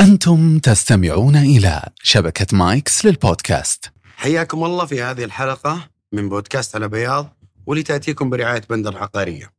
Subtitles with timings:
[0.00, 3.92] أنتم تستمعون إلى شبكة مايكس للبودكاست.
[4.16, 7.36] حياكم الله في هذه الحلقة من بودكاست على بياض
[7.66, 9.52] واللي تأتيكم برعاية بندر العقارية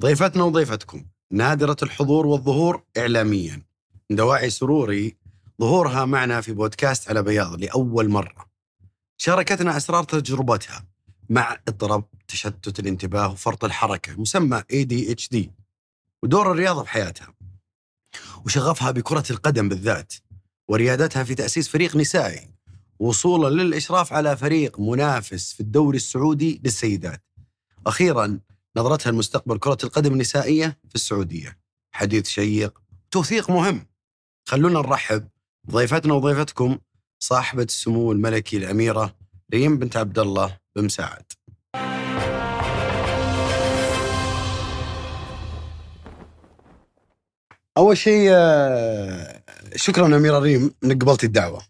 [0.00, 3.62] ضيفتنا وضيفتكم نادرة الحضور والظهور إعلاميا.
[4.10, 5.16] دواعي سروري
[5.60, 8.46] ظهورها معنا في بودكاست على بياض لأول مرة.
[9.16, 10.84] شاركتنا أسرار تجربتها
[11.28, 15.36] مع اضطراب تشتت الانتباه وفرط الحركة مسمى ADHD
[16.22, 17.34] ودور الرياضة في حياتها
[18.46, 20.12] وشغفها بكرة القدم بالذات
[20.68, 22.50] وريادتها في تأسيس فريق نسائي
[22.98, 27.24] وصولا للإشراف على فريق منافس في الدوري السعودي للسيدات.
[27.86, 28.40] أخيرا
[28.76, 31.58] نظرتها لمستقبل كرة القدم النسائية في السعودية.
[31.92, 33.86] حديث شيق توثيق مهم.
[34.48, 35.28] خلونا نرحب
[35.70, 36.78] ضيفتنا وضيفتكم
[37.18, 39.16] صاحبة السمو الملكي الأميرة
[39.54, 40.88] ريم بنت عبد الله بن
[47.78, 49.42] أول شيء آه،
[49.76, 51.62] شكرا أميرة ريم إنك قبلتي الدعوة.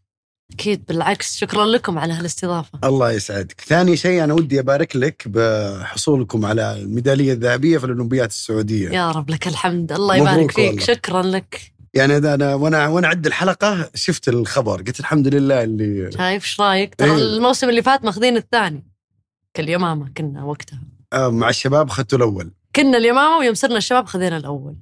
[0.53, 2.79] أكيد بالعكس شكرا لكم على هالاستضافة.
[2.85, 3.61] الله يسعدك.
[3.61, 8.91] ثاني شيء أنا ودي أبارك لك بحصولكم على الميدالية الذهبية في الأولمبيات السعودية.
[8.91, 9.93] يا رب لك الحمد.
[9.93, 10.67] الله يبارك فيك.
[10.67, 10.81] والله.
[10.81, 11.73] شكرا لك.
[11.95, 16.61] يعني ده أنا وأنا وأنا أعد الحلقة شفت الخبر قلت الحمد لله اللي شايف إيش
[16.61, 17.17] رايك؟ ترى إيه.
[17.17, 18.87] الموسم اللي فات ماخذين الثاني.
[19.55, 20.81] كاليمامة كنا وقتها.
[21.13, 22.51] آه، مع الشباب أخذته الأول.
[22.77, 24.77] كنا اليمامة ويوم صرنا الشباب خذينا الأول.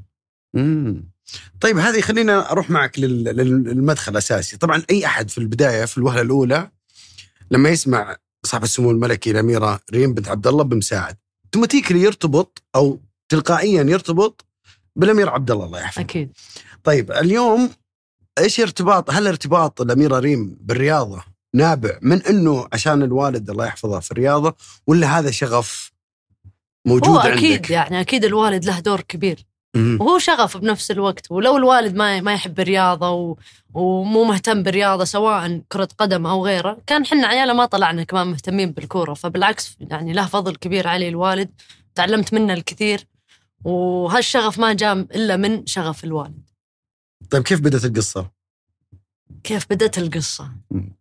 [0.55, 1.12] مم.
[1.61, 5.99] طيب هذه خلينا أروح معك لل- لل- للمدخل الأساسي، طبعا أي أحد في البداية في
[5.99, 6.71] الوهلة الأولى
[7.51, 13.01] لما يسمع صاحب السمو الملكي الأميرة ريم بنت عبد الله بن مساعد أوتوماتيكلي يرتبط أو
[13.29, 14.45] تلقائيا يرتبط
[14.97, 16.03] بالأمير عبد الله الله يحفظه.
[16.03, 16.33] أكيد
[16.85, 17.71] طيب اليوم
[18.39, 24.11] إيش ارتباط هل ارتباط الأميرة ريم بالرياضة نابع من إنه عشان الوالد الله يحفظه في
[24.11, 24.57] الرياضة
[24.87, 25.93] ولا هذا شغف
[26.87, 29.47] موجود هو عندك؟ أكيد يعني أكيد الوالد له دور كبير.
[29.77, 33.37] وهو شغف بنفس الوقت ولو الوالد ما ما يحب الرياضة و...
[33.75, 38.73] ومو مهتم بالرياضة سواء كرة قدم أو غيره كان حنا عياله ما طلعنا كمان مهتمين
[38.73, 41.51] بالكورة فبالعكس يعني له فضل كبير علي الوالد
[41.95, 43.07] تعلمت منه الكثير
[43.65, 46.43] وهالشغف ما جاء إلا من شغف الوالد
[47.31, 48.31] طيب كيف بدأت القصة؟
[49.45, 50.93] كيف بدأت القصة مم.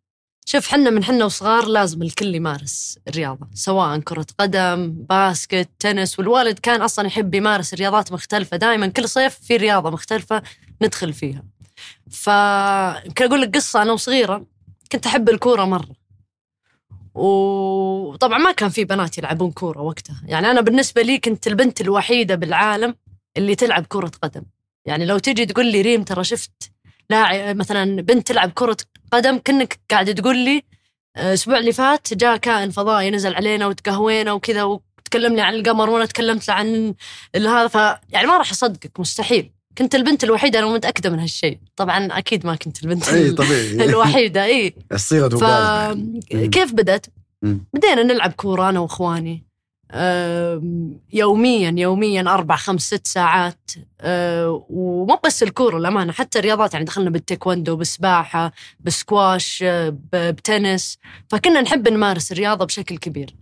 [0.52, 6.20] شوف حنا من حنا وصغار لازم الكل يمارس الرياضة سواء كرة قدم باسكت تنس.
[6.20, 8.58] والوالد كان أصلا يحب يمارس رياضات مختلفة.
[8.58, 10.42] دائما كل صيف في رياضة مختلفة
[10.82, 11.44] ندخل فيها.
[12.12, 14.46] فكان أقول لك قصة أنا وصغيرة
[14.92, 15.96] كنت أحب الكورة مرة.
[17.14, 20.22] وطبعا ما كان في بنات يلعبون كورة وقتها.
[20.26, 22.96] يعني أنا بالنسبة لي كنت البنت الوحيدة بالعالم
[23.38, 24.44] اللي تلعب كرة قدم.
[24.86, 26.72] يعني لو تجي تقول لي ريم ترى شفت
[27.10, 28.78] لاعب مثلا بنت تلعب كرة
[29.12, 30.64] قدم كأنك قاعد تقول لي
[31.16, 36.06] آه، الأسبوع اللي فات جاء كائن فضائي نزل علينا وتقهوينا وكذا وتكلمني عن القمر وأنا
[36.06, 36.94] تكلمت عن
[37.36, 37.76] هذا ف
[38.10, 42.56] يعني ما راح أصدقك مستحيل كنت البنت الوحيدة أنا متأكدة من هالشيء طبعا أكيد ما
[42.56, 45.30] كنت البنت إي طبيعي الوحيدة إي الصيغة.
[45.30, 47.06] فكيف بدأت؟
[47.42, 47.66] مم.
[47.74, 49.51] بدينا نلعب كورة أنا وإخواني آم،
[51.14, 53.72] يوميا يوميا أربع خمس ست ساعات.
[54.02, 60.00] آه، ومو بس الكورة الأمانة حتى الرياضات يعني دخلنا بالتايكوندو بالسباحة بالسكواش آه، ب-
[60.36, 60.98] بتنس.
[61.30, 63.36] فكنا نحب نمارس الرياضة بشكل كبير.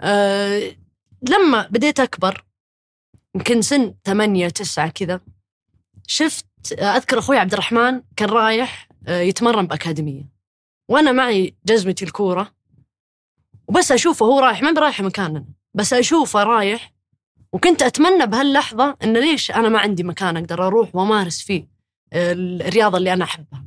[0.00, 0.62] آه،
[1.28, 2.44] لما بديت أكبر
[3.34, 5.20] يمكن سن ثمانية تسعة كذا
[6.06, 10.32] شفت أذكر أخوي عبد الرحمن كان رايح آه، يتمرن بأكاديمية.
[10.88, 12.52] وأنا معي جزمتي الكورة
[13.68, 15.44] وبس أشوفه هو رايح ما برايح مكاننا.
[15.74, 16.92] بس أشوفه رايح
[17.52, 21.66] وكنت أتمنى بهاللحظة إن ليش أنا ما عندي مكان أقدر أروح وأمارس فيه
[22.12, 23.64] الرياضة اللي أنا أحبها.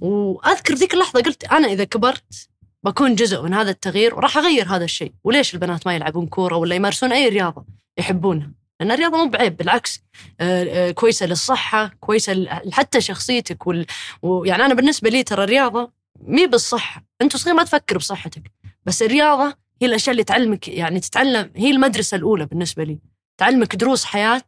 [0.00, 2.48] وأذكر ذيك اللحظة قلت أنا إذا كبرت
[2.84, 5.12] بكون جزء من هذا التغيير وراح أغير هذا الشيء.
[5.24, 7.64] وليش البنات ما يلعبون كورة ولا يمارسون أي رياضة
[7.98, 8.50] يحبونها؟
[8.80, 10.02] لأن الرياضة مو بعيب بالعكس
[10.40, 13.86] آه، آه، كويسة للصحة كويسة حتى شخصيتك وال...
[14.22, 18.42] ويعني أنا بالنسبة لي ترى الرياضة مي بالصحة أنت صغير ما تفكر بصحتك
[18.86, 22.98] بس الرياضة هي الأشياء اللي تعلمك يعني تتعلم هي المدرسة الأولى بالنسبة لي.
[23.40, 24.42] تعلمك دروس حياة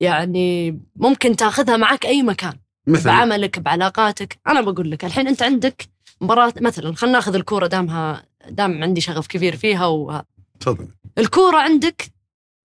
[0.00, 2.54] يعني ممكن تاخذها معك أي مكان.
[2.86, 4.38] مثلا؟ بعملك بعلاقاتك.
[4.46, 5.88] أنا بقول لك الحين أنت عندك
[6.20, 10.24] مباراة مثلا خلينا ناخذ الكورة دامها دام عندي شغف كبير فيها وهذا
[10.60, 10.88] تفضل.
[11.18, 12.12] الكورة عندك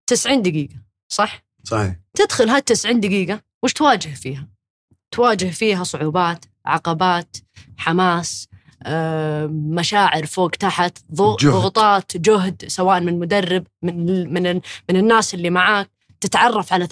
[0.06, 0.74] 90 دقيقة
[1.08, 1.96] صح؟ صحيح.
[2.14, 4.48] تدخل هال 90 دقيقة وش تواجه فيها؟
[5.10, 7.36] تواجه فيها صعوبات عقبات
[7.76, 8.48] حماس
[9.50, 10.98] مشاعر فوق تحت.
[11.14, 15.90] ضغوطات جهد سواء من مدرب من من من الناس اللي معاك.
[16.20, 16.88] تتعرف على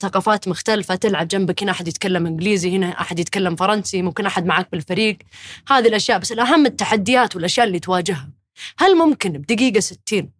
[0.00, 4.68] ثقافات مختلفة تلعب جنبك هنا أحد يتكلم إنجليزي هنا أحد يتكلم فرنسي ممكن أحد معاك
[4.72, 5.18] بالفريق.
[5.68, 8.30] هذه الأشياء بس الأهم التحديات والأشياء اللي تواجهها.
[8.78, 10.30] هل ممكن بدقيقة 60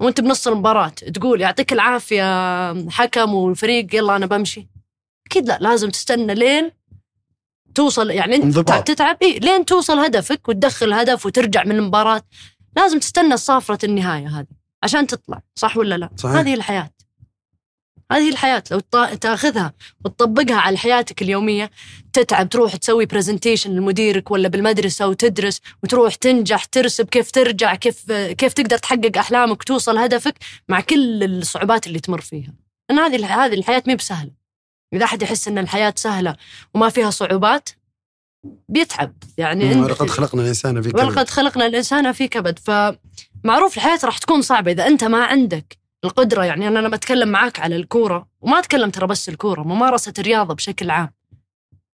[0.00, 4.68] وأنت بنص المباراة تقول يعطيك العافية حكم والفريق يلا أنا بمشي؟
[5.26, 6.70] أكيد لا لازم تستنى لين
[7.74, 8.86] توصل يعني أنت انضباط.
[8.88, 12.22] تتعب إيه لين توصل هدفك وتدخل هدف وترجع من المباراة
[12.76, 14.46] لازم تستنى صافرة النهاية هذه
[14.82, 16.36] عشان تطلع صح ولا لا؟ صحيح.
[16.36, 16.90] هذه الحياة
[18.12, 19.72] هذه الحياة لو تا- تاخذها
[20.04, 21.70] وتطبقها على حياتك اليومية
[22.12, 28.52] تتعب تروح تسوي برزنتيشن لمديرك ولا بالمدرسة وتدرس وتروح تنجح ترسب كيف ترجع كيف كيف
[28.52, 30.34] تقدر تحقق أحلامك وتوصل هدفك
[30.68, 32.52] مع كل الصعوبات اللي تمر فيها.
[32.90, 34.39] إن هذه هذه الحياة ما بسهلة.
[34.92, 36.36] إذا أحد يحس إن الحياة سهلة
[36.74, 37.68] وما فيها صعوبات
[38.68, 39.12] بيتعب.
[39.38, 41.00] يعني أنت- ولقد خلقنا الإنسان في كبد.
[41.00, 42.58] ولقد خلقنا الإنسان في كبد.
[42.58, 46.44] فمعروف الحياة راح تكون صعبة إذا أنت ما عندك القدرة.
[46.44, 50.90] يعني أنا لما أتكلم معاك على الكورة وما أتكلم ترى بس الكورة ممارسة الرياضة بشكل
[50.90, 51.10] عام.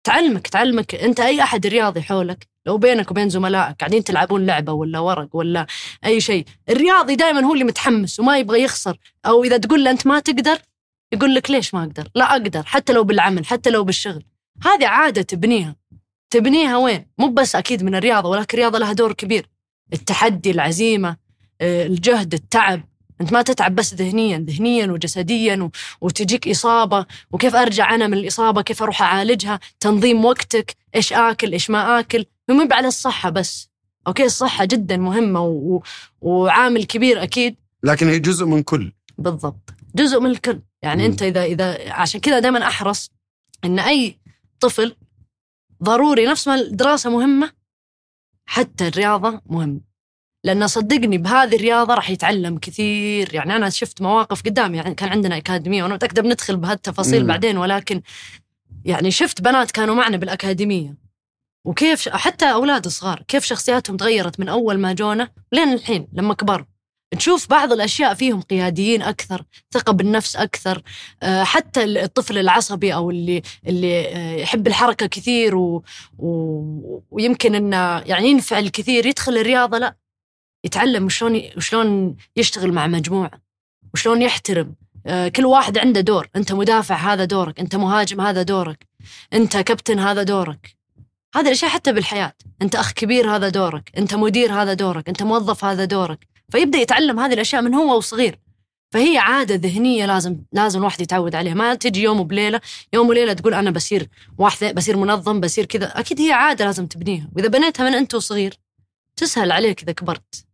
[0.03, 4.99] تعلمك تعلمك أنت أي أحد رياضي حولك لو بينك وبين زملائك قاعدين تلعبون لعبة ولا
[4.99, 5.65] ورق ولا
[6.05, 10.07] أي شيء الرياضي دائما هو اللي متحمس وما يبغى يخسر أو إذا تقول له أنت
[10.07, 10.57] ما تقدر
[11.13, 14.23] يقول لك ليش ما أقدر؟ لا أقدر حتى لو بالعمل حتى لو بالشغل.
[14.63, 15.75] هذه عادة تبنيها.
[16.29, 19.49] تبنيها وين؟ مو بس أكيد من الرياضة ولكن الرياضة لها دور كبير.
[19.93, 21.17] التحدي العزيمة
[21.61, 22.81] آه، الجهد التعب.
[23.21, 25.69] أنت ما تتعب بس ذهنيا ذهنيا وجسديا و...
[26.01, 27.05] وتجيك إصابة.
[27.31, 32.25] وكيف أرجع أنا من الإصابة؟ كيف أروح أعالجها؟ تنظيم وقتك إيش آكل إيش ما آكل.
[32.49, 33.69] مو على الصحة بس.
[34.07, 35.75] أوكي الصحة جدا مهمة و...
[35.75, 35.83] و...
[36.21, 37.55] وعامل كبير أكيد.
[37.83, 38.91] لكن هي جزء من كل.
[39.17, 39.73] بالضبط.
[39.95, 40.61] جزء من الكل.
[40.81, 41.09] يعني مم.
[41.11, 43.11] أنت اذا إذا عشان كذا دائما أحرص
[43.65, 44.19] إن أي
[44.59, 44.95] طفل
[45.83, 47.51] ضروري نفس ما الدراسة مهمة
[48.45, 49.81] حتى الرياضة مهمه
[50.43, 53.35] لأن صدقني بهذه الرياضة راح يتعلم كثير.
[53.35, 57.25] يعني أنا شفت مواقف قدامي يعني كان عندنا أكاديمية وأنا متأكدة بندخل بهالتفاصيل.
[57.27, 58.01] بعدين ولكن
[58.85, 60.95] يعني شفت بنات كانوا معنا بالأكاديمية.
[61.65, 66.65] وكيف حتى أولاد صغار كيف شخصياتهم تغيرت من أول ما جونا لين الحين لما كبروا.
[67.17, 70.81] تشوف بعض الأشياء فيهم قياديين أكثر ثقة بالنفس أكثر
[71.23, 75.83] آه، حتى الطفل العصبي أو اللي اللي آه، يحب الحركة كثير و
[76.17, 79.95] و ويمكن إنه يعني ينفعل كثير يدخل الرياضة لا
[80.63, 83.41] يتعلم شلون وشلون يشتغل مع مجموعة
[83.93, 84.75] وشلون يحترم
[85.05, 88.87] آه، كل واحد عنده دور أنت مدافع هذا دورك أنت مهاجم هذا دورك
[89.33, 90.75] أنت كابتن هذا دورك.
[91.35, 95.65] هذه الأشياء حتى بالحياة أنت أخ كبير هذا دورك أنت مدير هذا دورك أنت موظف
[95.65, 96.30] هذا دورك.
[96.51, 98.39] فيبدأ يتعلم هذه الأشياء من هو وصغير
[98.93, 101.53] فهي عادة ذهنية لازم لازم الواحد يتعود عليها.
[101.53, 102.61] ما تجي يوم وليلة
[102.93, 105.99] يوم وليلة تقول أنا بصير واحد بصير منظم بصير كذا.
[105.99, 107.29] أكيد هي عادة لازم تبنيها.
[107.35, 108.53] وإذا بنيتها من أنت وصغير
[109.15, 110.50] تسهل عليك إذا كبرت.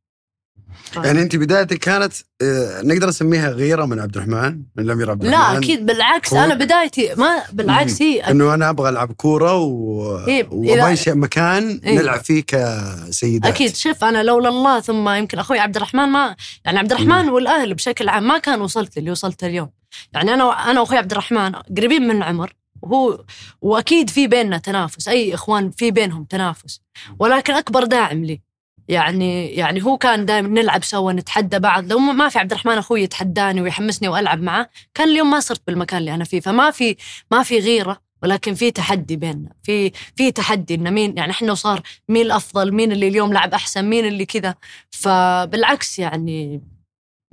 [0.95, 5.53] يعني انت بدايتك كانت آه، نقدر نسميها غيرة من عبد الرحمن من الأمير عبد الرحمن؟
[5.53, 10.25] لا أكيد بالعكس أنا بدايتي ما بالعكس هي إنه أنا أبغى ألعب كورة و...
[10.27, 11.99] إيه، وأبغى مكان إيه.
[11.99, 13.53] نلعب فيه كسيدات.
[13.53, 16.35] أكيد شوف أنا لولا الله ثم يمكن أخوي عبد الرحمن ما
[16.65, 19.69] يعني عبد الرحمن والأهل بشكل عام ما كان وصلت اللي وصلت اليوم.
[20.13, 23.23] يعني أنا أنا وأخوي عبد الرحمن قريبين من العمر وهو
[23.61, 26.81] وأكيد في بيننا تنافس أي إخوان في بينهم تنافس
[27.19, 28.46] ولكن أكبر داعم لي.
[28.87, 31.91] يعني يعني هو كان دائما نلعب سوا نتحدى بعض.
[31.91, 35.99] لو ما في عبد الرحمن أخوي يتحداني ويحمسني وألعب معه كان اليوم ما صرت بالمكان
[35.99, 36.39] اللي أنا فيه.
[36.39, 36.95] فما في
[37.31, 39.49] ما في غيرة ولكن في تحدي بيننا.
[39.63, 43.85] في في تحدي إن مين يعني إحنا وصار مين الافضل مين اللي اليوم لعب أحسن
[43.85, 44.55] مين اللي كذا.
[44.91, 46.61] فبالعكس يعني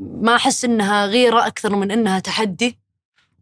[0.01, 2.84] ما أحس إنها غيرة أكثر من إنها تحدي.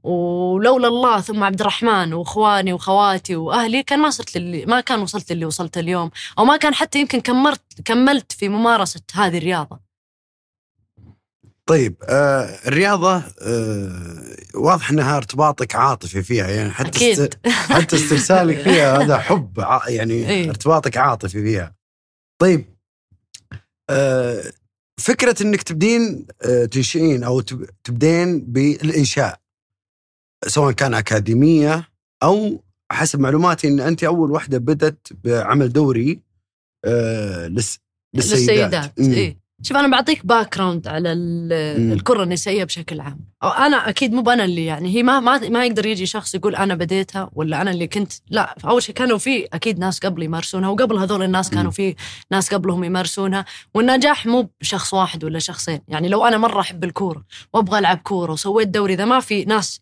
[0.03, 5.31] ولولا الله ثم عبد الرحمن واخواني واخواتي واهلي كان ما صرت للي ما كان وصلت
[5.33, 6.11] اللي وصلت اليوم.
[6.39, 9.81] أو ما كان حتى يمكن كمرت كملت في ممارسة هذه الرياضة.
[11.67, 14.23] طيب آه الرياضة آه
[14.55, 17.21] واضح إنها ارتباطك عاطفي فيها يعني حتى أكيد.
[17.21, 17.39] است...
[17.73, 20.49] حتى استرسالك فيها هذا حب ع- يعني إيه.
[20.49, 21.75] ارتباطك عاطفي فيها.
[22.41, 22.77] طيب
[23.91, 24.43] آه
[25.01, 29.42] فكرة إنك تبدين آه تنشئين أو تب- تبدين بالإنشاء.
[30.47, 31.89] سواء كان أكاديمية
[32.23, 36.21] أو حسب معلوماتي إن أنت أول واحدة بدت بعمل دوري
[36.85, 37.79] آه للس...
[38.15, 39.19] للسيدات للسيدات.
[39.19, 39.43] إيه.
[39.63, 41.13] شوف أنا بعطيك background على.
[41.93, 45.67] الكره النسائية بشكل عام أو أنا أكيد مو أنا اللي يعني هي ما ما ما
[45.67, 49.45] يقدر يجي شخص يقول أنا بديتها ولا أنا اللي كنت لا أول شيء كانوا في
[49.53, 51.51] أكيد ناس قبل يمارسونها وقبل هذول الناس.
[51.51, 51.95] كانوا في
[52.31, 53.45] ناس قبلهم يمارسونها
[53.75, 58.33] والنجاح مو بشخص واحد ولا شخصين يعني لو أنا مرة أحب الكورة وأبغى ألعب كورة
[58.33, 59.81] وسويت دوري إذا ما في ناس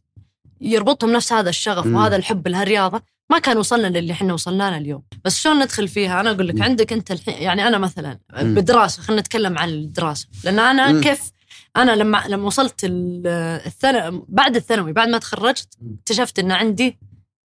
[0.61, 1.95] يربطهم نفس هذا الشغف مم.
[1.95, 6.21] وهذا الحب لهالرياضة ما كان وصلنا للي إحنا وصلنا له اليوم بس شلون ندخل فيها
[6.21, 6.61] أنا أقول لك.
[6.61, 8.55] عندك أنت الحين يعني أنا مثلا مم.
[8.55, 11.01] بالدراسة خلينا نتكلم عن الدراسة لأن أنا مم.
[11.01, 11.31] كيف
[11.77, 13.27] أنا لما لما وصلت ال-
[13.67, 15.69] الثانوي بعد الثانوي بعد ما تخرجت.
[16.01, 16.99] اكتشفت إن عندي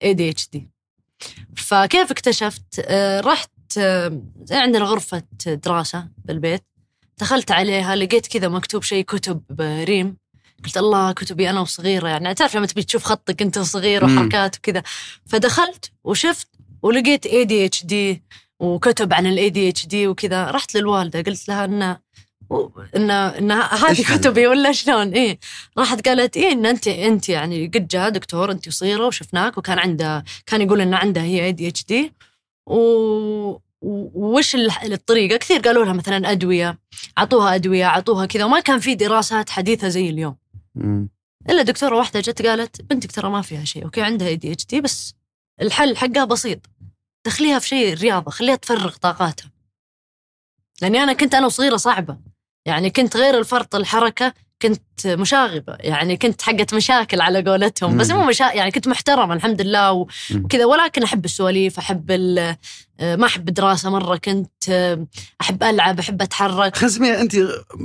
[0.04, 0.70] اي دي اتش دي
[1.56, 6.64] فكيف اكتشفت آه، رحت آه، عندنا غرفه دراسة بالبيت
[7.20, 10.18] دخلت عليها لقيت كذا مكتوب شيء كتب ريم
[10.66, 14.06] قلت الله كتبي أنا وصغيرة يعني تعرف لما تبي تشوف خطك أنت صغير.
[14.06, 14.84] وحركات وكذا.
[15.28, 16.48] فدخلت وشفت
[16.84, 18.24] ولقيت ADHD
[18.60, 20.52] وكتب عن ال ADHD وكذا.
[20.52, 21.98] رحت للوالدة قلت لها انه
[22.96, 25.40] إن إن هذه هذا؟ كتبي ولا شلون؟ إيه.
[25.78, 30.24] راحت قالت إيه إن أنت أنت يعني قد جاء دكتور أنت صغيرة وشفناك وكان عنده
[30.46, 32.14] كان يقول إن عندها هي ADHD
[34.14, 36.80] وش ال- الطريقة؟ كثير قالوا لها مثلا أدوية
[37.18, 38.46] أعطوها أدوية أعطوها كذا.
[38.46, 40.36] وما كان في دراسات حديثة زي اليوم.
[40.76, 41.10] مم.
[41.50, 45.14] إلا دكتورة واحدة جت قالت بنتك ترى ما فيها شيء okay عندها ADHD بس
[45.62, 46.60] الحل حقها بسيط.
[47.26, 49.52] دخليها في شيء رياضة خليها تفرغ طاقاتها.
[50.82, 52.18] لأني أنا كنت أنا وصغيرة صعبة.
[52.66, 55.78] يعني كنت غير الفرط الحركة كنت مشاغبة.
[55.80, 58.12] يعني كنت حقت مشاكل على قولتهم بس.
[58.12, 58.52] مو مشا...
[58.54, 60.08] يعني كنت محترمة الحمد لله.
[60.36, 60.66] وكذا.
[60.66, 62.56] ولكن أحب السواليف أحب ال...
[63.00, 64.18] آه، ما أحب الدراسة مرة.
[64.18, 65.08] كنت آه،
[65.42, 66.84] أحب ألعب أحب أتحرك.
[66.84, 67.36] نسميها انت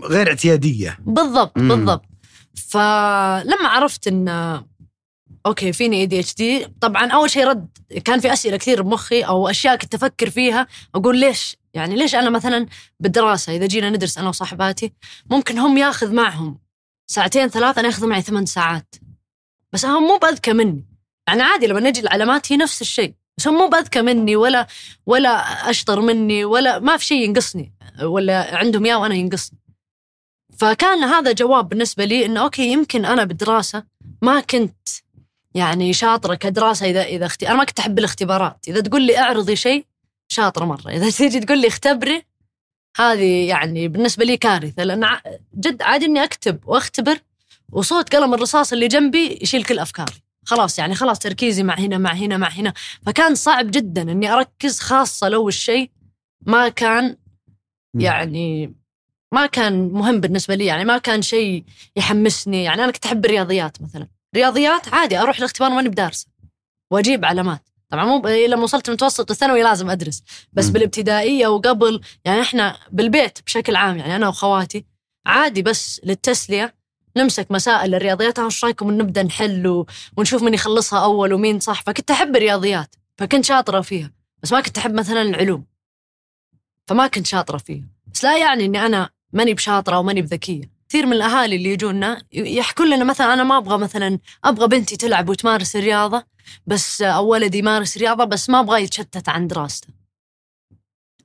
[0.05, 0.99] غير اعتيادية.
[1.01, 1.59] بالضبط.
[1.59, 2.05] بالضبط.
[2.57, 4.29] فلما عرفت إن
[5.47, 9.95] okay فيني ADHD طبعا أول شيء رد كان في أسئلة كثير بمخي أو أشياء كنت
[9.95, 12.67] أفكر فيها أقول ليش؟ يعني ليش أنا مثلا
[13.01, 14.93] بالدراسة إذا جينا ندرس أنا وصاحباتي
[15.31, 16.59] ممكن هم ياخذ معهم
[17.11, 18.95] ساعتين ثلاث أنا ياخذ معي ثمان ساعات.
[19.73, 20.87] بس هم مو بأذكى مني.
[21.29, 24.67] يعني عادي لما نجي العلامات هي نفس الشيء بس هم مو بأذكى مني ولا
[25.07, 25.31] ولا
[25.71, 27.73] أشطر مني ولا ما في شيء ينقصني
[28.03, 29.59] ولا عندهم اياه وأنا ينقصني.
[30.59, 33.85] فكان هذا جواب بالنسبة لي إنه أوكي يمكن أنا بالدراسة
[34.23, 34.89] ما كنت
[35.55, 38.59] يعني شاطرة كدراسة إذا إذا أختي أنا ما كنت أحب الاختبارات.
[38.69, 39.87] إذا تقول لي أعرضي شيء
[40.29, 40.91] شاطرة مرة.
[40.91, 42.23] إذا تيجي تقول لي اختبري
[42.97, 44.85] هذه يعني بالنسبة لي كارثة.
[44.85, 45.23] لأن ع-
[45.55, 47.19] جد عادي إني أكتب وأختبر
[47.73, 50.23] وصوت قلم الرصاص اللي جنبي يشيل كل أفكاري.
[50.45, 52.73] خلاص يعني خلاص تركيزي مع هنا مع هنا مع هنا.
[53.07, 55.91] فكان صعب جدا إني أركز خاصة لو الشيء
[56.47, 57.17] ما كان
[57.95, 58.75] يعني
[59.35, 61.65] ما كان مهم بالنسبة لي يعني ما كان شيء
[61.97, 62.65] يحمسني.
[62.65, 64.09] يعني أنا كنت أحب الرياضيات مثلا.
[64.37, 66.27] رياضيات عادي أروح الاختبار ماني بدارسه
[66.91, 67.69] وأجيب علامات.
[67.89, 70.23] طبعا مو لما وصلت المتوسط والثانوي لازم أدرس.
[70.53, 70.73] بس مم.
[70.73, 74.85] بالابتدائية وقبل يعني إحنا بالبيت بشكل عام يعني أنا واخواتي
[75.27, 76.75] عادي بس للتسلية
[77.17, 78.39] نمسك مسائل الرياضيات.
[78.39, 79.85] "آه، وش رأيكم نبدأ نحل
[80.17, 81.83] ونشوف من يخلصها أول ومين صح.
[81.83, 84.13] فكنت أحب الرياضيات فكنت شاطرة فيها.
[84.43, 85.65] بس ما كنت أحب مثلا العلوم.
[86.87, 87.85] فما كنت شاطرة فيها.
[88.15, 90.71] بس لا يعني إني أنا ماني بشاطرة وماني بذكية.
[90.89, 95.29] كثير من الأهالي اللي يجونا يحكون لنا مثلا أنا ما أبغى مثلا أبغى بنتي تلعب
[95.29, 96.25] وتمارس الرياضة
[96.67, 99.89] بس أو ولدي يمارس رياضة بس ما ابغاه يتشتت عن دراسته.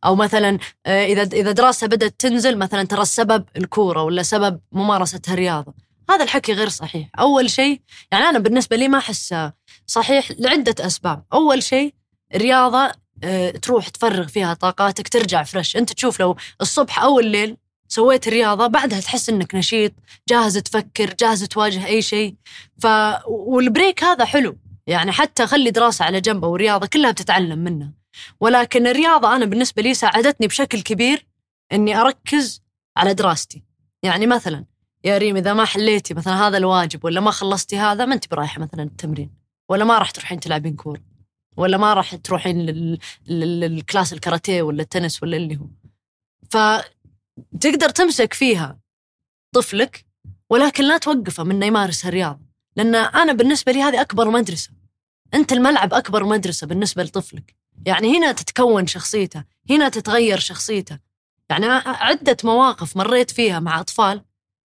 [0.06, 5.34] أو مثلا آه، إذا إذا دراسته بدأت تنزل مثلا ترى السبب الكورة ولا سبب ممارستها
[5.34, 5.74] الرياضة.
[6.10, 7.10] هذا الحكي غير صحيح.
[7.20, 9.54] أول شيء يعني أنا بالنسبة لي ما احسه
[9.86, 11.24] صحيح لعدة أسباب.
[11.34, 11.94] أول شيء
[12.36, 12.92] الرياضة
[13.24, 17.58] آه، تروح تفرغ فيها طاقاتك ترجع fresh أنت تشوف لو الصبح أو الليل
[17.92, 19.94] سويت الرياضة بعدها تحس إنك نشيط
[20.30, 22.36] جاهز تفكر جاهز تواجه أي شيء.
[22.82, 22.88] ف
[23.28, 24.58] وال break هذا حلو.
[24.88, 27.92] يعني حتى خلي دراسة على جنب أو رياضة كلها بتتعلم منها.
[28.40, 31.28] ولكن الرياضة أنا بالنسبة لي ساعدتني بشكل كبير
[31.74, 32.64] إني أركز
[32.98, 33.64] على دراستي.
[34.04, 34.66] يعني مثلا
[35.04, 38.62] يا ريم إذا ما حليتي مثلا هذا الواجب ولا ما خلصتي هذا ما أنت برايحه
[38.62, 39.30] مثلا التمرين؟
[39.70, 41.02] ولا ما راح تروحين تلعبين كورة؟
[41.58, 45.66] ولا ما راح تروحين لل- لل- لل class الكاراتيه ولا التنس ولا اللي هو؟
[47.54, 48.80] فتقدر تمسك فيها
[49.54, 50.06] طفلك
[50.50, 54.72] ولكن لا توقفه من يمارس الرياضه لأن أنا بالنسبة لي هذه أكبر مدرسة.
[55.34, 57.56] أنت الملعب أكبر مدرسة بالنسبة لطفلك.
[57.86, 61.00] يعني هنا تتكون شخصيته هنا تتغير شخصيته.
[61.50, 64.26] يعني أنا عدة مواقف مريت فيها مع أطفال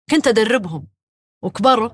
[0.09, 0.87] كنت أدربهم
[1.41, 1.89] وكبروا.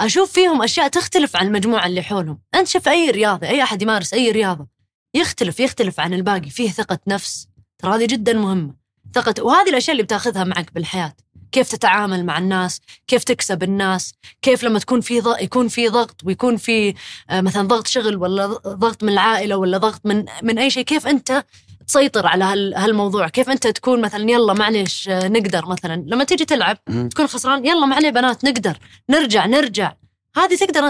[0.00, 2.42] أشوف فيهم أشياء تختلف عن المجموعة اللي حولهم.
[2.54, 4.66] أنت شوف أي رياضة أي أحد يمارس أي رياضة
[5.14, 6.50] يختلف يختلف عن الباقي.
[6.50, 7.48] فيه ثقة نفس.
[7.78, 8.81] ترى هذه جدا مهمة.
[9.14, 9.42] ثقة.
[9.44, 11.14] وهذه الأشياء اللي بتاخذها معك بالحياة.
[11.52, 16.20] كيف تتعامل مع الناس كيف تكسب الناس كيف لما تكون في ضغط يكون في ضغط
[16.24, 16.94] ويكون في
[17.30, 20.84] آه، مثلا ضغط شغل ولا ضغط من العائلة ولا ضغط من من أي شيء.
[20.84, 21.44] كيف أنت
[21.86, 26.04] تسيطر على هال- هالموضوع؟ كيف أنت تكون مثلا يلا معلش آه، نقدر مثلا.
[26.06, 26.78] لما تيجي تلعب.
[27.10, 28.78] تكون خسران يلا معليش بنات نقدر
[29.10, 29.92] نرجع نرجع.
[30.36, 30.82] هذه تقدر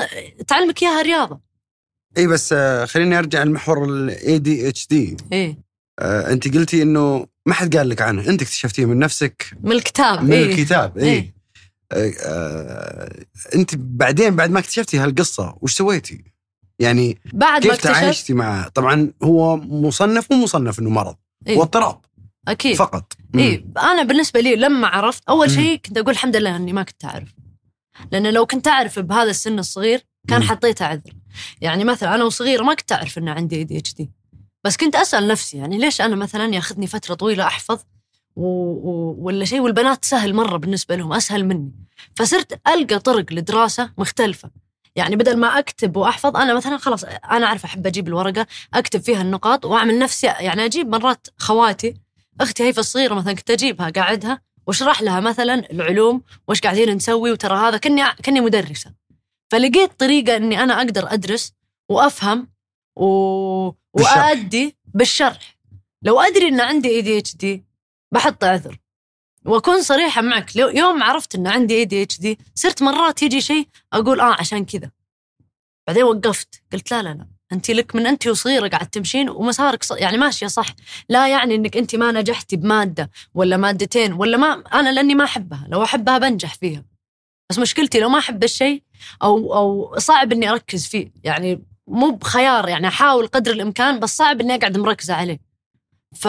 [0.49, 1.41] تعلمك إياها رياضه
[2.19, 5.59] إي بس آه، خليني أرجع لمحور ال ADHD إيه
[6.03, 10.33] أنت قلتي إنه ما حد قال لك عنه انت اكتشفتيه من نفسك من الكتاب من
[10.33, 10.53] إيه.
[10.53, 11.35] الكتاب اي إيه.
[11.93, 16.25] آه، آه، انت بعدين بعد ما اكتشفتي هالقصة وش سويتي؟
[16.79, 21.57] يعني بعد ما كيف اكتشفت تعايشتي معه؟ طبعا هو مصنف مو مصنف إنه مرض إيه.
[21.57, 22.01] هو اضطراب
[22.49, 25.51] أكيد فقط اي أنا بالنسبة لي لما عرفت أول.
[25.51, 27.29] شيء كنت أقول الحمد لله إني ما كنت أعرف
[28.13, 30.43] لأن لو كنت أعرف بهذا السن الصغير كان.
[30.43, 31.13] حطيته عذر
[31.61, 34.11] يعني مثلا أنا وصغيره ما كنت أعرف ان عندي ADHD
[34.65, 37.81] بس كنت أسأل نفسي يعني ليش أنا مثلا ياخذني فترة طويلة أحفظ؟
[38.37, 38.47] و...
[38.47, 39.17] و...
[39.19, 41.73] ولا شيء؟ والبنات سهل مرة بالنسبة لهم أسهل مني.
[42.17, 44.51] فصرت ألقى طرق لدراسة مختلفة.
[44.97, 49.23] يعني بدل ما أكتب وأحفظ أنا مثلا خلاص أنا أعرف أحب أجيب الورقة أكتب فيها
[49.23, 51.95] النقاط وأعمل نفسي يعني أجيب مرات خواتي
[52.41, 57.55] أختي هيفا الصغيرة مثلا كنت أجيبها قاعدها وأشرح لها مثلا العلوم وش قاعدين نسوي وترى
[57.55, 58.93] هذا كني كني مدرسة.
[59.51, 61.53] فلقيت طريقة إني أنا أقدر أدرس
[61.89, 62.49] وأفهم
[62.97, 63.05] و...
[63.93, 65.59] وأأدي بالشرح.
[66.03, 67.65] لو أدري إن عندي ADHD
[68.13, 68.79] بحط عذر
[69.47, 74.37] وأكون صريحة معك لو يوم عرفت إن عندي ADHD صرت مرات يجي شيء أقول آه
[74.41, 74.91] عشان كذا.
[75.87, 79.91] بعدين وقفت قلت لا لا لا انت لك من انت وصغيرة قاعد تمشين ومسارك ص...
[79.91, 80.67] يعني ماشية صح.
[81.09, 85.67] لا يعني إنك انت ما نجحتي بمادة ولا مادتين ولا ما أنا لأني ما أحبها.
[85.69, 86.85] لو أحبها بنجح فيها.
[87.51, 88.83] بس مشكلتي لو ما أحب الشيء
[89.23, 91.13] أو أو صعب إني أركز فيه.
[91.25, 95.41] يعني مو بخيار يعني أحاول قدر الإمكان بس صعب إني أقعد مركزة عليه.
[96.15, 96.29] ف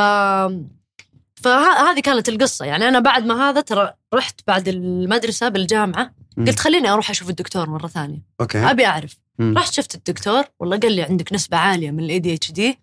[1.36, 2.66] فهذه كانت القصة.
[2.66, 6.14] يعني أنا بعد ما هذا ترى رحت بعد المدرسة بالجامعة.
[6.38, 8.22] قلت خليني أروح أشوف الدكتور مرة ثانية.
[8.42, 8.58] okay.
[8.72, 9.18] أبي أعرف.
[9.40, 12.80] رحت شفت الدكتور والله قال لي عندك نسبة عالية من ال ADHD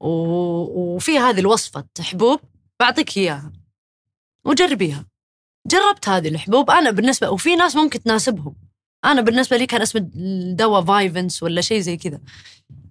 [0.00, 2.40] وفي هذه الوصفة حبوب
[2.80, 3.52] بعطيك إياها
[4.44, 5.04] وجربيها.
[5.66, 8.54] جربت هذه الحبوب أنا بالنسبة وفي ناس ممكن تناسبهم.
[9.04, 12.20] أنا بالنسبة لي كان اسم الدواء Vyvanse ولا شيء زي كذا.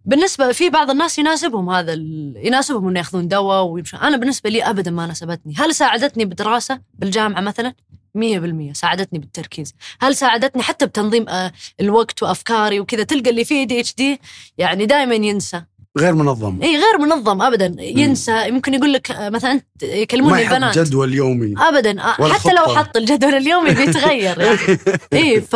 [0.06, 1.94] بالنسبة في بعض الناس يناسبهم هذا.
[2.36, 4.00] يناسبهم إنه يأخذون دواء ويمشون.
[4.00, 5.54] أنا بالنسبة لي ابدا ما ناسبتني.
[5.58, 7.74] هل ساعدتني بدراسه بالجامعة مثلا؟
[8.16, 9.74] 100% ساعدتني بالتركيز.
[10.02, 14.22] هل ساعدتني حتى بتنظيم آه، الوقت وأفكاري وكذا؟ تلقى اللي فيه ADHD
[14.58, 15.64] يعني دائما ينسى.
[15.98, 16.60] غير منظم.
[16.64, 17.76] إي غير منظم ابدا.
[17.80, 21.54] ينسى يمكن يقول لك آه، مثلا ما يكلموني البنات جدول يومي.
[21.58, 22.02] ابدا.
[22.02, 22.76] آه، حتى لو.
[22.76, 24.40] حط الجدول اليومي بيتغير.
[24.40, 24.58] يعني
[25.14, 25.56] إي ف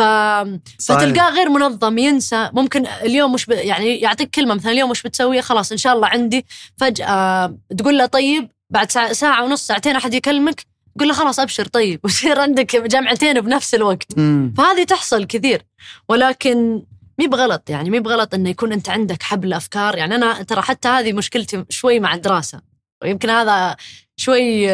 [0.86, 2.50] فتلقاه غير منظم ينسى.
[2.52, 3.50] ممكن اليوم مش ب...
[3.50, 6.46] يعني يعطيك كلمة مثلا اليوم مش بتسويها خلاص إن شاء الله عندي.
[6.76, 10.66] فجأة تقول له طيب بعد ساعة, ساعة ونص ساعتين أحد يكلمك
[10.98, 12.00] قول له خلاص أبشر طيب.
[12.04, 14.18] ويصير عندك جامعتين بنفس الوقت.
[14.18, 14.54] مم.
[14.58, 15.62] فهذه تحصل كثير.
[16.08, 16.82] ولكن
[17.18, 19.96] مي بغلط يعني مي بغلط إنه يكون أنت عندك حبل أفكار.
[19.98, 22.60] يعني أنا ترى حتى هذه مشكلتي شوي مع الدراسة.
[23.02, 23.76] ويمكن هذا
[24.16, 24.68] شوي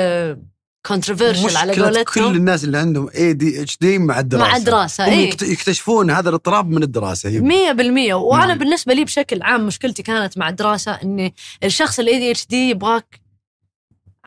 [0.87, 2.05] controversial على قولتهم.
[2.05, 4.51] كل الناس اللي عندهم ADHD مع الدراسة.
[4.51, 7.29] مع الدراسة هم اي يكت- يكتشفون هذا الاضطراب من الدراسة.
[7.29, 8.15] هي مية بالمية.
[8.15, 8.59] وأنا نعم.
[8.59, 13.21] بالنسبة لي بشكل عام مشكلتي كانت مع الدراسة إني الشخص ال ADHD يبغاك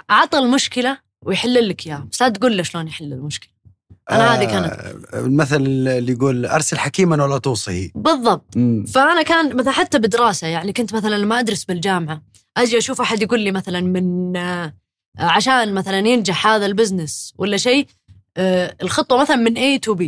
[0.10, 2.08] تعطيه المشكلة ويحل لك إياها.
[2.12, 3.53] بس لا تقول له شلون يحل المشكلة.
[4.12, 4.74] أنا هذه كانت.
[5.14, 7.90] آه، المثل اللي يقول أرسل حكيما ولا توصيه.
[7.96, 8.58] بالضبط.
[8.58, 8.86] مم.
[8.86, 12.22] فأنا كان مثلا حتى بدراسة يعني كنت مثلا لما أدرس بالجامعة
[12.58, 14.74] أجي أشوف أحد يقول لي مثلا من آه،
[15.20, 17.88] عشان مثلا ينجح هذا ال business ولا شيء
[18.38, 20.04] آه، الخطوة مثلا من A to B.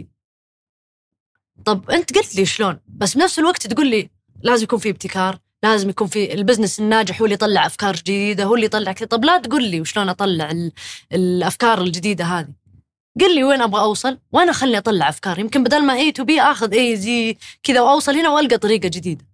[1.66, 4.10] طب أنت قلت لي شلون؟ بس بنفس الوقت تقول لي
[4.42, 8.44] لازم يكون في ابتكار لازم يكون في ال business الناجح هو اللي يطلع أفكار جديدة
[8.44, 9.08] هو اللي يطلع كذا.
[9.08, 10.72] طب لا تقول لي وشلون أطلع ال-
[11.14, 12.48] الأفكار الجديدة هذه.
[13.22, 16.42] قل لي وين أبغى أوصل وأنا خلني أطلع أفكار يمكن بدل ما A to B
[16.42, 19.26] آخذ A زي كذا وأوصل هنا وألقى طريقة جديدة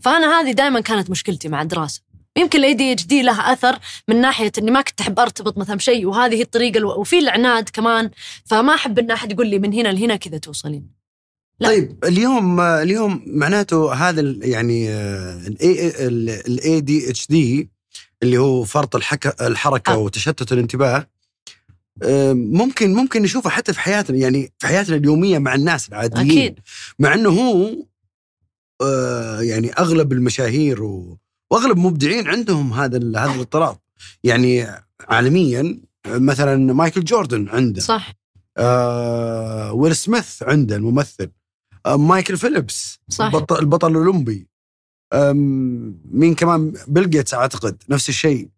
[0.00, 2.02] فأنا هذه دائما كانت مشكلتي مع الدراسة
[2.36, 3.78] يمكن ال ADHD لها أثر
[4.08, 7.00] من ناحية إني ما كنت أحب أرتبط مثلا بشيء وهذه هي الطريقة ألو...
[7.00, 8.10] وفي العناد كمان
[8.44, 10.90] فما أحب إن أحد يقول لي من هنا لهنا كذا توصلين
[11.60, 11.68] لا.
[11.68, 14.90] طيب اليوم اليوم معناته هذا يعني
[16.48, 17.70] ال ADHD
[18.22, 18.96] اللي هو فرط.
[19.42, 19.98] الحركة آه.
[19.98, 21.06] وتشتت الانتباه
[22.34, 26.30] ممكن ممكن نشوفه حتى في حياتنا يعني في حياتنا اليومية مع الناس العاديين.
[26.30, 26.58] أكيد.
[26.98, 27.76] مع إنه هو
[28.82, 30.82] آه، يعني أغلب المشاهير.
[31.50, 33.78] وأغلب المبدعين عندهم هذا هذا الاضطراب.
[34.24, 34.66] يعني
[35.00, 37.80] عالميا مثلا مايكل جوردن عنده.
[37.80, 38.14] صح.
[38.56, 41.30] آه ويل سميث عنده الممثل.
[41.86, 43.24] آه مايكل فيلبس صح.
[43.24, 44.46] البطل, البطل الأولمبي.
[46.12, 48.48] مين كمان؟ بيل جيتس أعتقد نفس الشيء.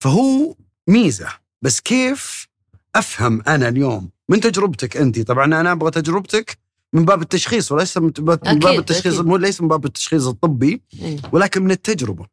[0.00, 0.54] فهو
[0.88, 1.28] ميزة
[1.62, 2.48] بس كيف
[2.96, 5.20] أفهم أنا اليوم من تجربتك أنت.
[5.20, 6.58] طبعا أنا أبغى تجربتك
[6.92, 9.26] من باب التشخيص وليس من باب أكيد، التشخيص أكيد.
[9.26, 11.16] مو ليس من باب التشخيص الطبي إيه.
[11.32, 12.26] ولكن من التجربة.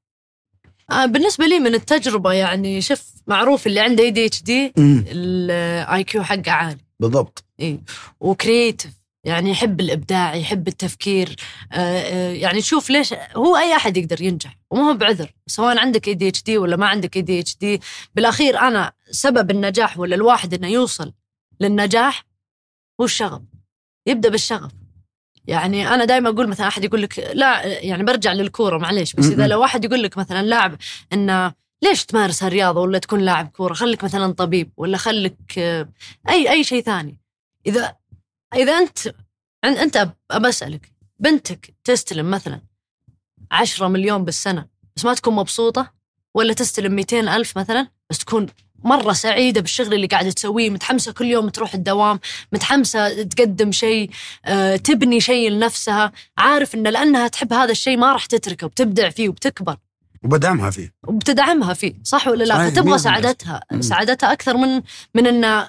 [0.92, 6.80] آه بالنسبة لي من التجربة يعني شوف معروف اللي عنده ADHD ال IQ حقه عالي.
[7.00, 7.44] بالضبط.
[7.60, 7.80] اي
[8.20, 8.92] و creative
[9.24, 11.36] يعني يحب الإبداع يحب التفكير
[11.72, 16.08] آه، آه، يعني شوف ليش هو أي أحد يقدر ينجح وما هو بعذر سواء عندك
[16.08, 17.82] ADHD ولا ما عندك ADHD
[18.16, 21.14] بالأخير أنا سبب النجاح ولا الواحد إنه يوصل
[21.60, 22.26] للنجاح
[23.02, 23.42] هو الشغف
[24.06, 24.72] يبدأ بالشغف.
[25.48, 29.48] يعني أنا دائما أقول مثلا أحد يقول لك لا يعني برجع للكورة معليش بس إذا.
[29.48, 30.76] لو واحد يقول لك مثلا لاعب
[31.14, 35.90] إنه ليش تمارس هالرياضه ولا تكون لاعب كورة خليك مثلا طبيب ولا خليك آه،
[36.30, 37.20] أي أي شيء ثاني.
[37.66, 37.96] إذا
[38.56, 39.00] إذا أنت
[39.64, 39.98] عن- أنت
[40.34, 42.62] أب- بسالك بنتك تستلم مثلا
[43.52, 45.94] 10 مليون بالسنة بس ما تكون مبسوطة
[46.34, 48.48] ولا تستلم 200 ألف مثلا بس تكون
[48.84, 52.20] مرة سعيدة بالشغل اللي قاعدة تسويه متحمسة كل يوم تروح الدوام
[52.54, 54.10] متحمسة تقدم شيء
[54.46, 59.30] آه، تبني شيء لنفسها عارف إن لأنها تحب هذا الشيء ما راح تتركه وبتبدع فيه
[59.30, 59.78] وبتكبر
[60.24, 62.98] وبدعمها فيه وبتدعمها فيه صح ولا لا فتبغى.
[62.98, 63.62] سعادتها.
[63.80, 64.82] سعادتها أكثر من
[65.16, 65.68] من إن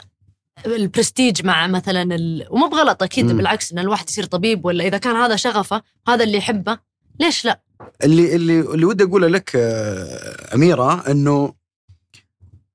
[0.67, 2.47] البرستيج مع مثلا ال...
[2.51, 3.37] ومو بغلط أكيد مم.
[3.37, 6.79] بالعكس إن الواحد يصير طبيب ولا إذا كان هذا شغفه هذا اللي يحبه
[7.21, 7.61] ليش لا؟
[8.05, 11.55] اللي اللي اللي ودي أقوله لك آه، أميرة إنه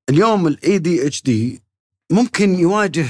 [0.09, 1.61] اليوم ال ADHD
[2.11, 3.05] ممكن يواجه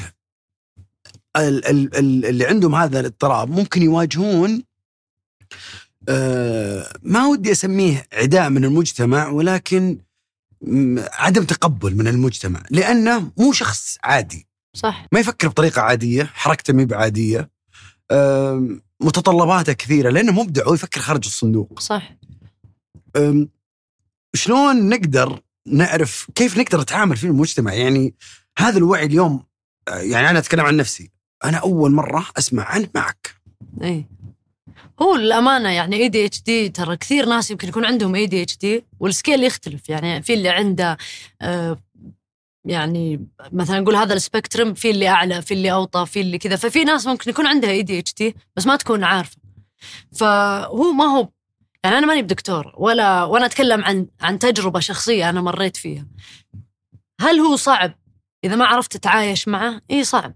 [1.38, 4.64] ال- ال- ال- اللي عندهم هذا الاضطراب ممكن يواجهون
[6.10, 9.98] آه، ما ودي أسميه عداء من المجتمع ولكن
[10.62, 15.06] م، عدم تقبل من المجتمع لأنه مو شخص عادي صح.
[15.12, 17.50] ما يفكر بطريقة عادية حركته مي بعادية.
[19.02, 21.80] متطلباته كثيرة لأنه مبدع ويفكر خارج الصندوق.
[21.80, 22.16] صح.
[24.36, 28.14] شلون نقدر نعرف كيف نقدر نتعامل في المجتمع؟ يعني
[28.58, 29.44] هذا الوعي اليوم
[29.90, 31.12] يعني أنا أتكلم عن نفسي.
[31.46, 33.36] أنا أول مرة أسمع عنه معك.
[33.84, 34.06] إي.
[35.02, 39.90] هو الامانه يعني ADHD ترى كثير ناس يمكن يكون عندهم ADHD وال scale يختلف.
[39.90, 40.98] يعني في اللي عنده
[41.42, 41.78] آه
[42.66, 46.56] يعني مثلا نقول هذا ال spectrum في اللي أعلى في اللي أوطى في اللي كذا.
[46.56, 49.38] ففي ناس ممكن يكون عندها ADHD بس ما تكون عارفة.
[50.12, 51.30] فهو ما هو
[51.84, 56.08] يعني أنا ماني بدكتور ولا وأنا أتكلم عن عن تجربة شخصية أنا مريت فيها.
[57.22, 57.94] هل هو صعب؟
[58.44, 60.36] إذا ما عرفت تتعايش معه إي صعب.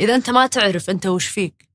[0.00, 1.67] إذا أنت ما تعرف أنت وش فيك.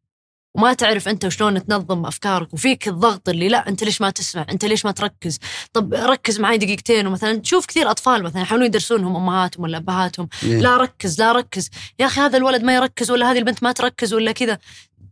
[0.55, 4.65] وما تعرف أنت وشلون تنظم أفكارك وفيك الضغط اللي لا أنت ليش ما تسمع؟ أنت
[4.65, 5.39] ليش ما تركز؟
[5.73, 10.29] طب ركز معي دقيقتين ومثلا تشوف كثير أطفال مثلا يحاولون يدرسونهم أمهاتهم ولا أبهاتهم.
[10.43, 11.69] لا ركز لا ركز.
[11.99, 14.57] يا أخي هذا الولد ما يركز ولا هذه البنت ما تركز ولا كذا.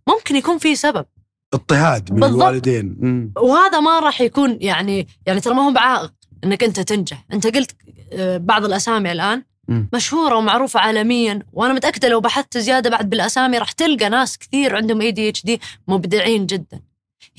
[0.07, 1.05] ممكن يكون في سبب.
[1.53, 2.41] اضطهاد من بالضبط.
[2.41, 2.97] الوالدين.
[3.37, 7.25] وهذا ما راح يكون يعني يعني ترى ما هو بعائق إنك أنت تنجح.
[7.33, 7.71] أنت قلت
[8.13, 9.43] آه، بعض الأسامي الآن
[9.93, 15.01] مشهورة ومعروفة عالميا وأنا متأكدة لو بحثت زيادة بعد بالأسامي راح تلقى ناس كثير عندهم
[15.01, 16.81] اي دي اتش دي مبدعين جدا.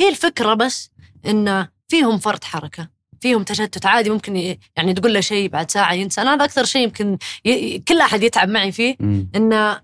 [0.00, 0.90] هي الفكرة بس
[1.26, 2.88] إن فيهم فرط حركة
[3.20, 6.20] فيهم تشتت عادي ممكن يعني تقول له شيء بعد ساعة ينسى.
[6.20, 7.78] أنا هذا أكثر شيء يمكن ي...
[7.78, 8.96] كل أحد يتعب معي فيه.
[9.36, 9.80] انه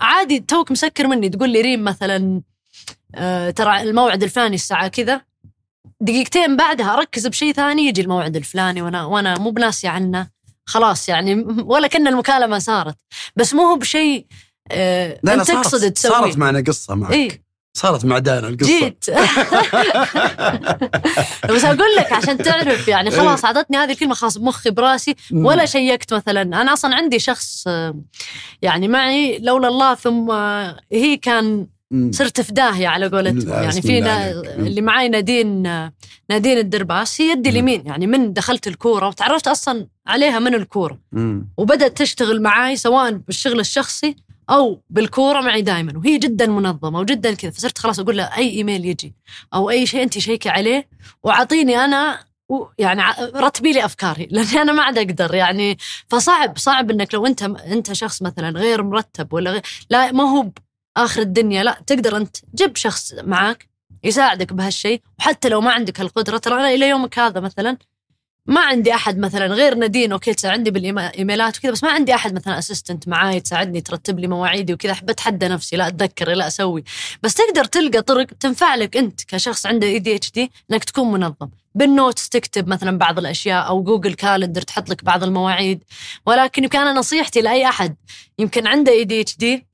[0.00, 1.28] عادي توك مسكر مني.
[1.28, 2.42] تقول لي ريم مثلا
[3.14, 5.20] آه ترى الموعد الفلاني الساعة كذا.
[6.00, 10.33] دقيقتين بعدها أركز بشيء ثاني يجي الموعد الفلاني وأنا وأنا مو بناسي عنه.
[10.66, 12.96] خلاص يعني ولا كأن المكالمة صارت.
[13.36, 14.26] بس مو هو بشيء
[14.72, 16.12] آه لا أنت تقصد تسويه.
[16.12, 17.12] صارت معنا قصة معك.
[17.12, 17.44] إيه.
[17.76, 18.78] صارت مع دانا القصة.
[18.78, 19.04] جيت.
[21.50, 25.14] بس أقول لك عشان تعرف يعني خلاص أعطتني هذه الكلمة خلاص بمخي براسي.
[25.32, 26.42] ولا شيكت مثلا.
[26.42, 27.94] أنا أصلا عندي شخص آه،
[28.62, 30.30] يعني معي لولا الله ثم
[30.92, 31.66] هي كان.
[32.10, 33.48] صرت في داهيه على قولتهم.
[33.48, 33.98] يعني في.
[34.58, 35.62] اللي معي نادين
[36.30, 37.50] نادين الدرباس هي يدي.
[37.50, 37.86] اليمين.
[37.86, 40.98] يعني من دخلت الكورة وتعرفت أصلا عليها من الكورة.
[41.56, 44.16] وبدأت تشتغل معي سواء بالشغل الشخصي
[44.50, 47.50] أو بالكورة معي دائما وهي جدا منظمة وجدا كذا.
[47.50, 49.14] فصرت خلاص أقول لها أي إيميل يجي
[49.54, 50.88] أو أي شيء انت شيكي عليه
[51.22, 52.18] وأعطيني أنا
[52.78, 53.02] يعني
[53.36, 54.28] رتبي لي أفكاري.
[54.30, 55.34] لأني أنا ما عاد أقدر.
[55.34, 60.24] يعني فصعب صعب إنك لو أنت أنت شخص مثلا غير مرتب ولا غير لا ما
[60.24, 60.50] هو
[60.96, 63.68] آخر الدنيا لا تقدر أنت جيب شخص معك
[64.04, 67.76] يساعدك بهالشيء وحتى لو ما عندك القدرة ترى أنا إلى يومك هذا مثلا
[68.46, 72.58] ما عندي أحد مثلا غير نادين okay تساعدني بالإيميلات وكذا بس ما عندي أحد مثلا
[72.58, 76.84] assistant معاي تساعدني ترتب لي مواعيدي وكذا أحب أتحدى نفسي لا أتذكر لا أسوي.
[77.22, 81.48] بس تقدر تلقى طرق تنفع لك أنت كشخص عنده ADHD إنك تكون منظم.
[81.74, 85.84] بال notes تكتب مثلا بعض الأشياء أو Google Calendar تحط لك بعض المواعيد.
[86.26, 87.96] ولكن أنا نصيحتي لأي أحد
[88.38, 89.66] يمكن عنده ADHD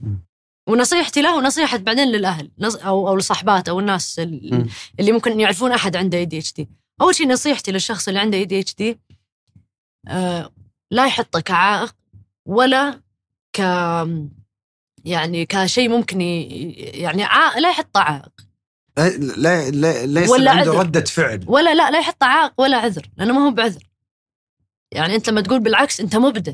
[0.71, 4.19] ونصيحتي له ونصيحة بعدين للأهل نص- أو أو لصحبات أو الناس.
[4.19, 6.69] اللي ممكن يعرفون أحد عنده ADHD
[7.01, 8.99] أول شيء نصيحتي للشخص اللي عنده ADHD
[10.91, 11.95] لا يحطه كعائق
[12.47, 13.01] ولا
[13.53, 13.59] ك
[15.05, 16.21] يعني كشيء ممكن.
[16.21, 18.33] يعني عائق لا يحطه عائق
[18.97, 20.79] لا لا لا ليس ولا عنده عذر.
[20.81, 23.83] ردة فعل ولا لا لا يحطه عائق ولا عذر لأنه ما هو بعذر
[24.93, 26.53] يعني أنت لما تقول بالعكس أنت مبدع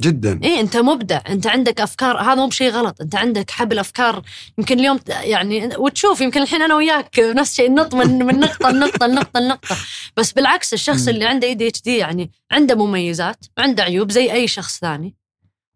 [0.00, 0.40] جدا.
[0.42, 1.20] إيه أنت مبدع.
[1.28, 2.20] أنت عندك أفكار.
[2.20, 3.00] هذا مو بشيء غلط.
[3.00, 4.22] أنت عندك حبل أفكار.
[4.58, 9.06] يمكن اليوم يعني وتشوف يمكن الحين أنا وياك نفس الشيء نط من من نقطة لنقطة
[9.06, 9.76] لنقطة لنقطة.
[10.16, 11.08] بس بالعكس الشخص.
[11.08, 15.14] اللي عنده اي دي اتش دي يعني عنده مميزات وعنده عيوب زي أي شخص ثاني.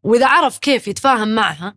[0.03, 1.77] وإذا عرف كيف يتفاهم معها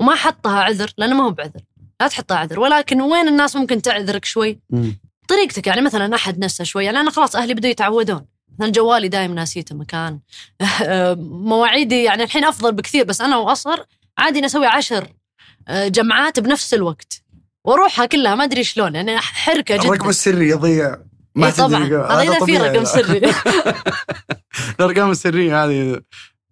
[0.00, 1.60] وما حطها عذر لأنه ما هو بعذر.
[2.00, 2.60] لا تحطها عذر.
[2.60, 4.58] ولكن وين الناس ممكن تعذرك شوي.
[5.28, 5.66] طريقتك.
[5.66, 6.84] يعني مثلا أحد نفسه شوي.
[6.84, 8.26] يعني أنا خلاص أهلي بدوا يتعودون.
[8.58, 10.20] مثلا جوالي دايم ناسيته مكان.
[11.50, 13.84] مواعيدي يعني الحين أفضل بكثير بس أنا وأصغر
[14.18, 15.08] عادي نسوي عشر
[15.68, 17.22] آه، جمعات بنفس الوقت.
[17.64, 19.88] وأروحها كلها ما أدري شلون يعني حركة جدا.
[19.88, 20.96] الرقم السري يضيع.
[21.34, 21.84] ما إيه طبعا.
[21.84, 22.58] هذا إذا في.
[22.58, 23.32] رقم سري.
[24.80, 26.00] الأرقام السرية هذه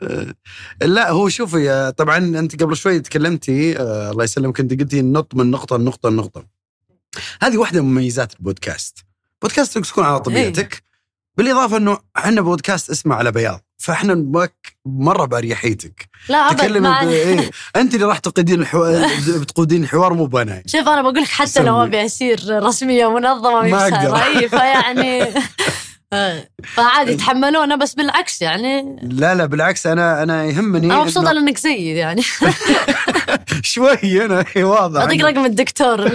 [0.02, 0.34] آه،
[0.82, 5.34] لا هو شوفي آه، طبعا أنت قبل شوي تكلمتي آه، الله يسلمك أنت قلتي نط
[5.34, 6.46] من نقطة لنقطة لنقطة.
[7.42, 9.04] هذه واحدة من مميزات البودكاست.
[9.42, 10.84] بودكاست تكون على طبيعتك.
[11.37, 16.09] بالإضافة إنه إحنا بودكاست اسمه على بياض فإحنا نبغاك مرة بأريحيتك.
[16.29, 21.03] لا أبد ما إيه أنت اللي راح تقودين الحوار بتقودين الحوار مو بنا شوف أنا
[21.03, 21.85] بقول لك حتى لو سوي.
[21.85, 24.27] ابي اصير رسمية منظمة ما.
[24.27, 25.27] اي فيعني
[26.75, 28.99] فعادي يتحملونا بس بالعكس يعني.
[29.03, 32.23] لا لا بالعكس أنا أنا يهمني أنا مبسوطة إنه لأنك زيي يعني.
[33.62, 35.01] شوي أنا واضح.
[35.01, 36.07] أعطيك رقم الدكتور.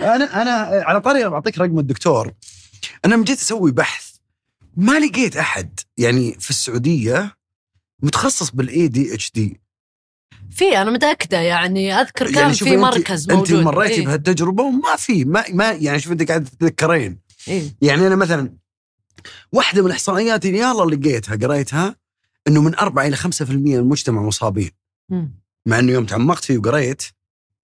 [0.00, 2.32] أنا أنا على طاري بعطيك رقم الدكتور.
[3.04, 4.03] أنا لما جيت أسوي بحث
[4.76, 7.36] ما لقيت أحد يعني في السعودية
[8.02, 9.60] متخصص بال ADHD
[10.50, 14.06] في أنا متأكدة يعني أذكر كان يعني في مركز أنت موجود مريتي إيه.
[14.06, 17.76] بهالتجربة وما في ما, ما يعني شوف أنت قاعد تتذكرين إيه.
[17.82, 18.56] يعني أنا مثلا
[19.52, 21.96] واحدة من الاحصائيات اللي يلا لقيتها قريتها
[22.48, 24.70] إنه من 4 إلى 5% من المجتمع مصابين
[25.08, 25.40] مم.
[25.66, 27.02] مع إنه يوم تعمقت فيه وقريت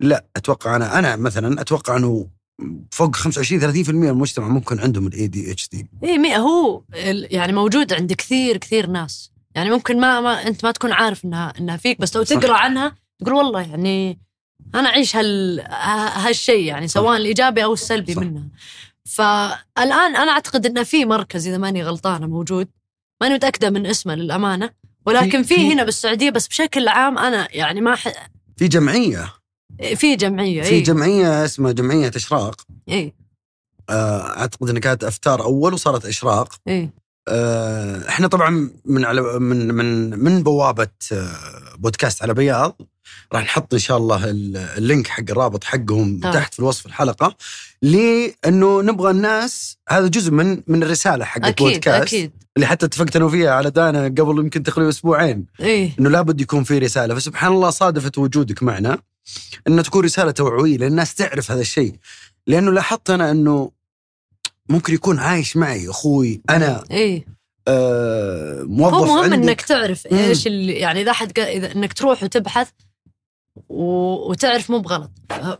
[0.00, 2.30] لا أتوقع أنا أنا مثلا أتوقع إنه
[2.90, 6.82] فوق 25 30% من المجتمع ممكن عندهم ال ADHD اي هو
[7.30, 9.30] يعني موجود عند كثير كثير ناس.
[9.54, 12.36] يعني ممكن ما, ما أنت ما تكون عارف إنها إنها فيك بس لو صح.
[12.36, 14.18] تقرأ عنها تقول والله يعني
[14.74, 15.60] أنا أعيش هال
[16.26, 18.22] هالشيء يعني سواء الإيجابي أو السلبي صح.
[18.22, 18.48] منها.
[19.04, 22.68] فالآن أنا أعتقد انه في مركز إذا ماني غلطانة موجود.
[23.22, 24.70] ماني متأكدة من اسمه للأمانة.
[25.06, 28.08] ولكن في- في, في- هنا بالسعودية بس بشكل عام أنا يعني ما ح...
[28.56, 29.32] في جمعية.
[29.96, 32.60] في جمعية في اي جمعية اسمها جمعية إشراق.
[32.88, 33.14] اي
[33.90, 36.54] آه، أعتقد إنها كانت أفتار أول وصارت إشراق.
[36.68, 36.90] اي
[37.28, 41.32] آه، إحنا طبعا من على من من من بوابة آه،
[41.78, 42.76] بودكاست على بياض.
[43.32, 46.32] راح نحط إن شاء الله ال- اللينك حق الرابط حقهم آه.
[46.32, 47.36] تحت في الوصف الحلقة.
[47.82, 52.30] لأنه نبغى الناس هذا جزء من من الرسالة حق أكيد البودكاست أكيد.
[52.56, 55.46] اللي حتى اتفقت أنا وفيها على دانا قبل يمكن تقريبا أسبوعين.
[55.60, 57.14] اي إنه لابد يكون في رسالة.
[57.14, 58.98] فسبحان الله صادفت وجودك معنا.
[59.68, 61.94] إنه تكون رسالة توعوية لأن الناس تعرف هذا الشيء
[62.46, 63.70] لأنه لاحظت أنا إنه
[64.68, 67.24] ممكن يكون عايش معي أخوي أنا اي
[67.68, 70.06] آه هو موظف مهم عندك إنك تعرف.
[70.06, 72.68] إيش اللي يعني إذا قا- إذا إنك تروح وتبحث.
[73.68, 75.10] وتعرف مو بغلط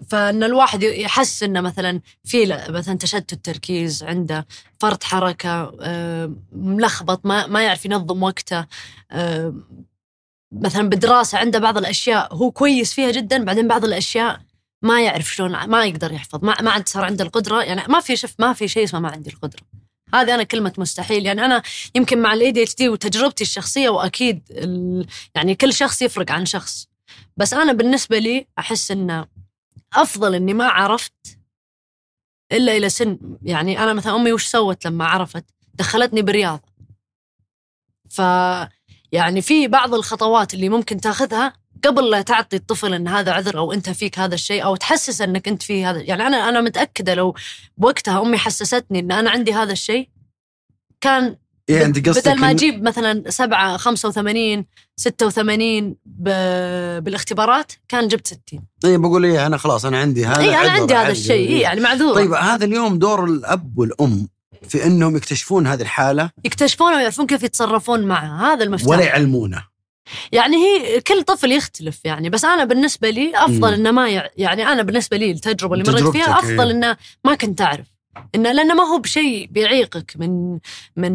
[0.09, 4.47] فإن الواحد يحس إنه مثلا في مثلا تشتت تركيز عنده
[4.81, 8.67] فرط حركة آه، ملخبط ما ما يعرف ينظم وقته
[9.11, 9.55] آه،
[10.53, 14.41] مثلا بالدراسة عنده بعض الأشياء هو كويس فيها جدا بعدين بعض الأشياء
[14.83, 18.17] ما يعرف شلون ما يقدر يحفظ ما ما عاد صار عنده القدرة يعني ما في
[18.17, 19.61] شوف ما في شيء اسمه ما عندي القدرة.
[20.15, 21.63] هذه أنا كلمة مستحيل يعني أنا
[21.95, 24.43] يمكن مع ال ADHD وتجربتي الشخصية وأكيد.
[25.35, 26.89] يعني كل شخص يفرق عن شخص.
[27.37, 29.27] بس أنا بالنسبة لي أحس انه
[29.95, 31.39] أفضل إني ما عرفت
[32.53, 36.61] إلا إلى سن يعني أنا مثلا أمي وش سوت لما عرفت؟ دخلتني برياض
[38.11, 38.21] ف
[39.13, 41.53] يعني في بعض الخطوات اللي ممكن تاخذها
[41.85, 45.49] قبل لا تعطي الطفل إن هذا عذر أو أنت فيك هذا الشيء أو تحسس إنك
[45.49, 47.35] أنت في هذا يعني أنا أنا متأكدة لو
[47.77, 50.09] بوقتها أمي حسستني إن أنا عندي هذا الشيء
[51.01, 51.37] كان
[51.69, 54.65] إيه انت قصدك بدل ما أجيب مثلا 7 85
[54.97, 56.25] 86 ب...
[57.05, 58.41] بالاختبارات كان جبت 60
[58.85, 61.11] إيه بقول إيه أنا خلاص أنا عندي هذا اي أنا عندي هذا.
[61.11, 62.15] الشيء إيه يعني معذور.
[62.15, 64.29] طيب هذا اليوم دور الأب والأم.
[64.69, 68.53] في أنهم يكتشفون هذه الحالة يكتشفونه ويعرفون كيف يتصرفون معها.
[68.53, 69.71] هذا المفتاح ولا يعلمونه.
[70.33, 73.75] يعني هي كل طفل يختلف يعني بس أنا بالنسبة لي أفضل.
[73.75, 74.29] إنه ما يع...
[74.37, 76.71] يعني أنا بالنسبة لي التجربة اللي مريت فيها أفضل إيه.
[76.71, 77.87] إنه ما كنت أعرف.
[78.35, 80.59] إنه لأنه ما هو بشيء بيعيقك من
[80.97, 81.13] من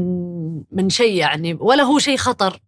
[0.71, 2.59] من شيء يعني ولا هو شيء خطر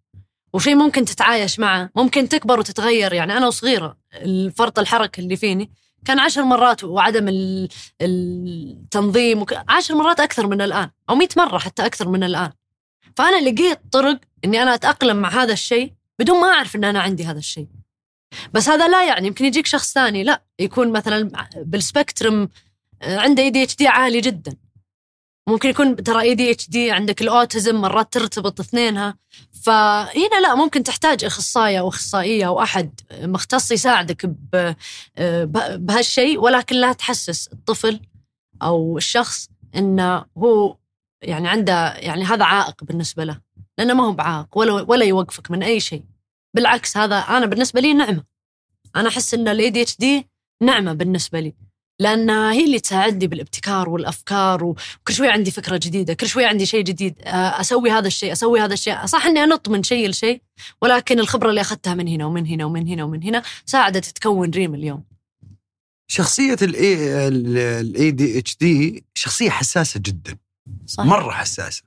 [0.54, 3.14] وشيء ممكن تتعايش معه ممكن تكبر وتتغير.
[3.14, 5.72] يعني أنا وصغيرة الفرط الحركه اللي فيني
[6.08, 7.70] كان عشر مرات وعدم ال-
[8.02, 9.54] التنظيم وك...
[9.70, 12.52] عشر مرات أكثر من الآن أو مئة مرة حتى أكثر من الآن.
[13.16, 17.26] فأنا لقيت طرق إني أنا أتأقلم مع هذا الشيء بدون ما أعرف إن أنا عندي
[17.26, 17.68] هذا الشيء.
[18.54, 22.50] بس هذا لا يعني يمكن يجيك شخص ثاني لا يكون مثلا بال spectrum
[23.04, 24.56] عنده ADHD عالي جدا.
[25.48, 29.18] ممكن يكون ترى ADHD عندك ال autism مرات ترتبط اثنينها.
[29.64, 34.36] فهنا لا ممكن تحتاج اخصائي أو أخصائية أو أحد مختص يساعدك
[35.76, 36.40] بهالشيء.
[36.40, 38.00] ولكن لا تحسس الطفل
[38.62, 40.78] أو الشخص إنه هو
[41.22, 43.42] يعني عنده يعني هذا عائق بالنسبة له.
[43.78, 46.04] لأنه ما هو بعائق ولا ولا يوقفك من أي شيء.
[46.56, 48.24] بالعكس هذا أنا بالنسبة لي نعمة.
[48.96, 50.28] أنا أحس إن ال ADHD
[50.62, 51.56] نعمة بالنسبة لي.
[52.00, 56.84] لانها هي اللي تساعدني بالابتكار والأفكار وكل شوي عندي فكرة جديدة كل شوي عندي شيء
[56.84, 59.06] جديد آه، أسوي هذا الشيء أسوي هذا الشيء.
[59.06, 60.42] صح إني أنط من شيء لشيء
[60.82, 64.76] ولكن الخبرة اللي أخذتها من هنا ومن هنا ومن هنا ومن هنا ساعدت تكون ريم
[64.76, 65.04] اليوم.
[66.08, 70.38] شخصية ال ADHD شخصية حساسة جدا.
[70.86, 71.04] صح.
[71.04, 71.84] مرة حساسة.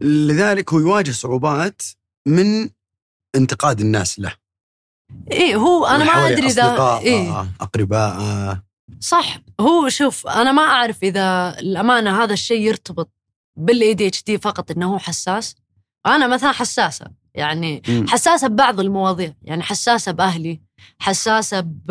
[0.00, 1.82] لذلك هو يواجه صعوبات
[2.26, 2.70] من
[3.34, 4.45] انتقاد الناس له.
[5.32, 8.62] إيه هو أنا ما أدري إذا إيه اقربائه
[9.00, 13.10] صح هو شوف أنا ما أعرف إذا الأمانة هذا الشيء يرتبط
[13.56, 15.54] بال ADHD فقط إنه هو حساس
[16.06, 17.82] أنا مثلا حساسة يعني.
[18.08, 20.60] حساسة ببعض المواضيع يعني حساسة بأهلي
[20.98, 21.86] حساسة ب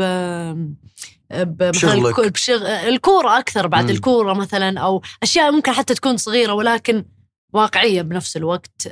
[1.32, 2.16] ب- مثلاً بشغلك.
[2.20, 2.66] الكو- بشغ...
[2.88, 3.90] الكورة أكثر بعد.
[3.90, 7.06] الكورة مثلا أو أشياء ممكن حتى تكون صغيرة ولكن
[7.56, 8.88] واقعية بنفس الوقت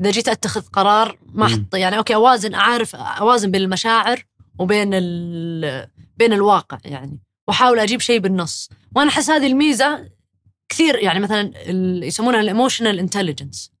[0.00, 1.46] إذا جيت أتخذ قرار ما.
[1.46, 4.24] أحط يعني okay أوازن أعرف أوازن بين المشاعر
[4.58, 4.90] وبين.
[6.18, 10.08] بين الواقع يعني وأحاول أجيب شيء بالنص وأنا أحس هذه الميزة
[10.68, 11.52] كثير يعني مثلا
[12.04, 13.72] يسمونها ال emotional intelligence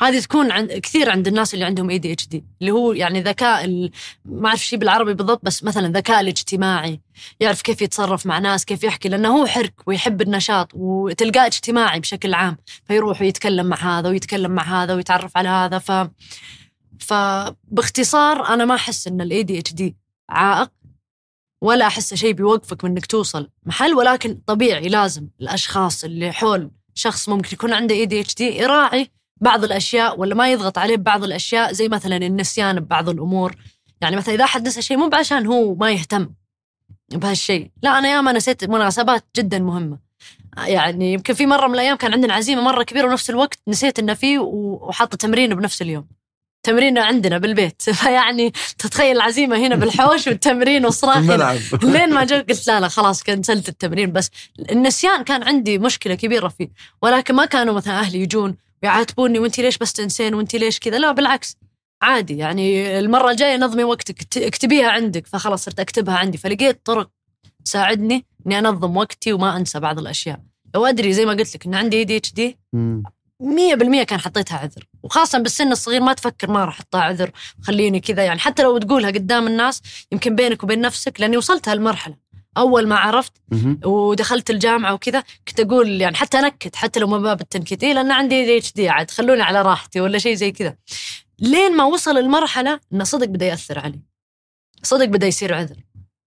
[0.00, 3.90] هذه تكون عند كثير عند الناس اللي عندهم ADHD اللي هو يعني ذكاء
[4.24, 7.00] ما أعرف شيء بالعربي بالضبط بس مثلا ذكاء الاجتماعي
[7.40, 12.34] يعرف كيف يتصرف مع ناس كيف يحكي لأنه هو حرك ويحب النشاط وتلقاه اجتماعي بشكل
[12.34, 16.08] عام فيروح ويتكلم مع هذا ويتكلم مع هذا ويتعرف على هذا ف
[17.00, 19.96] فباختصار أنا ما أحس إن ال ADHD
[20.30, 20.70] عائق
[21.62, 27.28] ولا احسه شيء بيوقفك من إنك توصل محل ولكن طبيعي لازم الأشخاص اللي حول شخص
[27.28, 32.16] ممكن يكون عنده ADHD يراعي بعض الأشياء ولا ما يضغط عليه ببعض الأشياء زي مثلا
[32.16, 33.56] النسيان ببعض الأمور.
[34.00, 36.30] يعني مثلا إذا أحد نسى شيء مو بعشان هو ما يهتم
[37.12, 37.70] بهالشيء.
[37.82, 39.98] لا أنا ياما نسيت مناسبات جدا مهمة.
[40.56, 44.14] يعني يمكن في مرة من الأيام كان عندنا عزيمة مرة كبيرة ونفس الوقت نسيت إنه
[44.14, 46.06] فيه وحاطة تمرين بنفس اليوم.
[46.62, 47.82] تمرين عندنا بالبيت.
[48.00, 51.16] فيعني تتخيل العزيمة هنا بالحوش والتمرين وصراخ.
[51.24, 51.58] الملعب.
[51.82, 54.30] لين ما جو قلت لا لا خلاص كنسلت التمرين بس.
[54.70, 56.68] النسيان كان عندي مشكلة كبيرة فيه.
[57.02, 61.12] ولكن ما كانوا مثلا أهلي يجون ويعاتبوني وانت ليش بس تنسين وانت ليش كذا؟ لا
[61.12, 61.56] بالعكس.
[62.02, 65.26] عادي يعني المرة الجاية نظمي وقتك اكت- اكتبيها عندك.
[65.26, 66.38] فخلاص صرت اكتبها عندي.
[66.38, 67.10] فلقيت طرق
[67.64, 70.40] تساعدني إني أنظم وقتي وما أنسى بعض الأشياء.
[70.74, 73.02] لو أدري زي ما قلت لك إن عندي ADHD مم.
[73.40, 74.86] مية بالمية كان حطيتها عذر.
[75.02, 77.30] وخاصة بالسن الصغير ما تفكر ما راح أحطها عذر
[77.62, 78.40] خليني كذا يعني.
[78.40, 82.16] حتى لو تقولها قدام الناس يمكن بينك وبين نفسك لأني وصلت هالمرحلة.
[82.56, 83.32] أول ما عرفت.
[83.84, 88.10] ودخلت الجامعة وكذا كنت أقول يعني حتى انكت حتى لو ما باب التنكيت إيه لأن
[88.10, 90.76] عندي ADHD عاد خلوني على راحتي ولا شيء زي كذا.
[91.38, 94.00] لين ما وصل المرحلة انه صدق بدأ يأثر علي.
[94.82, 95.76] صدق بدأ يصير عذر.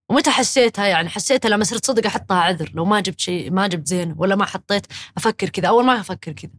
[0.10, 2.72] ومتى حسيتها يعني؟ حسيتها لما صرت صدق أحطها عذر.
[2.74, 4.86] لو ما جبت شيء ما جبت زين ولا ما حطيت
[5.18, 5.68] أفكر كذا.
[5.68, 6.52] أول ما أفكر كذا.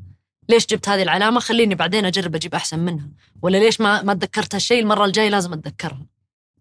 [0.49, 3.09] ليش جبت هذه العلامة؟ خليني بعدين أجرب أجيب أحسن منها.
[3.43, 6.07] ولا ليش ما ما تذكرت هالشيء؟ المرة الجاية لازم أتذكرها.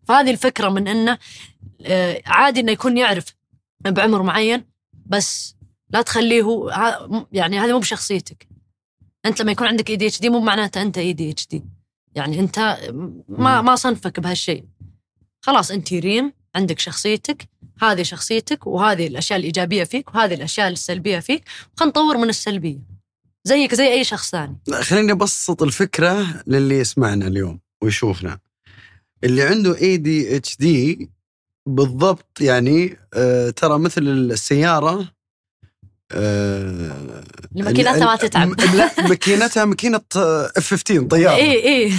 [0.08, 1.18] فهذه الفكرة من إنه
[1.86, 3.26] آه، عادي إنه يكون يعرف
[3.80, 4.64] بعمر معين
[5.06, 5.56] بس
[5.90, 6.70] لا تخليه هو
[7.32, 8.48] يعني هذه مو بشخصيتك.
[9.26, 11.64] أنت لما يكون عندك ADHD مو معناته أنت ADHD
[12.16, 12.78] يعني أنت
[13.30, 14.66] ما ما صنفك بهالشيء.
[15.42, 17.50] خلاص أنت ريم عندك شخصيتك
[17.82, 21.44] هذه شخصيتك وهذه الأشياء الإيجابية فيك وهذه الأشياء السلبية فيك.
[21.76, 22.80] خلينا نطور من السلبية.
[23.44, 24.58] زيك زي أي شخص ثاني.
[24.82, 28.40] خليني أبسط الفكرة للي يسمعنا اليوم ويشوفنا.
[29.24, 31.10] اللي عنده ADHD
[31.68, 35.14] بالضبط يعني آه ترى مثل السيارة
[36.12, 37.24] آه
[37.56, 38.62] ماكينتها ما تتعب.
[38.62, 41.94] لا ماكينتها ماكينة F 15 طيارة اي اي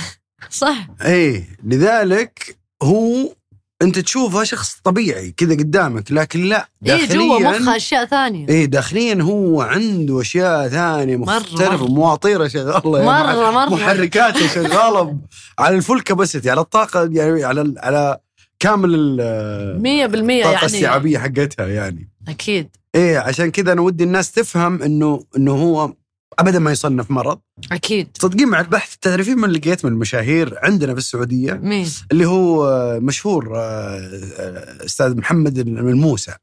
[0.50, 3.34] صح اي لذلك هو
[3.82, 8.48] انت تشوفه شخص طبيعي كذا قدامك لكن لا اي جوا داخليا مخها أشياء ثانية.
[8.48, 11.86] اي داخليا هو عنده أشياء ثانية مرة، مختلفه مرة.
[11.90, 13.68] مواطيره شغالة مرة مرة.
[13.74, 15.16] محركاته شغالة
[15.58, 18.18] على ال full capacity على الطاقة يعني على على
[18.60, 20.66] كامل ال- مية بالمية الطاقه يعني.
[20.66, 22.08] الاستيعابيه حقتها يعني.
[22.28, 22.68] أكيد.
[22.94, 25.92] إيه عشان كذا أنا ودي الناس تفهم إنه إنه هو
[26.38, 27.40] ابدا ما يصنف مرض.
[27.72, 28.08] أكيد.
[28.20, 33.56] صدقين مع البحث تعرفين من لقيت من المشاهير عندنا في السعودية؟ مين؟ اللي هو مشهور
[33.56, 36.34] آه، آه، أستاذ محمد الموسى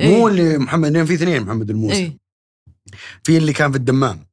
[0.00, 0.18] إيه.
[0.18, 2.18] مو اللي محمد في اثنين محمد الموسى اي
[3.22, 4.26] في اللي كان في الدمام.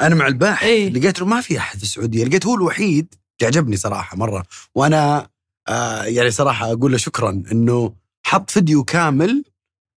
[0.00, 0.90] أنا مع الباحث إيه.
[0.90, 2.24] لقيت له ما في أحد في السعودية.
[2.24, 4.42] لقيت هو الوحيد عجبني صراحة مرة.
[4.74, 5.28] وأنا
[5.68, 9.44] آه يعني صراحة أقول له شكرا إنه حط فيديو كامل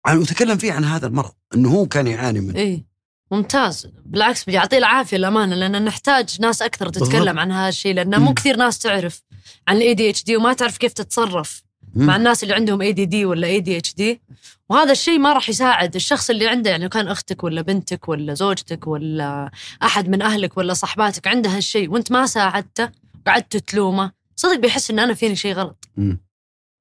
[0.06, 1.32] عن وتكلم فيه عن هذا المرض.
[1.54, 2.58] إنه هو كان يعاني منه.
[2.58, 2.89] اي
[3.30, 7.38] ممتاز بالعكس يعطيه العافية الأمانة لأن نحتاج ناس أكثر تتكلم بالضبط.
[7.38, 8.34] عن هذا الشيء لأن مو مم.
[8.34, 9.22] كثير ناس تعرف
[9.68, 11.62] عن ال ADHD وما تعرف كيف تتصرف
[11.94, 14.20] مع الناس اللي عندهم اي دي دي ولا اي دي اتش دي
[14.68, 18.34] وهذا الشيء ما راح يساعد الشخص اللي عنده يعني لو كان أختك ولا بنتك ولا
[18.34, 19.50] زوجتك ولا
[19.82, 22.88] أحد من أهلك ولا صحباتك عنده هالشيء وأنت ما ساعدته
[23.26, 26.20] وقعدت تلومه صدق بيحس إن أنا فيني شيء غلط مم.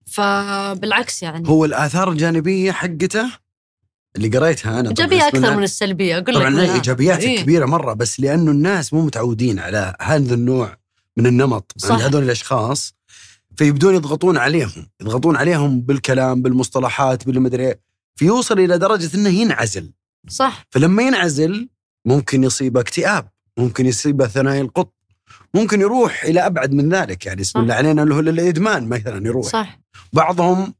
[0.06, 3.32] فبالعكس يعني هو الآثار الجانبية حقته
[4.16, 6.76] اللي قريتها أنا طبعاً إيجابية أكثر من السلبية أقول لك طبعا من لا الآن.
[6.76, 7.42] إيجابيات إيه.
[7.42, 10.78] كبيرة مرة بس لأنه الناس مو متعودين على هذا النوع
[11.18, 11.92] من النمط صح.
[11.92, 12.96] عند هذول الأشخاص
[13.56, 17.82] فيبدون يضغطون عليهم يضغطون عليهم بالكلام بالمصطلحات بالمدري إيه.
[18.16, 19.92] فيوصل إلى درجة إنه ينعزل
[20.28, 21.70] صح فلما ينعزل
[22.06, 24.92] ممكن يصيبه اكتئاب ممكن يصيبه ثنائي القطب
[25.54, 27.60] ممكن يروح إلى أبعد من ذلك يعني بسم.
[27.60, 29.80] الله علينا اللي هو الإدمان مثلا يروح صح
[30.14, 30.74] بعضهم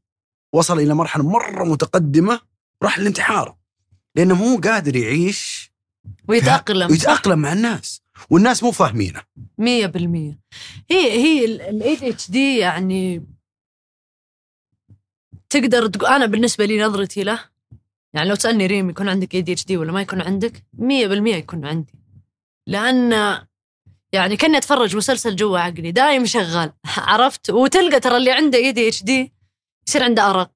[0.52, 2.40] وصل إلى مرحلة مرة متقدمة
[2.82, 3.56] راح الانتحار
[4.16, 5.70] لأنه مو قادر يعيش
[6.28, 6.90] ويتأقلم.
[6.90, 9.22] ويتأقلم مع الناس والناس مو فاهمينه.
[9.58, 10.38] مية بالمية.
[10.90, 13.26] هي هي ال ADHD يعني
[15.50, 17.44] تقدر تقول أنا بالنسبة لي نظرتي له
[18.14, 21.94] يعني لو تسألني ريم يكون عندك ADHD ولا ما يكون عندك مية بالمية يكون عندي.
[22.66, 23.12] لأن
[24.12, 26.72] يعني كأني أتفرج مسلسل جوا عقلي دايم شغال.
[27.10, 29.32] عرفت؟ وتلقى ترى اللي عنده ADHD
[29.88, 30.50] يصير عنده أرق.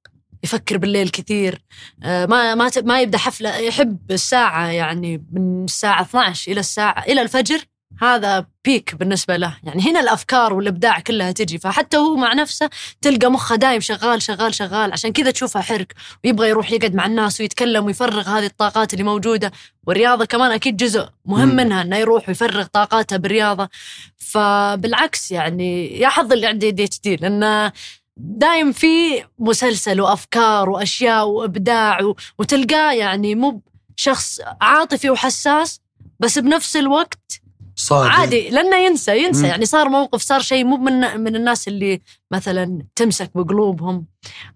[0.44, 1.60] يفكر بالليل كثير.
[2.02, 7.22] آه، ما ما ما يبدأ حفلة يحب الساعة يعني من الساعة 12 إلى الساعة إلى
[7.22, 7.64] الفجر.
[8.02, 9.56] هذا peak بالنسبة له.
[9.62, 11.58] يعني هنا الأفكار والإبداع كلها تجي.
[11.58, 12.70] فحتى هو مع نفسه
[13.02, 14.92] تلقى مخه دايم شغال شغال شغال.
[14.92, 15.94] عشان كذا تشوفه حرك.
[16.24, 19.52] ويبغى يروح يقعد مع الناس ويتكلم ويفرغ هذه الطاقات اللي موجودة.
[19.86, 21.56] والرياضة كمان أكيد جزء مهم مم.
[21.56, 23.68] منها أنه يروح ويفرغ طاقاته بالرياضة.
[24.16, 27.72] فبالعكس يعني يا حظ اللي عنده دي اتش دي لأنه
[28.16, 33.62] دايم في مسلسل وأفكار وأشياء وإبداع و- وتلقاه يعني مو
[33.96, 35.80] شخص عاطفي وحساس
[36.20, 37.40] بس بنفس الوقت
[37.76, 38.10] صادق.
[38.10, 39.42] عادي لأنه ينسى ينسى.
[39.42, 39.46] مم.
[39.48, 42.00] يعني صار موقف صار شيء مو من من الناس اللي
[42.30, 44.06] مثلا تمسك بقلوبهم.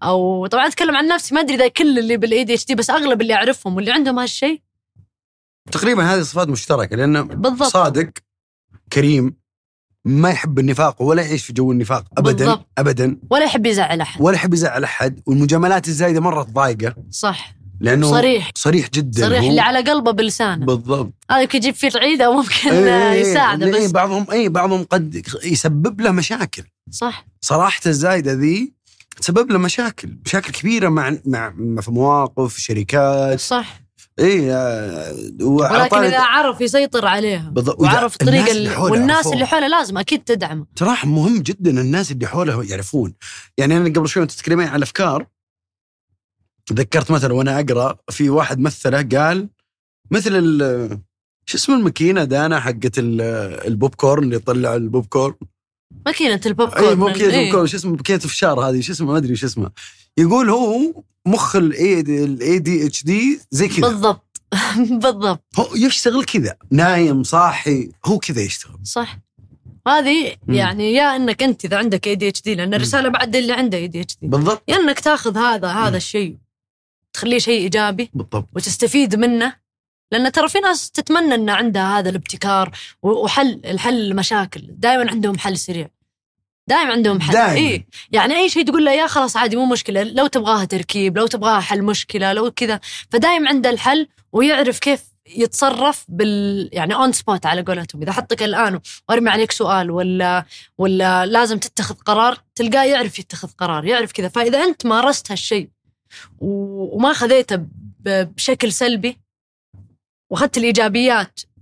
[0.03, 3.33] أو طبعا أتكلم عن نفسي ما أدري إذا كل اللي بال ADHD بس أغلب اللي
[3.33, 4.61] أعرفهم واللي عندهم هالشيء.
[5.71, 7.69] تقريبا هذه صفات مشتركة لأنه بالضبط.
[7.69, 8.09] صادق
[8.93, 9.35] كريم
[10.09, 12.67] ما يحب النفاق ولا يعيش في جو النفاق ابدا بالضبط.
[12.77, 13.17] ابدا.
[13.31, 14.21] ولا يحب يزعل أحد.
[14.21, 15.19] ولا يحب يزعل أحد.
[15.25, 17.55] والمجاملات الزايدة مرة تضايقه صح.
[17.79, 18.51] لأنه صريح.
[18.55, 19.21] صريح جدا.
[19.27, 19.43] صريح.
[19.43, 20.65] اللي على قلبه بلسانه.
[20.65, 21.13] بالضبط.
[21.31, 26.01] هذا يمكن يجيب فيه العيد وممكن إيه، يساعده إيه، بس بعضهم اي بعضهم قد يسبب
[26.01, 26.63] له مشاكل.
[26.91, 27.25] صح.
[27.41, 28.73] صراحة الزايدة ذي
[29.21, 33.39] تسبب له مشاكل مشاكل كبيرة مع مع- في مواقف شركات.
[33.39, 33.81] صح.
[34.19, 37.79] اي آه، ولكن إذا عرف يسيطر عليها بالضبط.
[37.81, 39.27] وعرف الطريقة الناس اللي والناس.
[39.27, 40.65] اللي حوله لازم أكيد تدعمه.
[40.75, 43.13] ترى مهم جدا الناس اللي حوله يعرفون.
[43.57, 45.27] يعني أنا قبل شوي تتكلمين عن الأفكار
[46.73, 49.49] ذكرت مثلا وأنا أقرأ في واحد مثله قال
[50.11, 50.99] مثل ال-
[51.45, 53.21] شو اسم الماكينة دانا حقت ال-
[53.67, 55.35] البوب كورن اللي يطلع البوب كورن
[56.05, 57.39] ماكينة البوب اي مو ماكينة إيه.
[57.39, 59.71] البوب كورن شو اسمه ماكينة فشار هذه؟ شو اسمه؟ ما أدري شو اسمه.
[60.17, 62.01] يقول هو مخ ال
[62.59, 63.87] ADHD زي كذا.
[63.87, 64.41] بالضبط.
[65.03, 65.43] بالضبط.
[65.59, 66.55] هو يشتغل كذا.
[66.71, 68.79] نايم صاحي هو كذا يشتغل.
[68.83, 69.19] صح.
[69.87, 70.35] هذه.
[70.47, 74.63] يعني يا إنك أنت إذا عندك ADHD لأن الرسالة بعد اللي عنده ADHD بالضبط.
[74.67, 75.67] يا إنك تاخذ هذا.
[75.67, 76.37] هذا الشيء
[77.13, 78.49] تخليه شيء إيجابي بالضبط.
[78.55, 79.55] وتستفيد منه
[80.11, 84.61] لأن ترى في ناس تتمنى إن عندها هذا الابتكار وحل الحل المشاكل.
[84.69, 85.89] دائما عندهم حل سريع.
[86.69, 87.53] دائما عندهم حل دايماً.
[87.53, 91.27] إيه؟ يعني أي شيء تقول له يا خلاص عادي مو مشكلة لو تبغاها تركيب لو
[91.27, 92.79] تبغاها حل مشكلة لو كذا
[93.11, 95.03] فدايم عنده الحل ويعرف كيف
[95.35, 100.45] يتصرف بال يعني on spot على قولتهم إذا حطك الآن وأرمي عليك سؤال ولا
[100.77, 105.69] ولا لازم تتخذ قرار تلقاه يعرف يتخذ قرار يعرف كذا فإذا أنت مارست هالشيء
[106.39, 107.65] وما خذيته
[108.05, 109.17] بشكل سلبي
[110.31, 111.58] وأخذت الإيجابيات ال-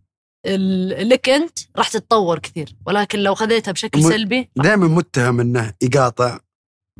[0.99, 6.39] لك أنت راح تتطور كثير ولكن لو خذيتها بشكل م- سلبي دائما متهم إنه يقاطع.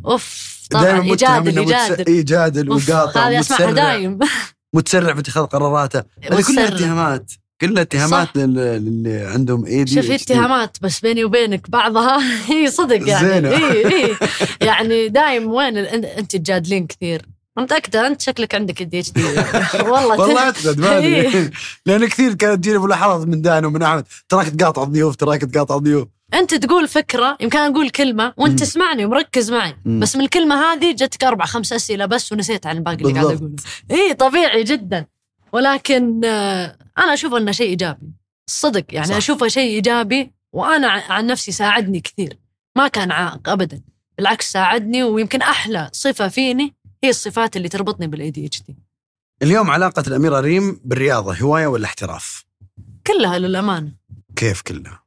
[0.06, 1.58] أوف طبعا دائما متهم يجادل.
[1.58, 2.10] يجادل.
[2.12, 4.20] يجادل ويقاطع هذه اسمعها دايم.
[4.76, 6.04] متسرع في اتخاذ قراراته.
[6.32, 6.68] هذه كلها.
[6.68, 7.32] اتهامات
[7.62, 12.20] كلها اتهامات للي عندهم اي دي شوف اتهامات بس بيني وبينك بعضها.
[12.52, 13.28] هي صدق يعني.
[13.30, 13.50] زينة.
[13.50, 14.16] إي إي.
[14.68, 17.26] يعني دايم وين أنت تجادلين كثير.
[17.58, 21.28] متأكدة؟ أنت شكلك عندك ال ADHD والله والله اعتقد ما إيه.
[21.30, 21.52] ادري
[21.86, 24.06] لأن كثير كانت تجيني ملاحظات من دان ومن أحمد.
[24.30, 26.08] تراك تقاطع الضيوف تراك تقاطع الضيوف.
[26.34, 28.60] أنت تقول فكرة يمكن أقول كلمة وأنت.
[28.60, 29.76] تسمعني ومركز معي.
[29.86, 30.00] مم.
[30.00, 33.26] بس من الكلمة هذه جتك أربع خمس أسئلة بس ونسيت عن الباقي اللي قاعد.
[33.26, 33.56] أقوله.
[33.92, 35.06] اي طبيعي جدا.
[35.54, 38.12] ولكن آه، أنا أشوف إنه شيء إيجابي.
[38.48, 39.16] الصدق يعني صح.
[39.16, 42.38] أشوفه شيء إيجابي وأنا عن نفسي ساعدني كثير.
[42.78, 43.82] ما كان عائق ابدا.
[44.18, 48.76] بالعكس ساعدني ويمكن أحلى صفة فيني هي الصفات اللي تربطني بال ADHD
[49.44, 52.46] اليوم علاقة الاميره ريم بالرياضة هواية ولا احتراف؟
[53.08, 53.92] كلها للأمانة
[54.36, 55.04] كيف كلها؟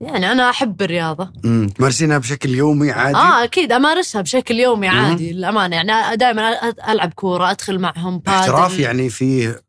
[0.00, 4.88] يعني أنا أحب الرياضة امم تمارسينها بشكل يومي عادي؟ آه أكيد أمارسها بشكل يومي.
[4.88, 9.62] عادي للأمانة يعني دائما ألعب كورة أدخل معهم بادل احتراف يعني فيه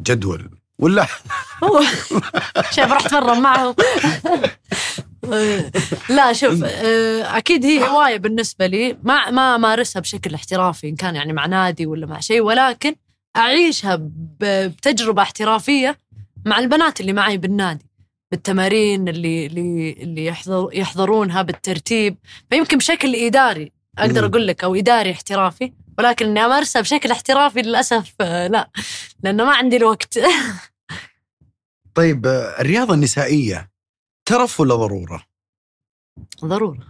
[0.00, 1.06] جدول ولا
[2.74, 3.74] شوف رحت أتمرن معهم
[6.16, 8.96] لا شوف آه، أكيد هي هواية بالنسبة لي.
[9.02, 12.94] ما ما أمارسها بشكل احترافي إن كان يعني مع نادي ولا مع شيء ولكن
[13.36, 13.98] أعيشها
[14.40, 15.98] بتجربة احترافية
[16.46, 17.86] مع البنات اللي معي بالنادي
[18.30, 22.16] بالتمارين اللي اللي اللي يحضر يحضرونها بالترتيب.
[22.50, 24.26] فيمكن بشكل إداري أقدر.
[24.26, 28.70] أقول لك أو إداري احترافي ولكن إني أمارسها بشكل احترافي للأسف آه، لا
[29.22, 30.18] لأنه ما عندي الوقت.
[31.94, 33.70] طيب آه، الرياضة النسائية
[34.30, 35.22] ترف ولا ضرورة؟
[36.44, 36.86] ضرورة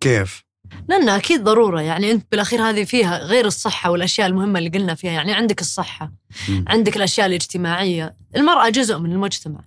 [0.00, 0.44] كيف؟
[0.88, 5.12] لأنها أكيد ضرورة يعني أنت بالأخير هذه فيها غير الصحة والأشياء المهمة اللي قلنا فيها
[5.12, 6.12] يعني عندك الصحة
[6.48, 6.64] مم.
[6.68, 9.60] عندك الأشياء الاجتماعية المرأة جزء من المجتمع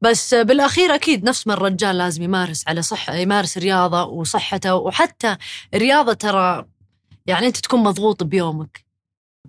[0.00, 5.36] بس بالأخير أكيد نفس ما الرجال لازم يمارس على صحة يمارس رياضة وصحته وحتى
[5.74, 6.66] الرياضة ترى
[7.26, 8.84] يعني أنت تكون مضغوط بيومك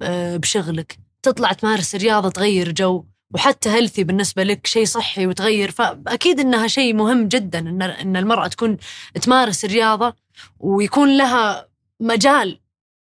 [0.02, 5.72] آه، بشغلك تطلع تمارس رياضة تغير جو وحتى healthy بالنسبة لك شيء صحي وتغير.
[5.72, 8.78] فأكيد إنها شيء مهم جدا إن إن المرأة تكون
[9.22, 10.16] تمارس الرياضة
[10.60, 11.68] ويكون لها
[12.00, 12.60] مجال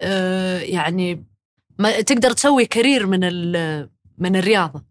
[0.00, 1.24] آه، يعني
[1.78, 3.20] ما تقدر تسوي career من
[4.18, 4.84] من الرياضة.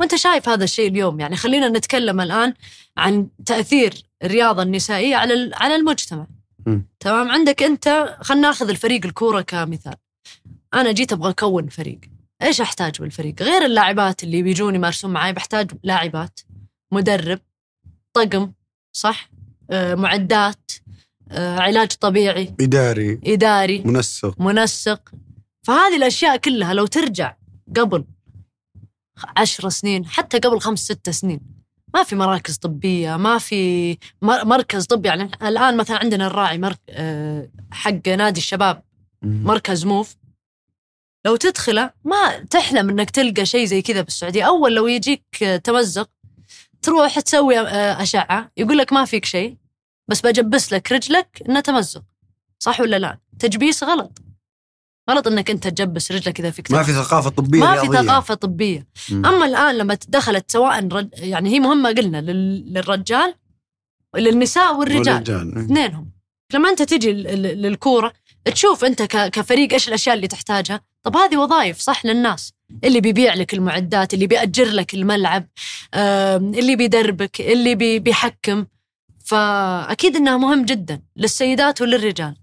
[0.00, 1.20] وأنت شايف هذا الشيء اليوم.
[1.20, 2.54] يعني خلينا نتكلم الآن
[2.96, 3.94] عن تأثير
[4.24, 6.26] الرياضة النسائية على على المجتمع.
[6.66, 6.86] مم.
[7.00, 9.94] تمام؟ عندك أنت خلينا ناخذ الفريق الكورة كمثال.
[10.74, 12.00] أنا جيت أبغى أكون فريق.
[12.42, 16.40] إيش أحتاج بالفريق؟ غير اللاعبات اللي بيجون يمارسون معي بحتاج لاعبات
[16.92, 17.40] مدرب
[18.12, 18.52] طقم
[18.96, 19.30] صح؟
[19.70, 20.70] آه، معدات
[21.30, 24.40] آه، علاج طبيعي إداري إداري منسق.
[24.40, 25.12] منسق.
[25.66, 27.36] فهذه الأشياء كلها لو ترجع
[27.76, 28.04] قبل
[29.36, 31.40] عشر سنين حتى قبل خمس ست سنين
[31.94, 35.08] ما في مراكز طبية ما في مر- مركز طبي.
[35.08, 36.78] يعني الآن مثلا عندنا الراعي مرك...
[36.90, 38.82] آه، حق نادي الشباب.
[39.22, 40.16] مركز موف.
[41.26, 46.10] لو تدخله ما تحلم إنك تلقى شيء زي كذا بالسعودية أول لو يجيك تمزق
[46.82, 49.56] تروح تسوي آه، أشعة يقول لك ما فيك شيء
[50.08, 52.02] بس بجبس لك رجلك إنه تمزق
[52.58, 54.18] صح ولا لا تجبيس غلط
[55.10, 56.82] غلط إنك أنت تجبس رجلك إذا فيك ما.
[56.82, 57.86] في ثقافة طبية ما في.
[57.86, 58.86] ثقافة طبية.
[59.10, 61.08] أما الآن لما دخلت سواء رج...
[61.12, 62.72] يعني هي مهمة قلنا لل...
[62.74, 63.34] للرجال
[64.16, 65.58] للنساء والرجال والرجال.
[65.58, 66.10] اثنينهم
[66.54, 68.12] لما أنت تجي للكورة
[68.44, 72.52] تشوف أنت كفريق إيش الأشياء اللي تحتاجها طب هذه وظائف صح للناس؟
[72.84, 75.48] اللي بيبيع لك المعدات اللي بيأجر لك الملعب
[75.94, 78.66] اللي بيدربك اللي بي بيحكم.
[79.24, 82.36] فأكيد إنها مهم جدا للسيدات وللرجال.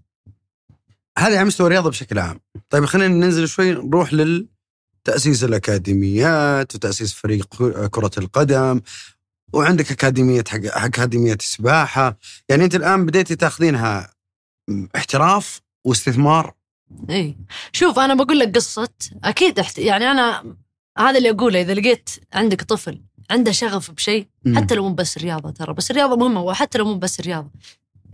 [1.18, 2.40] هذه على مستوى الرياضة بشكل عام.
[2.70, 7.46] طيب خلينا ننزل شوي نروح للتأسيس الأكاديميات وتأسيس فريق
[7.88, 8.82] كرة القدم.
[9.54, 12.18] وعندك أكاديمية حق أكاديمية السباحه
[12.50, 14.14] يعني أنت الآن بديتي تاخذينها
[14.96, 16.54] احتراف واستثمار؟
[17.10, 17.38] اي
[17.72, 18.90] شوف أنا بقول لك قصة.
[19.24, 19.78] أكيد احت...
[19.78, 20.56] يعني أنا
[20.98, 25.52] هذا اللي أقوله إذا لقيت عندك طفل عنده شغف بشيء حتى لو مو بس الرياضة
[25.52, 27.50] ترى بس الرياضة مهمة وحتى لو مو بس الرياضة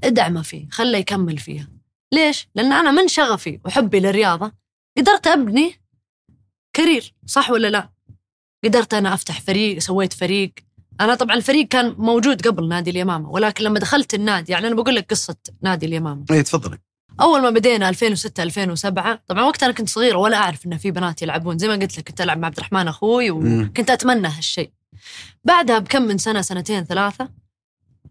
[0.03, 1.67] ادعمه فيه خله يكمل فيها.
[2.13, 4.51] ليش؟ لأن أنا من شغفي وحبي للرياضة
[4.97, 5.75] قدرت أبني
[6.73, 7.89] كارير صح ولا لا؟
[8.63, 10.53] قدرت أنا أفتح فريق سويت فريق.
[11.01, 14.95] أنا طبعا الفريق كان موجود قبل نادي اليمامة ولكن لما دخلت النادي يعني أنا بقول
[14.95, 16.25] لك قصة نادي اليمامة.
[16.31, 16.77] اي تفضلي.
[17.21, 21.21] أول ما بدينا 2006 2007 طبعا وقتها أنا كنت صغيرة ولا أعرف انه في بنات
[21.21, 21.57] يلعبون.
[21.57, 23.31] زي ما قلت لك كنت ألعب مع عبد الرحمن أخوي.
[23.31, 24.71] وكنت أتمنى هالشيء.
[25.43, 27.29] بعدها بكم من سنة سنتين ثلاثة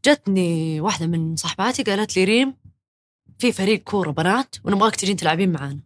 [0.04, 2.54] جتني واحدة من صاحباتي قالت لي ريم
[3.38, 5.80] في فريق كورة بنات ونبغاك تجين تلعبين معانا.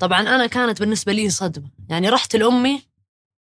[0.00, 1.70] طبعا أنا كانت بالنسبة لي صدمة.
[1.88, 2.82] يعني رحت لأمي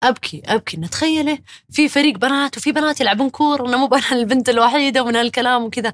[0.04, 4.50] أبكي أبكي إن تخيلي في فريق بنات وفي بنات يلعبون كورة وأنا مو أنا البنت
[4.50, 5.94] الوحيدة ومن هالكلام وكذا.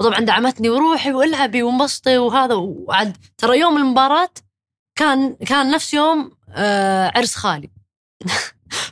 [0.00, 2.54] وطبعا دعمتني وروحي والعبي وانبسطي وهذا.
[2.54, 4.30] وعد ترى يوم المباراة
[4.98, 7.70] كان كان نفس يوم آه عرس خالي.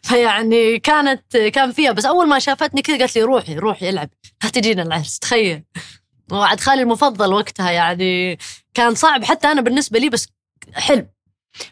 [0.09, 4.11] فيعني كانت كان فيها بس أول ما شافتني كذا قالت لي روحي روحي إلعب.
[4.45, 5.65] لا تجينا العرس تخيل.
[6.33, 8.39] وعد خالي المفضل وقتها يعني
[8.75, 10.29] كان صعب حتى أنا بالنسبة لي بس
[10.73, 11.07] حلو.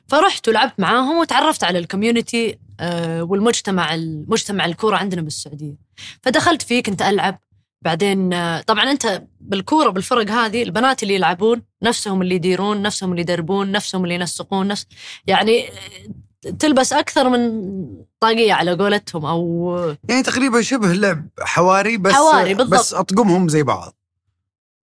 [0.09, 5.77] فرحت ولعبت معاهم وتعرفت على الكوميونتي آه، والمجتمع المجتمع الكورة عندنا بالسعودية.
[6.23, 7.46] فدخلت فيه كنت ألعب.
[7.83, 13.23] بعدين آه، طبعا أنت بالكورة بالفرق هذه البنات اللي يلعبون نفسهم اللي يديرون نفسهم اللي
[13.23, 14.87] يدربون نفسهم اللي ينسقون نفس
[15.27, 17.63] يعني آه، تلبس أكثر من
[18.21, 19.77] طاقية على قولتهم أو
[20.09, 22.81] يعني تقريبا شبه لعب حواري بس حواري، بالضبط.
[22.81, 23.97] بس أطقمهم زي بعض.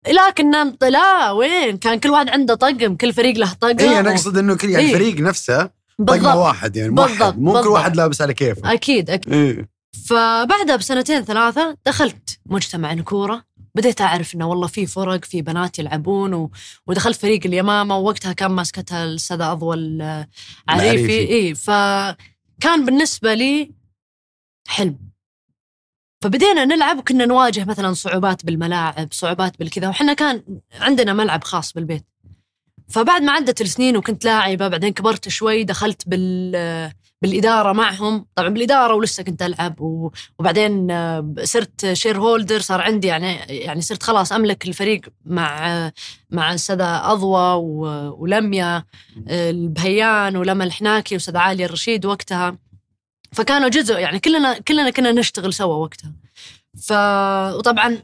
[0.07, 3.79] لكن لا وين؟ كان كل واحد عنده طقم كل فريق له طقم.
[3.79, 4.93] اي أنا أقصد إنه كل يعني إيه.
[4.93, 6.35] الفريق نفسه طقم بالضبط.
[6.35, 7.67] واحد يعني بالضبط، مو كل.
[7.67, 8.73] واحد لابس على كيفه.
[8.73, 9.33] أكيد أكيد.
[9.33, 9.69] إيه.
[10.06, 13.45] فبعدها بسنتين ثلاثة دخلت مجتمع الكورة
[13.76, 16.52] بديت أعرف إنه والله في فرق في بنات يلعبون و...
[16.88, 20.28] ودخلت فريق اليمامة ووقتها كان ماسكتها الأستاذ أضول آه،
[20.70, 21.12] عريفي العريفي.
[21.12, 23.72] إيه فكان بالنسبة لي
[24.68, 24.99] حلم.
[26.22, 30.43] فبدينا نلعب وكنا نواجه مثلا صعوبات بالملاعب صعوبات بالكذا وحنا كان
[30.74, 32.06] عندنا ملعب خاص بالبيت.
[32.91, 38.25] فبعد ما عدت السنين وكنت لاعبة بعدين كبرت شوي دخلت بال بالإدارة معهم.
[38.35, 40.11] طبعا بالإدارة ولسه كنت ألعب و...
[40.39, 45.91] وبعدين آه، صرت شير هولدر صار عندي يعني يعني صرت خلاص أملك الفريق مع
[46.29, 47.85] مع أضوى و...
[48.23, 48.83] ولميا
[49.27, 52.57] البهيان ولما الحناكي وسادة عالية الرشيد وقتها.
[53.31, 56.13] فكانوا جزء يعني كلنا كلنا كنا نشتغل سوا وقتها.
[56.81, 56.93] ف
[57.57, 57.97] وطبعا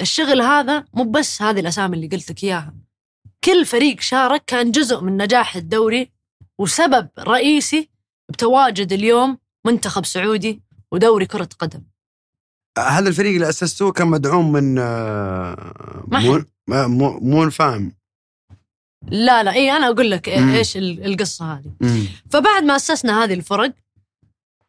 [0.00, 2.74] الشغل هذا مو بس هذه الأسامي اللي قلت لك إياها.
[3.44, 6.10] كل فريق شارك كان جزء من نجاح الدوري
[6.58, 7.88] وسبب رئيسي
[8.28, 10.62] بتواجد اليوم منتخب سعودي
[10.92, 11.82] ودوري كرة قدم.
[12.78, 16.44] هذا الفريق اللي اسستوه كان مدعوم من آه، ما مو
[16.88, 17.92] مو مو فاهم
[19.08, 20.50] لا لا إي أنا أقول لك مم.
[20.54, 21.72] إيش ال- القصة هذه.
[22.30, 23.72] فبعد ما أسسنا هذه الفرق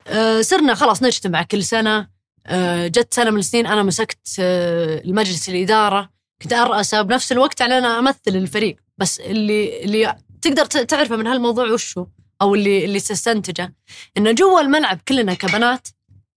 [0.08, 2.08] آه، صرنا خلاص نجتمع كل سنة
[2.48, 6.10] آه، جت سنة من السنين أنا مسكت المجلس الإدارة
[6.42, 8.76] كنت ارأسه بنفس الوقت يعني أنا أمثل الفريق.
[8.98, 12.06] بس اللي اللي تقدر تعرفه من هالموضوع وشو؟
[12.42, 13.74] أو اللي اللي تستنتجه.
[14.18, 15.88] إنه جوا الملعب كلنا كبنات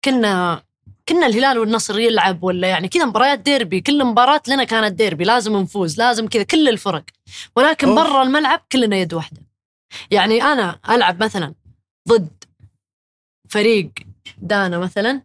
[0.05, 0.63] كنا
[1.09, 3.81] كنا الهلال والنصر يلعب ولا يعني كذا مباريات ديربي.
[3.81, 5.25] كل مباراة لنا كانت ديربي.
[5.25, 7.05] لازم نفوز لازم كذا كل الفرق.
[7.57, 7.95] ولكن.
[7.95, 9.41] برا الملعب كلنا يد واحدة.
[10.11, 11.55] يعني أنا ألعب مثلا
[12.09, 12.45] ضد
[13.49, 13.91] فريق
[14.39, 15.23] دانا مثلا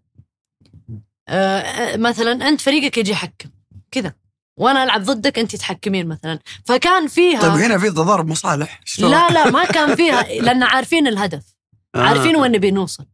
[1.28, 3.50] آه آه، مثلا أنت فريقك يجي يحكم.
[3.92, 4.14] كذا.
[4.60, 6.40] وأنا ألعب ضدك أنت تحكمين مثلا.
[6.66, 11.44] فكان فيها طيب هنا في تضارب مصالح؟ لا لا ما كان فيها لأن عارفين الهدف.
[11.96, 12.00] آه.
[12.00, 13.06] عارفين وين نبي نوصل.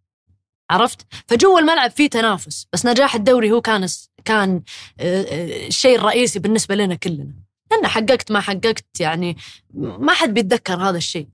[0.72, 2.68] عرفت؟ فجوا الملعب في تنافس.
[2.74, 3.88] بس نجاح الدوري هو كان
[4.26, 4.62] كان
[5.00, 7.34] آه، آه، الشيء الرئيسي بالنسبة لنا كلنا.
[7.72, 9.38] لأن حققت ما حققت يعني
[9.78, 11.28] ما حد بيتذكر هذا الشيء.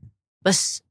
[0.46, 0.82] بس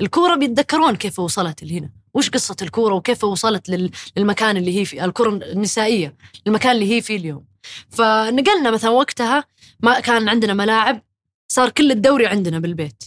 [0.00, 1.90] الكورة بيتذكرون كيف وصلت لهنا.
[2.14, 6.16] وش قصة الكورة وكيف وصلت لل- للمكان اللي هي فيه الكرة النسائية
[6.46, 7.49] المكان اللي هي فيه اليوم.
[7.90, 9.44] فنقلنا مثلا وقتها
[9.80, 11.02] ما كان عندنا ملاعب
[11.48, 13.04] صار كل الدوري عندنا بالبيت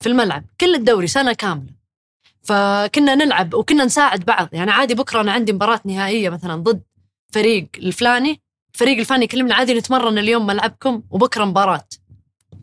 [0.00, 1.80] في الملعب كل الدوري سنة كاملة.
[2.42, 4.48] فكنا نلعب وكنا نساعد بعض.
[4.52, 6.82] يعني عادي بكرة أنا عندي مباراة نهائية مثلا ضد
[7.32, 8.40] فريق الفلاني
[8.74, 11.84] الفريق الفلاني يكلمنا عادي نتمرن اليوم ملعبكم وبكرة مباراة.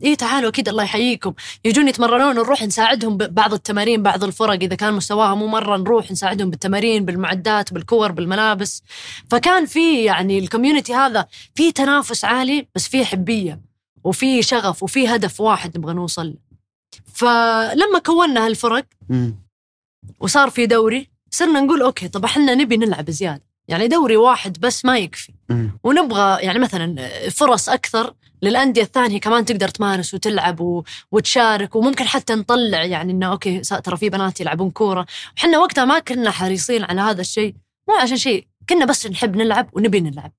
[0.02, 1.34] إيه تعالوا أكيد الله يحييكم
[1.64, 6.50] يجون يتمرنون نروح نساعدهم ببعض التمارين بعض الفرق إذا كان مستواها مو مره نروح نساعدهم
[6.50, 8.82] بالتمارين بالمعدات بالكور بالملابس
[9.30, 13.60] فكان في يعني ال community هذا في تنافس عالي بس في حبية
[14.04, 16.34] وفي شغف وفي هدف واحد نبغى نوصل.
[17.14, 18.84] فلما كونا هالفرق.
[20.20, 24.84] وصار في دوري صرنا نقول okay طب إحنا نبي نلعب زيادة يعني دوري واحد بس
[24.84, 25.32] ما يكفي.
[25.84, 30.84] ونبغى يعني مثلا فرص أكثر للأندية الثانية كمان تقدر تمارس وتلعب.
[31.12, 35.06] وتشارك وممكن حتى نطلع يعني إنه okay ترى في بنات يلعبون كورة.
[35.36, 37.54] وحنا وقتها ما كنا حريصين على هذا الشيء
[37.88, 40.32] مو عشان شيء كنا بس نحب نلعب ونبي نلعب.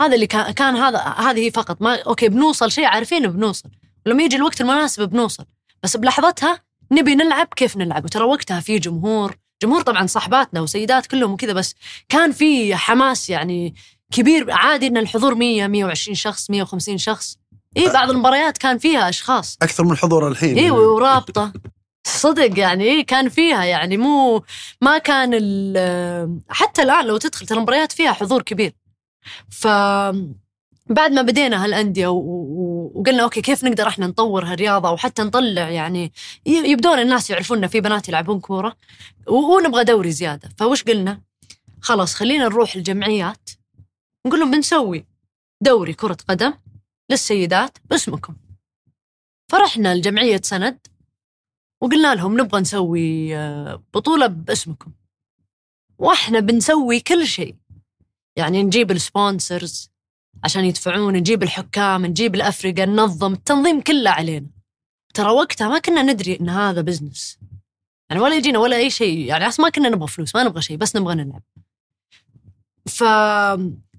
[0.00, 1.82] هذا اللي كان كان هذا هذه فقط.
[1.82, 3.68] ما أوكي بنوصل شيء عارفين بنوصل.
[4.06, 5.44] ولما يجي الوقت المناسب بنوصل.
[5.82, 6.60] بس بلحظتها
[6.92, 11.74] نبي نلعب كيف نلعب؟ وترى وقتها في جمهور جمهور طبعا صاحباتنا وسيدات كلهم وكذا بس
[12.08, 13.74] كان في حماس يعني
[14.10, 17.38] كبير عادي إن الحضور 100 120 شخص 150 شخص.
[17.76, 19.56] اي بعض المباريات كان فيها أشخاص.
[19.62, 20.58] أكثر من الحضور الحين.
[20.58, 21.52] اي ورابطة.
[22.06, 24.42] صدق يعني إيه كان فيها يعني مو
[24.80, 25.30] ما كان
[26.48, 28.72] حتى الآن لو تدخل ترى المباريات فيها حضور كبير.
[29.50, 29.66] ف
[30.86, 36.12] بعد ما بدينا هالأندية وقلنا أوكي كيف نقدر إحنا نطور هالرياضة وحتى نطلع يعني
[36.46, 38.76] يبدون الناس يعرفون في بنات يلعبون كورة.
[39.26, 40.48] ونبغى دوري زيادة.
[40.58, 41.20] فوش قلنا؟
[41.80, 43.50] خلاص خلينا نروح الجمعيات.
[44.26, 45.06] نقول لهم بنسوي
[45.60, 46.54] دوري كرة قدم
[47.10, 48.36] للسيدات باسمكم.
[49.50, 50.86] فرحنا لجمعية سند
[51.82, 54.92] وقلنا لهم نبغى نسوي آه، بطولة باسمكم.
[55.98, 57.56] وإحنا بنسوي كل شيء.
[58.36, 59.90] يعني نجيب ال sponsors
[60.44, 64.46] عشان يدفعون نجيب الحكام نجيب الأفرقة ننظم التنظيم كله علينا.
[65.14, 67.38] ترى وقتها ما كنا ندري إن هذا business
[68.10, 69.18] يعني ولا يجينا ولا أي شيء.
[69.18, 71.42] يعني ما كنا نبغى فلوس ما نبغى شيء بس نبغى نلعب.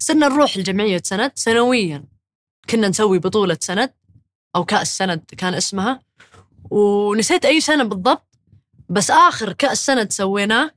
[0.02, 2.04] فصرنا نروح لجمعية سند سنويا.
[2.70, 3.94] كنا نسوي بطولة سند
[4.56, 6.02] أو كأس سند كان اسمها.
[6.72, 8.40] ونسيت أي سنة بالضبط
[8.90, 10.72] بس آخر كأس سند سويناه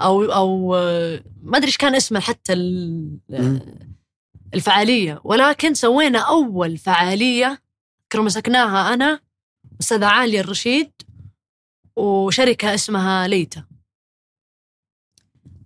[0.00, 3.60] أو أو آه، ما أدري إيش كان اسمه حتى ال- مم.
[4.54, 5.20] الفعالية.
[5.24, 7.62] ولكن سوينا أول فعالية
[8.12, 9.20] كنا مسكناها أنا
[9.80, 10.92] أستاذة عالية الرشيد
[11.96, 13.64] وشركة اسمها ليتا.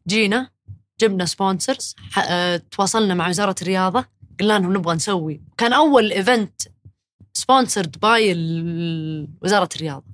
[0.08, 0.50] جينا
[1.00, 1.94] جبنا sponsors
[2.70, 4.04] تواصلنا مع وزارة الرياضة.
[4.40, 5.40] قلنا لهم نبغى نسوي.
[5.58, 6.62] كان أول event
[7.32, 8.32] sponsored by
[9.42, 10.04] وزارة الرياضة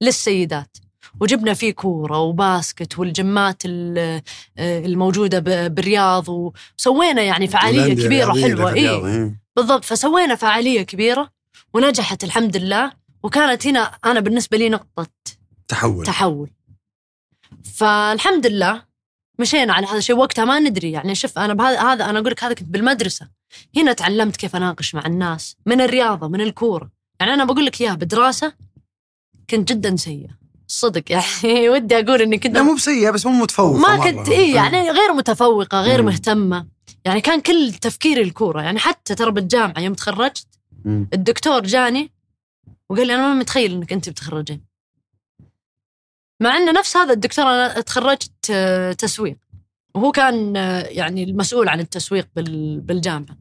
[0.00, 0.76] للسيدات.
[1.20, 4.22] وجبنا فيه كورة و basket وال gymات ال-
[4.58, 6.28] الموجودة ب- بالرياض.
[6.28, 7.94] وسوينا يعني حلوة.
[7.94, 9.40] في الرياض، اي إيه.
[9.56, 9.84] بالضبط.
[9.84, 11.30] فسوينا فعالية كبيرة
[11.74, 12.92] ونجحت الحمد لله.
[13.22, 15.06] وكانت هنا أنا بالنسبة لي نقطة
[15.68, 16.06] تحول.
[16.06, 16.50] تحول.
[17.74, 18.82] فالحمد لله
[19.38, 20.16] مشينا على هذا الشيء.
[20.16, 20.92] وقتها ما ندري.
[20.92, 23.28] يعني شوف أنا بهذا هذا أنا أقول لك هذا كنت بالمدرسة.
[23.76, 26.90] هنا تعلمت كيف أناقش مع الناس من الرياضة من الكورة.
[27.20, 28.52] يعني أنا بقول لك إياها بدراسة
[29.50, 30.30] كنت جدا سيئة.
[30.66, 31.68] صدق يعني.
[31.70, 33.96] ودي أقول إني كنت لا مو بسيئة بس مو متفوقة ما.
[34.10, 36.06] كنت اي يعني غير متفوقة غير مم.
[36.08, 36.66] مهتمة.
[37.04, 38.62] يعني كان كل تفكيري الكورة.
[38.62, 40.46] يعني حتى ترى بالجامعة يوم تخرجت
[40.84, 41.08] مم.
[41.12, 42.10] الدكتور جاني
[42.90, 44.73] وقال لي أنا ما متخيل إنك أنت بتخرجين.
[46.40, 49.36] مع ان نفس هذا الدكتور أنا تخرجت آه، تسويق.
[49.94, 53.36] وهو كان آه، يعني المسؤول عن التسويق بال- بالجامعة.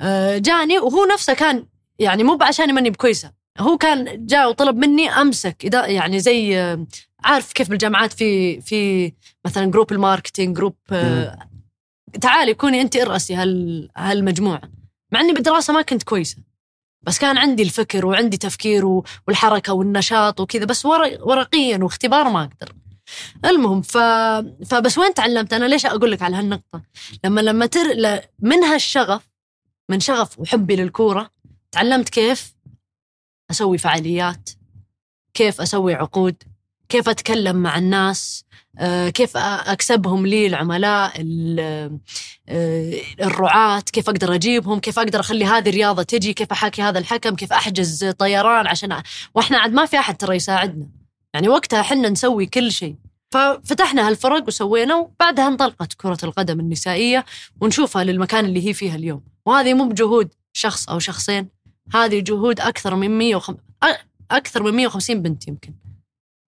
[0.00, 1.66] آه، جاني وهو نفسه كان
[1.98, 3.32] يعني مو بعشان ماني بكويسة.
[3.58, 6.56] هو كان جاء وطلب مني أمسك إذا يعني زي
[7.24, 9.12] عارف كيف بالجامعات في في
[9.44, 10.74] مثلا group ال marketing group
[12.20, 14.60] تعالي كوني أنت إرأسي هال هالمجموعة.
[15.12, 16.36] مع إني بالدراسة ما كنت كويسة.
[17.06, 18.84] بس كان عندي الفكر وعندي تفكير
[19.26, 22.72] والحركة والنشاط وكذا بس ورق ورقيا واختبار ما أقدر.
[23.44, 23.98] المهم ف...
[24.66, 26.82] فبس وين تعلمت؟ أنا ليش أقول لك على هالنقطة؟
[27.24, 27.80] لما لما تر...
[28.38, 29.28] من هالشغف
[29.88, 31.30] من شغف وحبي للكورة
[31.72, 32.54] تعلمت كيف
[33.50, 34.50] أسوي فعاليات
[35.34, 36.42] كيف أسوي عقود
[36.88, 38.44] كيف أتكلم مع الناس
[39.14, 41.98] كيف أ- أكسبهم لي العملاء ال-
[42.48, 47.34] آه، الرعاة كيف أقدر أجيبهم كيف أقدر أخلي هذه الرياضة تجي كيف أحاكي هذا الحكم
[47.34, 49.02] كيف أحجز طيران عشان
[49.34, 50.86] وإحنا عاد ما في أحد ترى يساعدنا.
[51.34, 52.96] يعني وقتها حنا نسوي كل شيء.
[53.30, 57.24] ففتحنا هالفرق وسوينا وبعدها انطلقت كرة القدم النسائية
[57.60, 59.22] ونشوفها للمكان اللي هي فيها اليوم.
[59.46, 61.48] وهذه مو بجهود شخص أو شخصين
[61.94, 63.88] هذه جهود أكثر من 105 أ-
[64.30, 65.74] أكثر من 150 بنت يمكن.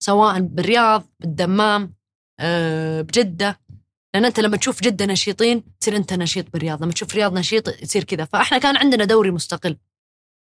[0.03, 1.93] سواء بالرياض بالدمام
[2.39, 3.59] آه، بجدة.
[4.13, 8.03] لأن أنت لما تشوف جدة نشيطين تصير أنت نشيط بالرياض لما تشوف رياض نشيط يصير
[8.03, 8.25] كذا.
[8.25, 9.77] فإحنا كان عندنا دوري مستقل.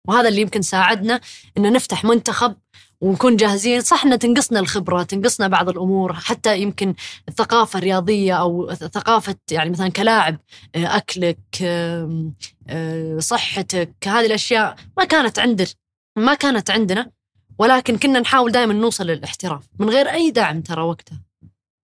[0.09, 1.21] وهذا اللي يمكن ساعدنا
[1.59, 2.57] إن نفتح منتخب
[3.01, 3.81] ونكون جاهزين.
[3.81, 6.13] صح إن تنقصنا الخبرة تنقصنا بعض الأمور.
[6.13, 6.95] حتى يمكن
[7.29, 10.39] الثقافة الرياضية أو ثقافة يعني مثلا كلاعب
[10.75, 12.35] آه، أكلك آم،
[12.69, 15.69] آه، صحتك هذه الأشياء ما كانت عندنا.
[16.17, 17.11] ما كانت عندنا.
[17.59, 21.26] ولكن كنا نحاول دائما نوصل للاحتراف من غير أي دعم ترى وقتها.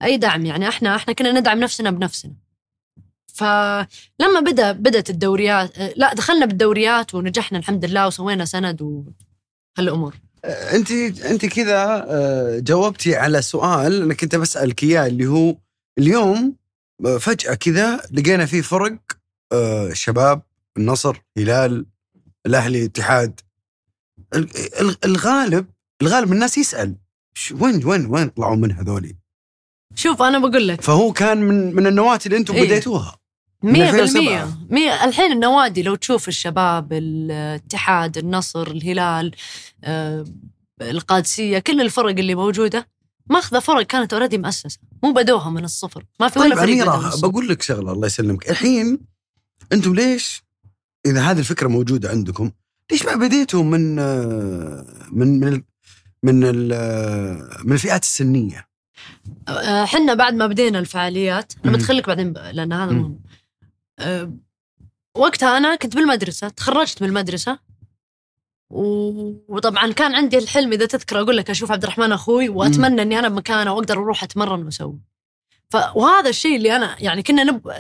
[0.03, 2.33] أي دعم يعني إحنا إحنا كنا ندعم نفسنا بنفسنا.
[3.35, 10.15] فلما بدأ بدأت الدوريات لا دخلنا بالدوريات ونجحنا الحمد لله وسوينا سند وهالأمور.
[10.45, 10.91] أنت
[11.21, 15.57] أنت كذا آه، جاوبتي على سؤال أنا كنت بسألك إياه اللي هو
[15.99, 16.57] اليوم
[17.21, 18.99] فجأة كذا لقينا في فرق
[19.53, 20.43] آه، شباب
[20.77, 21.87] النصر هلال
[22.47, 23.41] الأهلي اتحاد
[24.35, 24.51] ال-
[24.81, 25.67] ال- الغالب
[26.03, 26.95] الغالب الناس يسأل
[27.61, 29.17] وين وين وين طلعوا من هذولي؟
[29.95, 30.81] شوف أنا بقول لك.
[30.81, 32.65] فهو كان من من النواه اللي أنتم إيه.
[32.65, 33.17] بديتوها؟
[33.63, 34.23] مية 2007.
[34.23, 34.57] بالمية.
[34.71, 35.05] مية.
[35.05, 39.33] الحين النوادي لو تشوف الشباب الاتحاد النصر الهلال
[39.85, 40.25] آه،
[40.81, 42.89] القادسية كل الفرق اللي موجودة
[43.31, 44.79] ماخذة فرق كانت اوريدي مؤسسة.
[45.03, 46.05] مو بدوها من الصفر.
[46.21, 47.29] ما في طيب ولا فريق الصفر.
[47.29, 48.51] بقول لك شغلة الله يسلمك.
[48.51, 48.99] الحين
[49.73, 50.43] أنتم ليش
[51.07, 52.51] إذا هذه الفكرة موجودة عندكم
[52.93, 55.63] ليش ما بديتوا من آه، من من
[56.23, 58.72] من آه، من الفئات السنية؟
[59.85, 61.73] حنا بعد ما بدينا الفعاليات أنا.
[61.73, 62.93] بدخلك بعدين ب- لأن هذا.
[62.93, 63.19] مهم.
[63.99, 64.33] آه،
[65.17, 67.59] وقتها أنا كنت بالمدرسة تخرجت من المدرسة
[69.49, 73.29] وطبعا كان عندي الحلم إذا تذكر أقول لك أشوف عبد الرحمن أخوي وأتمنى إني أنا
[73.29, 74.99] بمكانه وأقدر أروح أتمرن وأسوي.
[75.71, 77.73] ف وهذا الشيء اللي أنا يعني كنا نب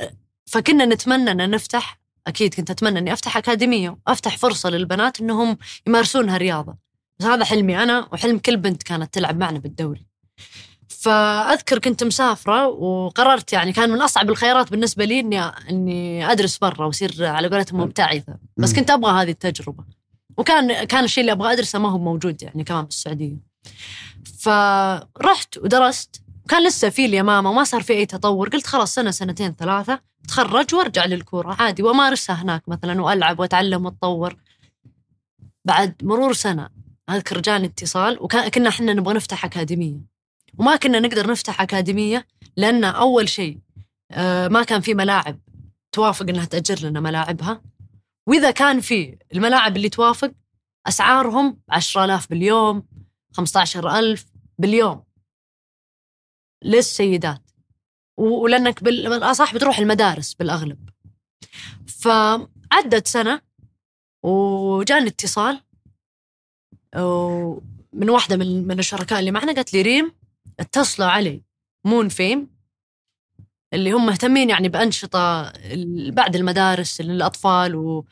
[0.46, 6.28] فكنا نتمنى أن نفتح أكيد كنت أتمنى إني أفتح أكاديمية وأفتح فرصة للبنات إنهم يمارسون
[6.28, 6.76] هالرياضه
[7.18, 10.06] بس هذا حلمي أنا وحلم كل بنت كانت تلعب معنا بالدوري.
[11.02, 16.86] فاذكر كنت مسافرة وقررت يعني كان من أصعب الخيارات بالنسبة لي اني إني أدرس برا
[16.86, 18.36] واصير على قولتهم مبتعثة.
[18.56, 18.72] بس.
[18.72, 19.84] كنت أبغى هذه التجربة.
[20.38, 23.36] وكان كان الشيء اللي أبغى أدرسه ما هو موجود يعني كمان بالسعودية.
[24.38, 26.22] فرحت ودرست.
[26.48, 28.48] كان لسه في اليمامه وما صار في أي تطور.
[28.48, 34.36] قلت خلاص سنه سنتين ثلاثة أتخرج وأرجع للكورة عادي وأمارسها هناك مثلا وألعب وأتعلم وأتطور.
[35.64, 36.68] بعد مرور سنة
[37.10, 40.11] أذكر جاني اتصال وكنا إحنا نبغى نفتح أكاديمية.
[40.58, 42.26] وما كنا نقدر نفتح أكاديمية
[42.56, 43.58] لأن أول شيء
[44.10, 45.38] آه، ما كان في ملاعب
[45.92, 47.62] توافق إنها تأجر لنا ملاعبها.
[48.28, 50.32] وإذا كان في الملاعب اللي توافق
[50.86, 52.86] أسعارهم 10000 باليوم
[53.36, 54.24] 15000
[54.58, 55.04] باليوم.
[56.64, 57.50] للسيدات.
[58.16, 60.88] ولأنك بال- بالأصح بتروح المدارس بالأغلب.
[61.86, 63.40] فعدت سنة
[64.22, 65.60] وجاني اتصال
[67.92, 70.12] من واحدة من من الشركاء اللي معنا قالت لي ريم
[70.60, 71.42] اتصلوا علي.
[71.86, 72.50] مون فيم
[73.74, 75.52] اللي هم مهتمين يعني بأنشطة
[76.10, 78.04] بعد المدارس للأطفال و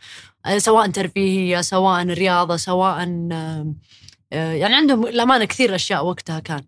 [0.57, 6.65] سواء ترفيهية سواء رياضة سواء آه، يعني عندهم الأمانة كثير أشياء وقتها كان.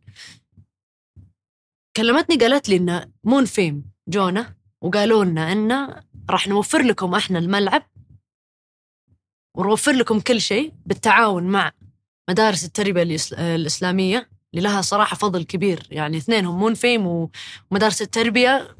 [1.96, 7.82] كلمتني قالت لي إن مون فيم جونا وقالوا لنا إن راح نوفر لكم إحنا الملعب
[9.56, 11.72] ونوفر لكم كل شيء بالتعاون مع
[12.30, 14.30] مدارس التربية الإس- الإسلامية.
[14.54, 15.86] اللي لها صراحة فضل كبير.
[15.90, 17.28] يعني اثنينهم مون فيم
[17.70, 18.76] ومدارس التربية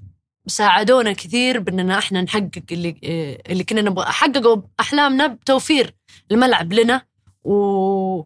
[0.47, 2.97] ساعدونا كثير بأننا إحنا نحقق اللي
[3.51, 4.07] اللي كنا نبغى.
[4.07, 5.95] حققوا أحلامنا بتوفير
[6.31, 7.03] الملعب لنا
[7.45, 8.23] و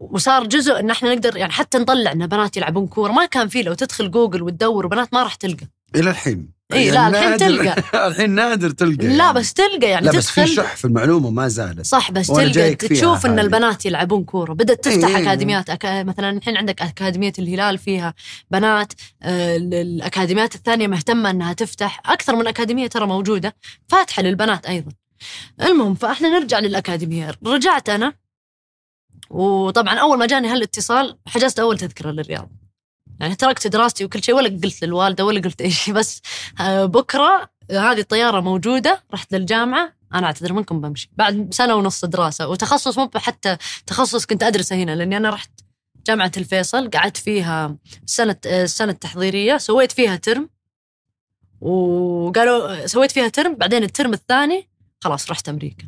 [0.00, 3.12] وصار جزء إن إحنا نقدر يعني حتى نطلع ان بنات يلعبون كورة.
[3.12, 5.66] ما كان في لو تدخل جوجل وتدور بنات ما راح تلقى.
[5.96, 6.57] إلى الحين.
[6.72, 7.82] اي لا الحين تلقى.
[8.08, 9.32] الحين نادر تلقى لا يعني.
[9.38, 11.86] بس تلقى يعني لا بس في شح في المعلومة ما زالت.
[11.86, 12.74] صح بس تلقى.
[12.74, 13.38] تشوف إن.
[13.38, 14.52] البنات يلعبون كورة.
[14.52, 15.22] بدأت تفتح إيه، إيه.
[15.22, 18.14] أكاديميات أكا مثلا الحين عندك أكاديمية الهلال فيها
[18.50, 18.92] بنات
[19.22, 22.00] آه، ال- الأكاديميات الثانية مهتمة إنها تفتح.
[22.06, 23.56] أكثر من أكاديمية ترى موجودة
[23.88, 24.90] فاتحة للبنات أيضا.
[25.62, 27.34] المهم فإحنا نرجع للأكاديمية.
[27.46, 28.12] رجعت أنا
[29.30, 32.48] وطبعا أول ما جاني هالاتصال حجزت أول تذكرة للرياض.
[33.20, 36.22] يعني تركت دراستي وكل شيء ولا قلت للوالدة ولا قلت أي شيء بس
[36.60, 41.10] آه، بكرة هذه الطيارة موجودة رحت للجامعة أنا أعتذر منكم بمشي.
[41.16, 43.56] بعد سنة ونص دراسة وتخصص مو حتى
[43.86, 45.50] تخصص كنت أدرسه هنا لأني أنا رحت
[46.06, 50.48] جامعة الفيصل قعدت فيها سنة السنة التحضيريه سويت فيها ترم
[51.60, 54.68] وقالوا سويت فيها ترم بعدين الترم الثاني
[55.00, 55.84] خلاص رحت أمريكا.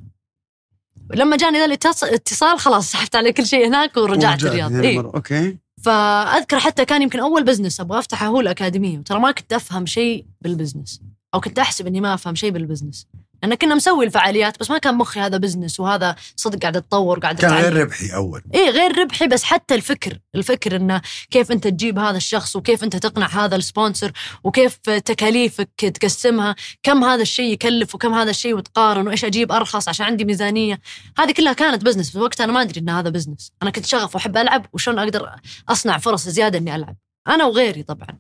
[1.14, 4.72] لما جاني ذا الاتص- الاتصال خلاص سحبت على كل شيء هناك ورجعت الرياض.
[4.85, 4.99] إيه.
[5.14, 5.57] okay.
[5.83, 10.26] فأذكر حتى كان يمكن أول business أبغى أفتحه هو الأكاديمية وترى ما كنت أفهم شيء
[10.41, 11.03] بال business
[11.35, 13.07] أو كنت أحسب إني ما أفهم شيء بال business
[13.43, 17.38] لأن كنا مسوي الفعاليات بس ما كان مخي هذا business وهذا صدق قاعد أتطور قاعد
[17.38, 17.53] كان.
[17.53, 18.43] غير ربحي أول.
[18.55, 22.97] إيه غير ربحي بس حتى الفكر الفكر إنه كيف أنت تجيب هذا الشخص وكيف أنت
[22.97, 24.12] تقنع هذا ال sponsor
[24.45, 30.07] وكيف تكاليفك تقسمها كم هذا الشيء يكلف وكم هذا الشيء وتقارن وإيش أجيب أرخص عشان
[30.07, 30.80] عندي ميزانية.
[31.18, 34.14] هذه كلها كانت business في وقتها أنا ما أدري إن هذا business أنا كنت شغف
[34.14, 35.30] وأحب ألعب وشلون أقدر
[35.68, 36.97] أصنع فرص زيادة إني ألعب.
[37.28, 38.18] أنا وغيري طبعا.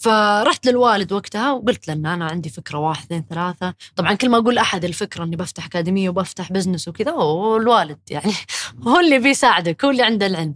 [0.00, 3.74] فرحت للوالد وقتها وقلت له إن أنا عندي فكرة واحد اثنين ثلاثة.
[3.96, 8.32] طبعا كل ما أقول احد الفكرة إني بفتح أكاديمية وبفتح business وكذا هو الوالد يعني
[8.86, 10.54] هو اللي بيساعدك هو اللي عنده العلم.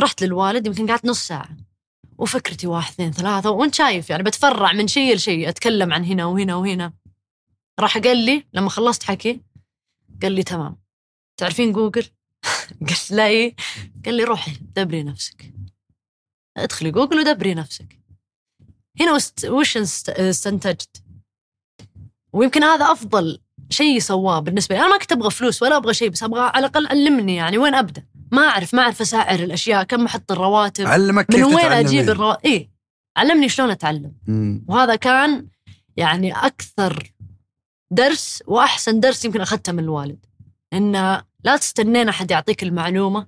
[0.00, 1.48] رحت للوالد يمكن قعدت نص ساعة.
[2.18, 6.56] وفكرتي واحد اثنين ثلاثة وانت شايف يعني بتفرع من شيء لشيء أتكلم عن هنا وهنا
[6.56, 6.92] وهنا.
[7.80, 9.40] راح قال لي لما خلصت حكي
[10.22, 10.76] قال لي تمام.
[11.36, 12.04] تعرفين جوجل؟
[12.88, 13.56] قلت لا إيه؟
[14.04, 15.52] قال لي روحي دبري نفسك.
[16.56, 17.97] ادخلي جوجل ودبري نفسك.
[19.00, 19.18] هنا
[19.48, 21.02] وش است- استنتجت؟
[22.32, 23.40] ويمكن هذا أفضل
[23.70, 24.80] شيء سواه بالنسبة لي.
[24.80, 27.74] أنا ما كنت أبغى فلوس ولا أبغى شيء بس أبغى على الأقل علمني يعني وين
[27.74, 31.86] أبدأ؟ ما أعرف ما أعرف اسعر الأشياء كم أحط الرواتب علمك من كيف وين تتعلمين.
[31.86, 32.70] أجيب الرواتب إيه
[33.16, 34.12] علمني شلون أتعلم.
[34.26, 34.64] مم.
[34.68, 35.46] وهذا كان
[35.96, 37.12] يعني أكثر
[37.90, 40.26] درس وأحسن درس يمكن أخذته من الوالد.
[40.72, 43.26] انه لا تستنين أحد يعطيك المعلومة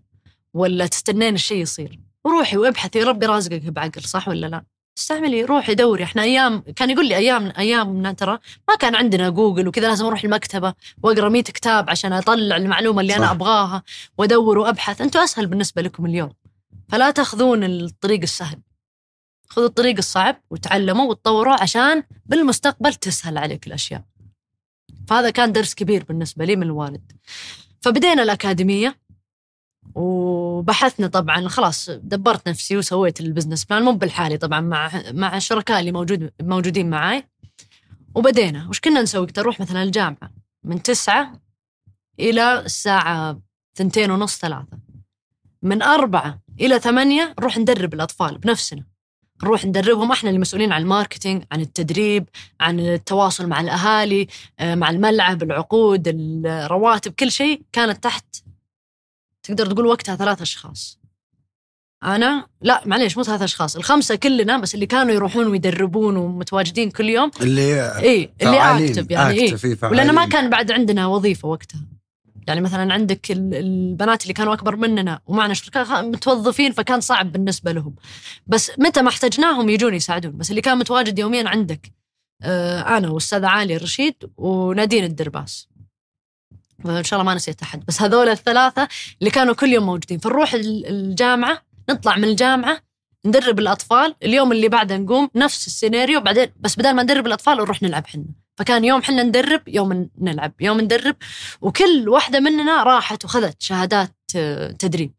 [0.55, 1.99] ولا تستنين الشيء يصير.
[2.25, 4.65] وروحي وابحثي ربي رازقك بعقل صح ولا لا؟
[5.01, 6.05] استعملي روحي دوري.
[6.05, 8.39] إحنا أيام كان يقول لي أيام أيامنا ترى
[8.69, 13.13] ما كان عندنا جوجل وكذا لازم أروح المكتبة وأقرأ 100 كتاب عشان أطلع المعلومة اللي
[13.13, 13.19] صح.
[13.19, 13.83] أنا أبغاها
[14.19, 15.01] وأدور وأبحث.
[15.01, 16.33] أنتم أسهل بالنسبة لكم اليوم.
[16.89, 18.59] فلا تأخذون الطريق السهل.
[19.49, 24.03] خذوا الطريق الصعب وتعلموا وتطوروا عشان بالمستقبل تسهل عليك الأشياء.
[25.09, 27.13] فهذا كان درس كبير بالنسبة لي من الوالد.
[27.81, 29.01] فبدينا الأكاديمية.
[29.95, 35.81] وبحثنا طبعا خلاص دبرت نفسي وسويت ال business plan مو بالحالي طبعا مع مع الشركاء
[35.81, 37.29] اللي موجود موجودين معاي.
[38.15, 38.69] وبدينا.
[38.69, 40.31] وش كنا نسوي؟ كنت أروح مثلا الجامعة
[40.65, 41.33] من تسعة
[42.21, 43.41] إلى الساعة
[43.75, 44.79] ثنتين ونص ثلاثة.
[45.63, 48.85] من أربعة إلى ثمانية نروح ندرب الأطفال بنفسنا.
[49.43, 50.13] نروح ندربهم.
[50.13, 52.29] إحنا اللي مسؤولين عن الماركتينج عن التدريب
[52.61, 54.27] عن التواصل مع الأهالي
[54.59, 58.25] آه، مع الملعب العقود الرواتب كل شيء كانت تحت
[59.43, 61.01] تقدر تقول وقتها ثلاث أشخاص.
[62.05, 67.09] أنا؟ لا معليش مو ثلاث أشخاص الخمسة كلنا بس اللي كانوا يروحون ويدربون ومتواجدين كل
[67.09, 67.31] يوم.
[67.41, 68.59] اللي إيه اللي
[68.91, 70.27] أكتب يعني إيه، ولأنه ما.
[70.29, 71.81] كان بعد عندنا وظيفة وقتها.
[72.47, 77.73] يعني مثلا عندك ال- البنات اللي كانوا أكبر مننا ومعنا شركاء متوظفين فكان صعب بالنسبة
[77.73, 77.95] لهم.
[78.47, 80.37] بس متى ما احتجناهم يجون يساعدون.
[80.37, 81.93] بس اللي كان متواجد يوميا عندك
[82.43, 85.69] آه، أنا والأستاذة عالية الرشيد ونادين الدرباس.
[86.87, 87.85] ان شاء الله ما نسيت أحد.
[87.89, 88.89] بس هذول الثلاثة
[89.21, 90.19] اللي كانوا كل يوم موجودين.
[90.19, 92.81] فنروح ال- الجامعة نطلع من الجامعة
[93.27, 94.15] ندرب الأطفال.
[94.23, 98.25] اليوم اللي بعده نقوم نفس السيناريو بعدين بس بدل ما ندرب الأطفال نروح نلعب حنا.
[98.57, 101.17] فكان يوم حنا ندرب يوم نلعب يوم ندرب.
[101.61, 105.13] وكل واحدة مننا راحت وخذت شهادات آه، تدريب.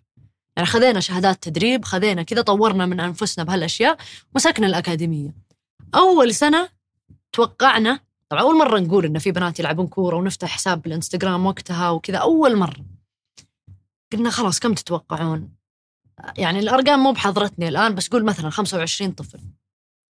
[0.57, 3.97] يعني خذينا شهادات تدريب خذينا كذا طورنا من أنفسنا بهالأشياء
[4.36, 5.36] مسكنا الأكاديمية.
[5.95, 6.70] أول سنة
[7.34, 7.99] توقعنا
[8.32, 12.55] طبعا أول مرة نقول إن في بنات يلعبون كورة ونفتح حساب بالإنستغرام وقتها وكذا أول
[12.55, 12.86] مرة.
[14.13, 15.49] قلنا خلاص كم تتوقعون؟
[16.38, 19.39] يعني الأرقام مو بحضرتني الآن بس قول مثلا 25 طفل.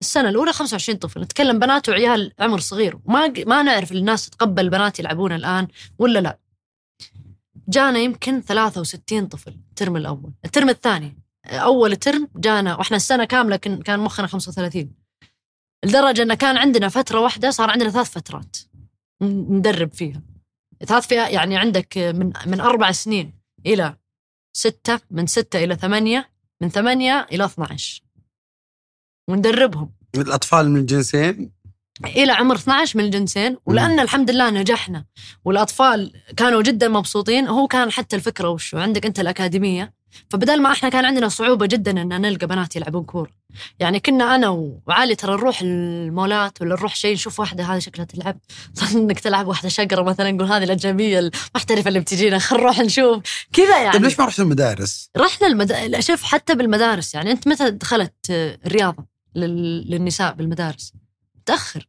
[0.02, 1.22] السنة الأولى 25 طفل.
[1.22, 3.00] نتكلم بنات وعيال عمر صغير.
[3.06, 6.40] وما ما نعرف الناس تتقبل بنات يلعبون الآن ولا لا.
[7.68, 10.34] جانا يمكن 63 طفل الترم الأول.
[10.46, 15.03] الترم الثاني أول ترم جانا وإحنا السنة كاملة كان مخنا 35
[15.84, 18.58] لدرجة انه كان عندنا فترة واحدة صار عندنا ثلاث فترات
[19.22, 20.22] ندرب فيها.
[20.86, 23.34] ثلاث فيها يعني عندك من من أربع سنين
[23.66, 23.96] إلى
[24.58, 26.30] ستة من ستة إلى ثمانية
[26.62, 28.02] من ثمانية إلى 12
[29.30, 29.92] وندربهم.
[30.16, 31.52] الأطفال من الجنسين؟
[32.06, 33.58] إلى عمر 12 من الجنسين.
[33.66, 35.06] ولأن الحمد لله نجحنا.
[35.46, 37.48] والأطفال كانوا جدا مبسوطين.
[37.48, 39.94] هو كان حتى الفكرة وشو؟ عندك أنت الأكاديمية.
[40.30, 43.32] فبدل ما إحنا كان عندنا صعوبة جدا إن نلقى بنات يلعبون كورة.
[43.80, 44.50] يعني كنا أنا
[44.88, 48.38] وعلي ترى نروح المولات ولا نروح شيء نشوف واحدة هذه شكلها تلعب.
[48.96, 53.24] إنك تلعب واحدة شقره مثلا نقول هذه الأجنبية المحترفة اللي بتجينا خل نروح نشوف.
[53.54, 53.94] كذا يعني.
[53.94, 56.00] طيب ليش ما رحت المدارس؟ رحنا المد...
[56.00, 57.32] شوف حتى بالمدارس يعني.
[57.32, 59.92] أنت متى دخلت الرياضة لل...
[59.92, 60.94] للنساء بالمدارس؟
[61.36, 61.88] متأخر.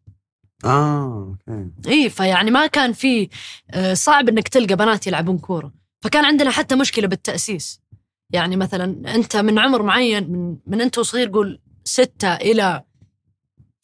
[0.65, 1.71] آه أوكي.
[1.91, 3.29] إي فيعني ما كان في
[3.71, 5.73] آه، صعب إنك تلقى بنات يلعبون كورة.
[6.03, 7.81] فكان عندنا حتى مشكلة بالتأسيس.
[8.31, 12.83] يعني مثلا أنت من عمر معين من من أنت وصغير قول ستة إلى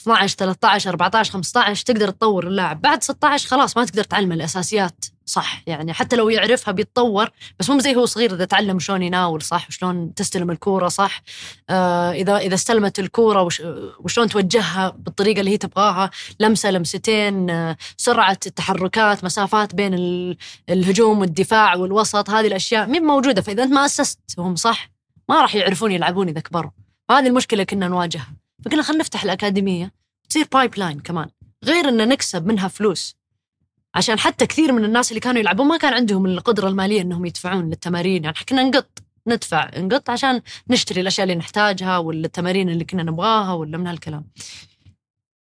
[0.03, 2.81] 12 13 14 15 تقدر تطور اللاعب.
[2.81, 5.63] بعد 16 خلاص ما تقدر تعلم الأساسيات صح.
[5.67, 9.69] يعني حتى لو يعرفها بيتطور بس مو زي هو صغير إذا تعلم شلون يناول صح
[9.69, 11.23] وشلون تستلم الكورة صح.
[11.71, 13.63] آه إذا إذا استلمت الكورة وش
[14.01, 16.11] وشلون توجهها بالطريقة اللي هي تبغاها.
[16.41, 20.37] لمسة لمستين آه سرعة التحركات مسافات بين ال-
[20.69, 23.43] الهجوم والدفاع والوسط هذه الأشياء مي موجودة.
[23.43, 24.91] فإذا أنت ما اسستهم صح.
[25.29, 26.71] ما راح يعرفون يلعبون إذا كبروا.
[27.09, 28.33] فهذه المشكلة كنا نواجهها.
[28.65, 29.93] فقلنا خلينا نفتح الأكاديمية.
[30.29, 31.29] تصير pipeline كمان.
[31.65, 33.17] غير إن نكسب منها فلوس.
[33.95, 37.69] عشان حتى كثير من الناس اللي كانوا يلعبون ما كان عندهم القدرة المالية إنهم يدفعون
[37.71, 38.25] للتمارين.
[38.25, 38.99] يعني كنا نقط.
[39.27, 39.71] ندفع.
[39.79, 44.25] نقط عشان نشتري الأشياء اللي نحتاجها ولا التمارين اللي كنا نبغاها ولا من هالكلام.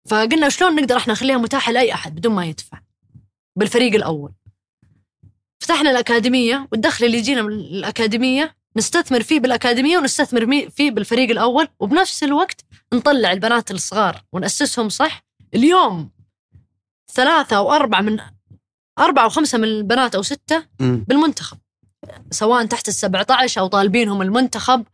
[0.09, 2.79] فقلنا شلون نقدر إحنا نخليها متاحة لأي أحد بدون ما يدفع؟
[3.55, 4.31] بالفريق الأول.
[5.59, 11.67] فتحنا الأكاديمية والدخل اللي يجينا من الأكاديمية نستثمر فيه بالأكاديمية ونستثمر فيه بالفريق الأول.
[11.79, 16.09] وبنفس الوقت نطلع البنات الصغار ونأسسهم صح؟ اليوم
[17.13, 18.19] ثلاثة أو أربعة من
[18.99, 21.05] أربعة أو خمسة من البنات أو ستة مم.
[21.07, 21.57] بالمنتخب.
[22.31, 24.85] سواء تحت ال 17 أو طالبينهم المنتخب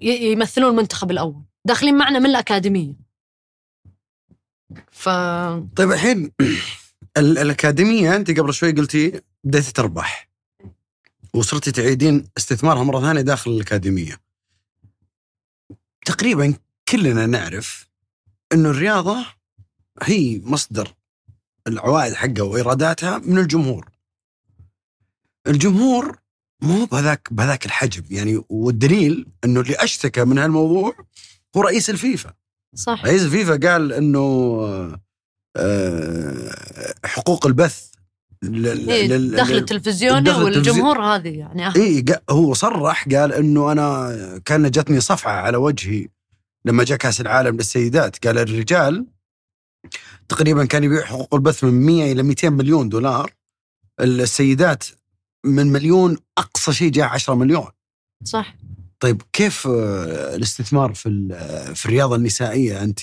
[0.00, 1.42] ي- يمثلون المنتخب الأول.
[1.64, 2.94] داخلين معنا من الأكاديمية.
[4.92, 5.08] ف
[5.76, 6.32] طيب الحين
[7.16, 10.28] ال- الأكاديمية أنت قبل شوي قلتي بديتي تربح.
[11.34, 14.16] وصرتي تعيدين استثمارها مرة ثانية داخل الأكاديمية.
[16.06, 16.54] تقريبا
[16.90, 17.88] كلنا نعرف
[18.52, 19.26] إنه الرياضة
[20.02, 20.94] هي مصدر
[21.66, 23.88] العوائد حقها وإيراداتها من الجمهور.
[25.46, 26.18] الجمهور
[26.62, 30.96] مو بهذاك بهذاك الحجم يعني والدليل إنه اللي أشتكى من هالموضوع
[31.56, 32.32] هو رئيس الفيفا.
[32.74, 34.20] صح رئيس الفيفا قال إنه
[35.56, 36.54] آه،
[37.04, 37.90] حقوق البث
[38.42, 39.66] لل- إيه دخل
[40.18, 41.72] الدخل والجمهور هذه يعني أهم.
[41.76, 46.08] اي هو صرح قال إنه أنا كان جتني صفعه على وجهي
[46.64, 49.06] لما جاء كأس العالم للسيدات قال الرجال
[50.28, 53.32] تقريبا كان يبيع حقوق البث من 100 إلى 200 مليون دولار.
[54.00, 54.84] السيدات
[55.44, 57.66] من مليون أقصى شيء جاء 10 مليون.
[58.24, 58.56] صح.
[59.00, 63.00] طيب كيف آه، الاستثمار في ال- في الرياضة النسائية أنت؟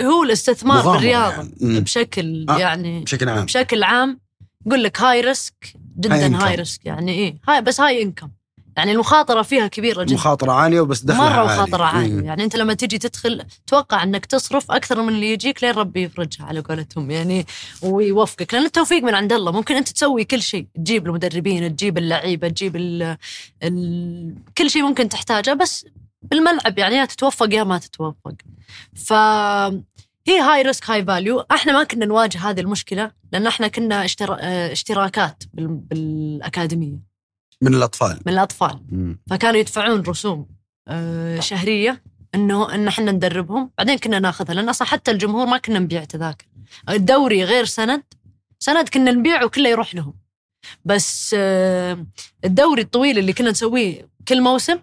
[0.00, 1.80] هو الاستثمار مغامرة بالرياضه يعني.
[1.80, 2.58] بشكل آه.
[2.58, 3.44] يعني بشكل عام.
[3.44, 4.20] بشكل عام
[4.66, 6.42] يقول لك high risk جدا income.
[6.42, 7.38] high risk يعني إيه.
[7.48, 8.30] high بس high income
[8.76, 10.14] يعني المخاطرة فيها كبيرة جدا.
[10.14, 11.44] مخاطرة عالية وبس دخلها مرة.
[11.44, 12.12] مخاطرة عالية.
[12.12, 12.24] مم.
[12.24, 16.46] يعني أنت لما تجي تدخل توقع أنك تصرف أكثر من اللي يجيك لين ربي يفرجها
[16.46, 17.46] على قولتهم يعني
[17.82, 18.54] ويوفقك.
[18.54, 19.52] لأن التوفيق من عند الله.
[19.52, 20.66] ممكن أنت تسوي كل شيء.
[20.74, 23.16] تجيب المدربين تجيب اللعيبة تجيب ال
[23.62, 25.52] ال كل شيء ممكن تحتاجه.
[25.52, 25.86] بس
[26.22, 28.34] بالملعب يعني يا تتوفق يا ما تتوفق.
[28.94, 29.12] ف
[30.28, 34.36] هي high risk high value إحنا ما كنا نواجه هذه المشكلة لأن إحنا كنا اشترا...
[34.40, 35.66] آه، اشتراكات بال...
[35.66, 37.15] بالأكاديمية.
[37.62, 38.20] من الأطفال.
[38.26, 38.80] من الأطفال.
[38.88, 39.18] مم.
[39.30, 40.46] فكانوا يدفعون رسوم
[40.88, 42.02] آه، شهرية
[42.34, 43.70] إنه إن إحنا ندربهم.
[43.78, 46.46] بعدين كنا ناخذها لأن أصلا حتى الجمهور ما كنا نبيع تذاكر.
[46.88, 48.02] الدوري غير سند
[48.58, 50.14] سند كنا نبيعه كله يروح لهم.
[50.84, 52.06] بس آه،
[52.44, 54.78] الدوري الطويل اللي كنا نسويه كل موسم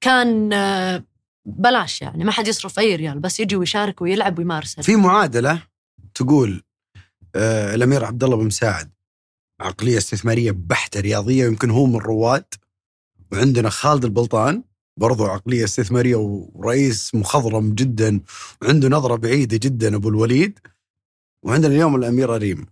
[0.00, 1.04] كان آه،
[1.46, 4.80] بلاش يعني ما حد يصرف أي ريال بس يجي ويشارك ويلعب ويمارس.
[4.80, 5.62] في معادلة
[6.14, 6.62] تقول
[7.36, 8.90] الأمير عبد الله بن مساعد
[9.60, 12.44] عقلية استثمارية بحتة رياضية يمكن هو من الرواد
[13.32, 14.62] وعندنا خالد البلطان
[14.96, 18.20] برضو عقلية استثمارية ورئيس مخضرم جدا
[18.62, 20.58] وعنده نظرة بعيدة جدا أبو الوليد.
[21.42, 22.66] وعندنا اليوم الاميره ريم.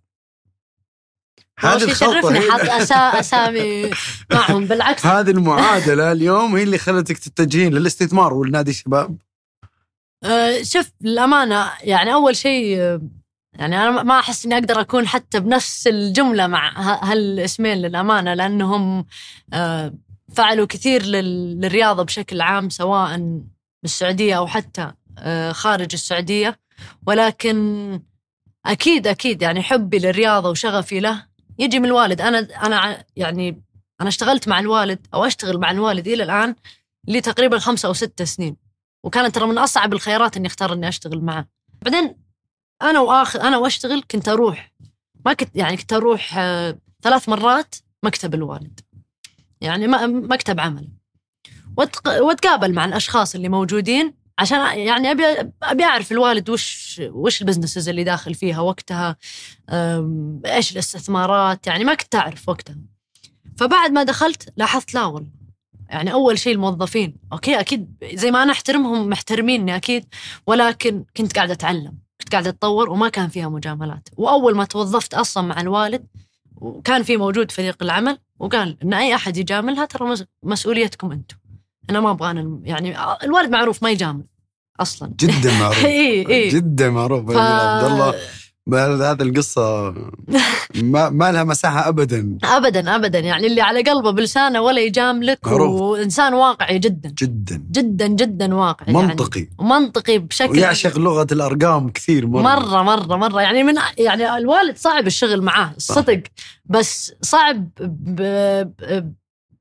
[1.58, 3.90] هذا يشرفني هي- حط أسا- أسامي
[4.32, 5.06] معهم بالعكس.
[5.06, 9.16] هذه المعادلة اليوم هي اللي خلتك تتجهين للاستثمار والنادي الشباب.
[10.24, 13.00] أه، شوف للأمانة يعني أول شيء
[13.58, 19.04] يعني أنا ما أحس إني أقدر أكون حتى بنفس الجملة مع هالاسمين للأمانة لأنهم
[19.52, 19.94] أه،
[20.34, 23.40] فعلوا كثير لل- للرياضة بشكل عام سواء
[23.82, 26.58] بالسعودية أو حتى آه، خارج السعودية.
[27.06, 28.00] ولكن
[28.66, 31.26] أكيد أكيد يعني حبي للرياضة وشغفي له
[31.58, 32.20] يجي من الوالد.
[32.20, 33.62] أنا ع- يعني
[34.00, 36.54] أنا اشتغلت مع الوالد أو أشتغل مع الوالد إلى الآن
[37.08, 38.56] لي تقريبا خمسة أو ستة سنين.
[39.04, 41.46] وكانت ترى من أصعب الخيارات إني أختار إني أشتغل معه.
[41.82, 42.14] بعدين
[42.82, 44.72] أنا وآخر أنا وأشتغل كنت أروح
[45.26, 48.80] ما كنت يعني كنت أروح آه، ثلاث مرات مكتب الوالد.
[49.60, 50.88] يعني مكتب عمل.
[52.06, 55.24] وأتقابل مع الأشخاص اللي موجودين عشان يعني ابي
[55.62, 59.16] أبي أعرف الوالد وش وش ال businesses اللي داخل فيها وقتها
[60.46, 62.76] إيش الاستثمارات يعني ما كنت أعرف وقتها.
[63.56, 65.30] فبعد ما دخلت لاحظت لا والله
[65.88, 70.04] يعني أول شيء الموظفين okay أكيد زي ما أنا أحترمهم محترميني أكيد
[70.46, 72.07] ولكن كنت قاعدة أتعلم.
[72.20, 74.08] كنت قاعدة أتطور وما كان فيها مجاملات.
[74.16, 76.06] وأول ما توظفت أصلا مع الوالد
[76.56, 81.36] وكان في موجود فريق العمل وقال إن أي أحد يجاملها ترى مس- مسؤوليتكم أنتم.
[81.90, 84.24] أنا ما أبغى أنا يعني الوالد معروف ما يجامل
[84.80, 85.12] أصلا.
[85.20, 85.84] جدا معروف.
[85.84, 87.30] اي اي جدا معروف.
[87.32, 87.36] ف...
[87.36, 88.14] عبد الله.
[88.74, 89.94] هذه القصة
[90.74, 92.38] ما, ما لها مساحة ابدا.
[92.44, 93.18] ابدا ابدا.
[93.18, 95.46] يعني اللي على قلبه بلسانه ولا يجاملك.
[95.46, 97.14] وإنسان واقعي جدا.
[97.18, 97.62] جدا.
[97.70, 99.70] جدا جدا واقعي منطقي يعني.
[99.70, 100.18] منطقي.
[100.18, 103.42] بشكل ويعشق لغة الأرقام كثير مرة, مرة مرة مرة.
[103.42, 106.22] يعني من يعني الوالد صعب الشغل معاه الصدق
[106.64, 108.22] بس صعب ب...
[108.80, 109.12] ب...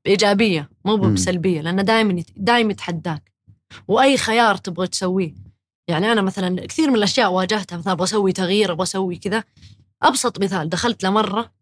[0.04, 0.96] بإيجابية مو.
[0.96, 3.32] بسلبية لأنه دائما دائما يتحداك.
[3.88, 5.47] وأي خيار تبغى تسويه.
[5.88, 9.44] يعني أنا مثلا كثير من الأشياء واجهتها مثلا أبغى أسوي تغيير أبغى أسوي كذا.
[10.02, 11.52] أبسط مثال دخلت لمرة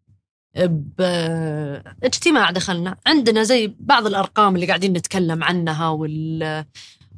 [2.01, 2.97] باجتماع دخلنا.
[3.05, 6.65] عندنا زي بعض الأرقام اللي قاعدين نتكلم عنها وال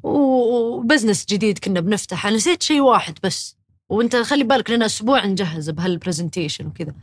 [0.03, 2.30] و business جديد كنا بنفتحه.
[2.30, 3.57] نسيت شيء واحد بس
[3.89, 6.95] وأنت خلي بالك لنا أسبوع نجهز بهال presentation وكذا.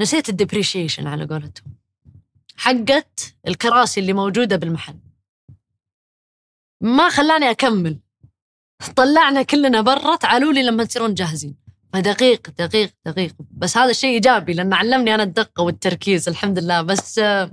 [0.00, 1.74] نسيت ال depreciation على قولتهم.
[2.56, 4.94] حقت الكراسي اللي موجودة بالمحل.
[6.80, 7.98] ما خلاني أكمل.
[8.96, 11.54] طلعنا كلنا برا تعالوا لي لما تصيرون جاهزين.
[11.92, 13.34] فدقيق دقيق دقيق.
[13.50, 16.82] بس هذا الشيء إيجابي لأن علمني أنا الدقة والتركيز الحمد لله.
[16.82, 17.50] بس آه،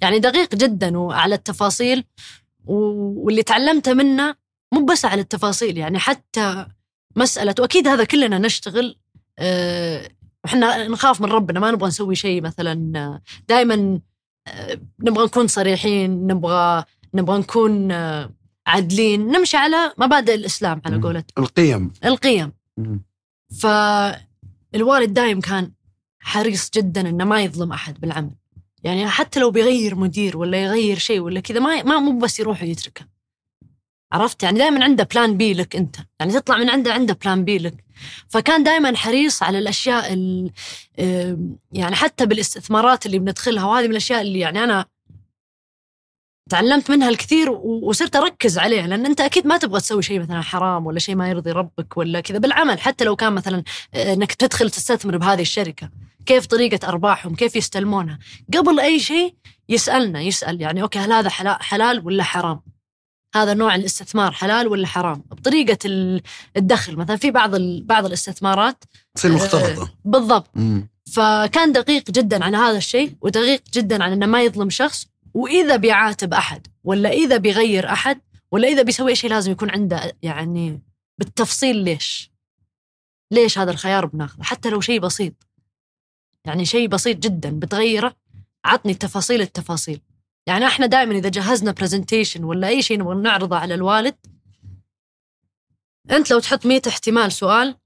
[0.00, 2.04] يعني دقيق جدا وعلى التفاصيل
[2.64, 4.34] واللي تعلمته منه
[4.72, 6.66] مو بس على التفاصيل يعني حتى
[7.16, 8.96] مسألة وأكيد هذا كلنا نشتغل
[9.38, 10.08] آه،
[10.44, 14.00] إحنا نخاف من ربنا ما نبغى نسوي شيء مثلا دائما
[15.00, 16.84] نبغى نكون صريحين نبغى
[17.14, 18.30] نبغى نكون آه،
[18.66, 19.26] عادلين.
[19.26, 20.96] نمشي على مبادئ الإسلام على.
[20.96, 21.92] قولتهم القيم.
[22.04, 22.52] القيم.
[23.60, 25.72] فالوالد دايم كان
[26.20, 28.30] حريص جدا إنه ما يظلم أحد بالعمل.
[28.84, 32.62] يعني حتى لو بيغير مدير ولا يغير شيء ولا كذا ما ما مو بس يروح
[32.62, 33.06] ويتركه.
[34.12, 35.96] عرفت؟ يعني دائما عنده plan B لك أنت.
[36.20, 37.84] يعني تطلع من عنده عنده plan B لك.
[38.28, 40.04] فكان دائما حريص على الأشياء
[41.72, 44.86] يعني حتى بالاستثمارات اللي بندخلها وهذه من الأشياء اللي يعني أنا
[46.50, 50.86] تعلمت منها الكثير وصرت أركز عليها لأن أنت أكيد ما تبغى تسوي شيء مثلا حرام
[50.86, 52.38] ولا شيء ما يرضي ربك ولا كذا.
[52.38, 53.62] بالعمل حتى لو كان مثلا
[53.94, 55.90] آه، إنك تدخل تستثمر بهذه الشركة
[56.26, 58.18] كيف طريقة أرباحهم كيف يستلمونها.
[58.56, 59.34] قبل أي شيء
[59.68, 62.60] يسألنا يسأل يعني أوكي هل هذا حلا- حلال ولا حرام؟
[63.34, 66.22] هذا نوع الاستثمار حلال ولا حرام؟ بطريقة ال-
[66.56, 66.96] الدخل.
[66.96, 67.50] مثلا في بعض
[67.84, 68.84] بعض الاستثمارات
[69.14, 69.94] تصير مختلطة.
[70.04, 70.50] بالضبط.
[70.54, 70.88] مم.
[71.12, 76.34] فكان دقيق جدا عن هذا الشيء ودقيق جدا عن إنه ما يظلم شخص وإذا بيعاتب
[76.34, 78.20] أحد ولا إذا بيغير أحد
[78.52, 80.82] ولا إذا بيسوي شيء لازم يكون عنده يعني
[81.18, 82.30] بالتفصيل ليش؟
[83.32, 85.34] ليش هذا الخيار بناخذه؟ حتى لو شيء بسيط.
[86.44, 88.16] يعني شيء بسيط جدا بتغيره
[88.64, 90.00] عطني تفاصيل التفاصيل.
[90.46, 94.16] يعني إحنا دائما إذا جهزنا برزنتيشن ولا أي شيء نبغى نعرضه على الوالد
[96.10, 97.76] أنت لو تحط 100 احتمال سؤال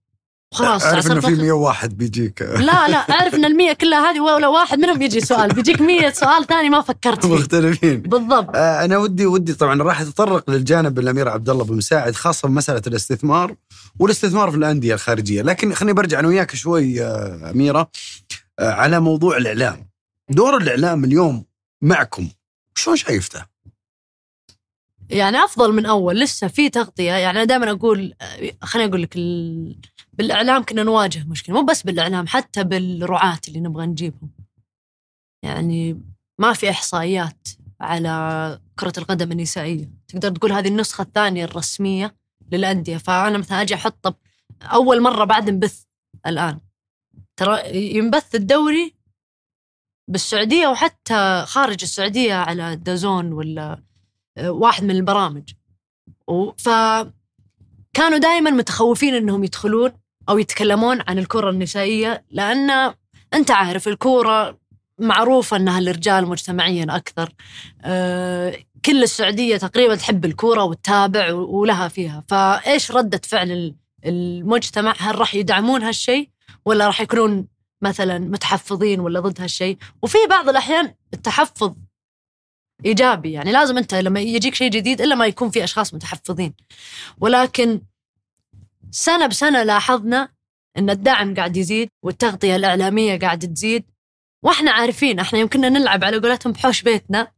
[0.53, 2.43] خلاص أعرف إنه في تاخذ- 101 بيجيك.
[2.43, 5.55] لا لا أعرف إن المية كلها هذه ولا واحد منهم يجي سؤال.
[5.55, 7.35] بيجيك مية سؤال ثاني ما فكرت فيه.
[7.35, 8.01] مختلفين.
[8.03, 8.57] بالضبط.
[8.57, 12.83] آه، أنا ودي ودي طبعا راح اتطرق للجانب الأمير عبد الله بن مساعد خاصة بمساله
[12.87, 13.55] الاستثمار
[13.99, 17.91] والاستثمار في الأندية الخارجية، لكن خليني برجع أنا وياك شوي آه، أميرة
[18.59, 19.89] آه، على موضوع الإعلام.
[20.31, 21.45] دور الإعلام اليوم
[21.83, 22.29] معكم.
[22.75, 23.45] شلون شايفته؟
[25.11, 27.11] يعني أفضل من أول لسه في تغطية.
[27.13, 28.15] يعني أنا دائما أقول
[28.63, 29.77] خليني أقول لك ال...
[30.19, 34.31] بالإعلام كنا نواجه مشكلة مو بس بالإعلام حتى بالرعاة اللي نبغى نجيبهم.
[35.45, 36.03] يعني
[36.39, 37.49] ما في إحصائيات
[37.81, 39.91] على كرة القدم النسائية.
[40.09, 42.17] تقدر تقول هذه النسخة الثانية الرسمية
[42.53, 42.97] للأندية.
[42.97, 44.17] فأنا مثلا أجي أحط
[44.63, 45.85] أول مرة بعد نبث
[46.27, 46.61] الآن.
[47.37, 48.95] ترى ينبث الدوري
[50.11, 53.83] بالسعودية وحتى خارج السعودية على دازون ولا
[54.39, 55.53] واحد من البرامج.
[56.29, 59.93] و- فكانوا دائما متخوفين إنهم يدخلون.
[60.29, 62.95] أو يتكلمون عن الكرة النسائيه لأن
[63.35, 64.59] أنت عارف الكورة
[64.99, 67.33] معروفة أنها الرجال مجتمعيا أكثر.
[67.83, 72.25] آه، كل السعودية تقريبا تحب الكورة وتتابع ولها فيها.
[72.29, 73.75] فإيش ردة فعل
[74.05, 76.29] المجتمع؟ هل راح يدعمون هالشيء
[76.65, 77.47] ولا راح يكونون
[77.83, 81.75] مثلا متحفظين ولا ضد هالشيء؟ وفي بعض الأحيان التحفظ
[82.85, 86.55] إيجابي يعني لازم أنت لما يجيك شيء جديد إلا ما يكون في أشخاص متحفظين.
[87.21, 87.81] ولكن
[88.95, 90.29] سنة بسنة لاحظنا
[90.79, 93.85] أن الدعم قاعد يزيد والتغطية الإعلامية قاعد تزيد.
[94.43, 97.33] وإحنا عارفين إحنا يمكن نلعب على قولتهم بحوش بيتنا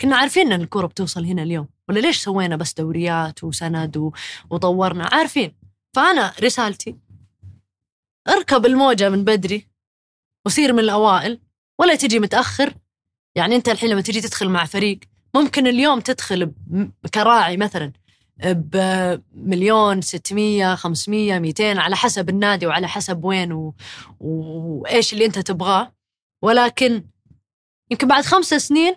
[0.00, 1.68] كنا عارفين إن الكورة بتوصل هنا اليوم.
[1.88, 4.12] ولا ليش سوينا بس دوريات وسند
[4.50, 5.54] وطورنا؟ عارفين.
[5.96, 6.96] فأنا رسالتي
[8.28, 9.66] اركب الموجة من بدري
[10.46, 11.40] وصير من الأوائل
[11.78, 12.74] ولا تجي متأخر.
[13.34, 15.00] يعني أنت الحين لما تجي تدخل مع فريق
[15.34, 16.52] ممكن اليوم تدخل
[17.14, 17.92] كراعي مثلا.
[18.44, 23.74] بمليون 600 500 200 على حسب النادي وعلى حسب وين و...
[24.20, 25.92] وإيش اللي أنت تبغاه
[26.42, 27.04] ولكن
[27.90, 28.94] يمكن بعد خمس سنين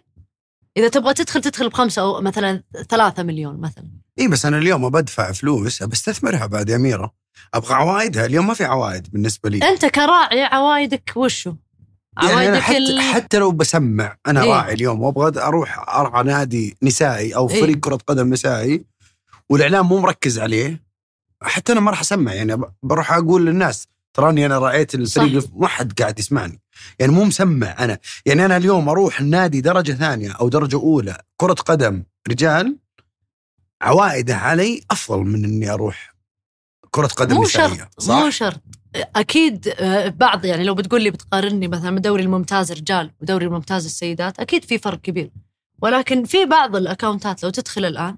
[0.77, 3.89] إذا تبغى تدخل تدخل بخمسة أو مثلا ثلاثة مليون مثلا
[4.19, 7.13] إي بس أنا اليوم بدفع فلوس بستثمرها بعد يا اميره
[7.53, 11.55] أبغى عوائدها اليوم ما في عوائد بالنسبة لي أنت كراعي عوائدك وشو؟
[12.23, 13.01] يعني أنا حتى, ال...
[13.01, 17.81] حتى لو بسمع أنا إيه؟ راعي اليوم وأبغى أروح أرعى نادي نسائي أو فريق إيه؟
[17.81, 18.85] كرة قدم نسائي
[19.51, 20.83] والإعلام مو مركز عليه
[21.41, 26.01] حتى أنا ما راح أسمع يعني بروح أقول للناس تراني أنا رأيت الفريق ما حد
[26.01, 26.61] قاعد يسمعني
[26.99, 31.53] يعني مو مسمع أنا يعني أنا اليوم أروح النادي درجة ثانية أو درجة أولى كرة
[31.53, 32.77] قدم رجال
[33.81, 36.15] عوائده علي أفضل من إني أروح
[36.91, 38.61] كرة قدم مو نسائيه شرط صح؟ مو شرط.
[38.95, 44.39] أكيد آه، بعض يعني لو بتقول لي بتقارني مثلا بالدوري الممتاز رجال ودوري الممتاز السيدات
[44.39, 45.31] أكيد في فرق كبير.
[45.81, 48.17] ولكن في بعض الأكونتات لو تدخل الآن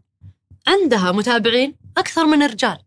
[0.68, 2.78] عندها متابعين أكثر من الرجال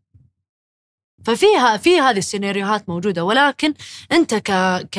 [1.24, 3.74] ففيها في هذه السيناريوهات موجودة ولكن
[4.12, 4.50] أنت ك
[4.92, 4.98] ك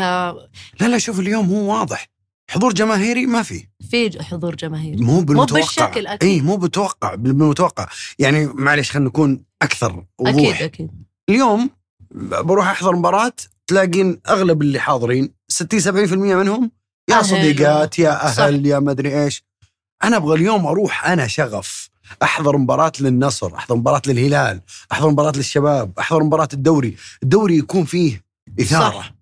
[0.80, 2.10] لا لا شوف اليوم هو واضح.
[2.52, 3.68] حضور جماهيري ما في.
[3.92, 4.98] في حضور جماهيري.
[5.04, 5.60] مو بالمتوقع.
[5.60, 6.30] مو بالشكل أكيد.
[6.30, 7.88] إي مو بالمتوقع بالمتوقع.
[8.20, 10.36] يعني معلش خلينا نكون أكثر وضوح.
[10.36, 10.90] أكيد أكيد.
[11.30, 11.70] اليوم
[12.12, 13.34] بروح أحضر مباراة
[13.68, 16.72] تلاقين أغلب اللي حاضرين 60 70% منهم
[17.10, 18.70] يا صديقات يا أهل صح.
[18.70, 19.44] يا مدري إيش.
[20.04, 21.90] أنا أبغى اليوم أروح أنا شغف.
[22.24, 24.62] أحضر مباراة للنصر أحضر مباراة للهلال
[24.92, 26.96] أحضر مباراة للشباب أحضر مباراة الدوري.
[27.24, 28.24] الدوري يكون فيه
[28.62, 29.00] إثارة.
[29.00, 29.14] صح.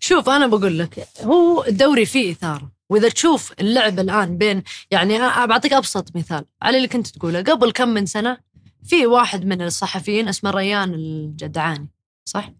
[0.00, 2.72] شوف أنا بقول لك هو الدوري فيه إثارة.
[2.90, 7.42] وإذا تشوف اللعب الآن بين يعني بعطيك أبسط مثال على اللي كنت تقوله.
[7.42, 8.38] قبل كم من سنة
[8.84, 11.88] في واحد من الصحفيين اسمه ريان الجدعاني
[12.28, 12.52] صح؟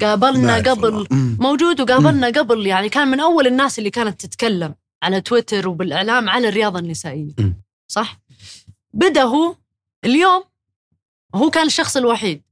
[0.00, 1.06] قابلنا قبل
[1.38, 6.48] موجود وقابلنا قبل يعني كان من أول الناس اللي كانت تتكلم على تويتر وبالإعلام على
[6.48, 7.32] الرياضة النسائية
[7.88, 8.20] صح؟
[8.96, 9.56] بدأ هو
[10.04, 10.44] اليوم
[11.34, 12.42] هو كان الشخص الوحيد.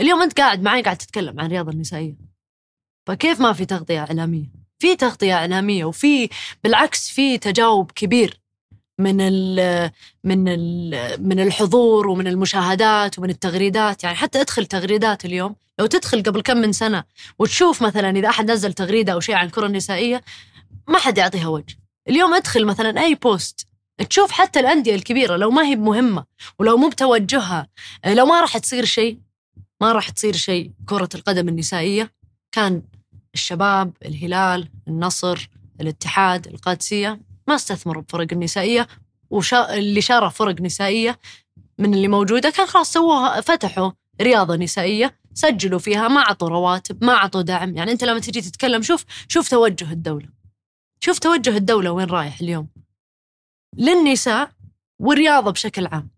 [0.00, 2.14] اليوم أنت قاعد معي قاعد تتكلم عن الرياضه النسائية.
[3.06, 4.46] فكيف ما في تغطية إعلامية؟
[4.78, 6.28] في تغطية إعلامية وفي
[6.64, 8.40] بالعكس في تجاوب كبير
[8.98, 9.90] من ال
[10.24, 10.94] من ال
[11.28, 14.04] من الحضور ومن المشاهدات ومن التغريدات.
[14.04, 17.04] يعني حتى ادخل تغريدات اليوم لو تدخل قبل كم من سنة
[17.38, 20.22] وتشوف مثلا إذا أحد نزل تغريدة أو شيء عن الكرة النسائية
[20.88, 21.76] ما حد يعطيها وجه.
[22.08, 23.69] اليوم ادخل مثلا أي بوست
[24.08, 26.24] تشوف حتى الأندية الكبيرة لو ما هي مهمة
[26.58, 27.68] ولو مو بتوجهها
[28.04, 29.18] آه، لو ما راح تصير شيء
[29.80, 30.70] ما راح تصير شيء.
[30.86, 32.12] كرة القدم النسائية
[32.52, 32.82] كان
[33.34, 35.48] الشباب الهلال النصر
[35.80, 38.88] الاتحاد القادسية ما استثمروا بفرق النسائية
[39.30, 39.74] وشا...
[39.74, 41.18] اللي شارى فرق نسائية
[41.78, 43.90] من اللي موجودة كان خلاص سووها فتحوا
[44.20, 47.76] رياضة نسائية سجلوا فيها ما عطوا رواتب ما عطوا دعم.
[47.76, 50.28] يعني أنت لما تجي تتكلم شوف شوف توجه الدولة.
[51.00, 52.68] شوف توجه الدولة وين رايح اليوم.
[53.76, 54.52] للنساء
[54.98, 56.10] والرياضة بشكل عام.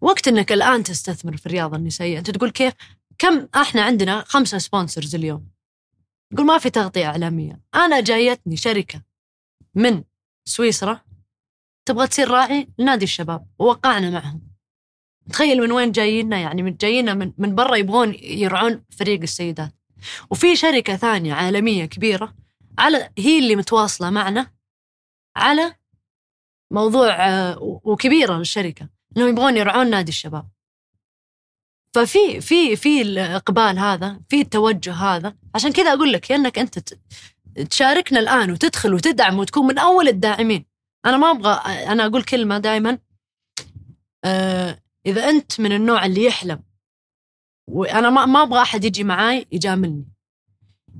[0.00, 2.74] وقت إنك الآن تستثمر في الرياضة النسائية أنت تقول كيف؟
[3.18, 5.48] كم؟ إحنا عندنا خمسة سبونسرز اليوم.
[6.34, 7.60] تقول ما في تغطية إعلامية.
[7.74, 9.02] أنا جايتني شركة
[9.74, 10.04] من
[10.44, 11.00] سويسرا
[11.88, 14.56] تبغى تصير راعي لنادي الشباب ووقعنا معهم.
[15.30, 19.72] تخيل من وين جايينا يعني من جايينا من, من برا يبغون يرعون فريق السيدات.
[20.30, 22.34] وفي شركة ثانية عالمية كبيرة
[22.78, 24.52] على هي اللي متواصلة معنا
[25.36, 25.76] على
[26.70, 30.48] موضوع آه، وكبيرة للشركه إنهم يبغون يرعون نادي الشباب.
[31.94, 35.36] ففي في في الإقبال هذا في التوجه هذا.
[35.54, 36.78] عشان كذا أقول لك إنك أنت
[37.70, 40.64] تشاركنا الآن وتدخل وتدعم وتكون من أول الداعمين.
[41.06, 41.52] أنا ما أبغى
[41.86, 42.98] أنا أقول كلمة دائما
[44.24, 46.62] آه إذا أنت من النوع اللي يحلم
[47.68, 50.15] وأنا ما ما أبغى أحد يجي معاي يجاملني.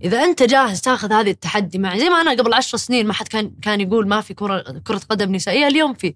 [0.04, 3.28] إذا أنت جاهز تاخذ هذه التحدي معي زي ما أنا قبل عشر سنين ما حد
[3.28, 6.14] كان كان يقول ما في كره كرة قدم نسائية اليوم في.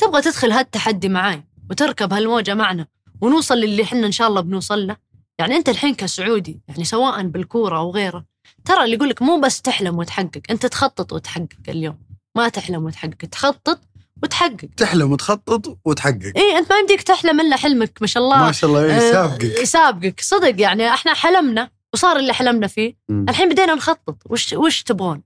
[0.00, 2.86] تبغى تدخل هالتحدي معاي وتركب هالموجة معنا
[3.20, 4.96] ونوصل للي إحنا إن شاء الله بنوصل له.
[5.38, 8.24] يعني أنت الحين كسعودي يعني سواء بالكورة أو غيره
[8.64, 11.98] ترى اللي يقول لك مو بس تحلم وتحقق أنت تخطط وتحقق اليوم.
[12.36, 13.80] ما تحلم وتحقق تخطط
[14.22, 14.68] وتحقق.
[14.76, 16.32] تحلم وتخطط وتحقق.
[16.36, 18.38] اي أنت ما يمديك تحلم إلا حلمك ما شاء الله.
[18.38, 21.70] ما شاء الله آه، إيه، سابقك يسابقك صدق يعني إحنا حلمنا.
[21.94, 22.96] وصار اللي حلمنا فيه.
[23.08, 23.26] مم.
[23.28, 24.22] الحين بدينا نخطط.
[24.30, 25.22] وش وش تبغون؟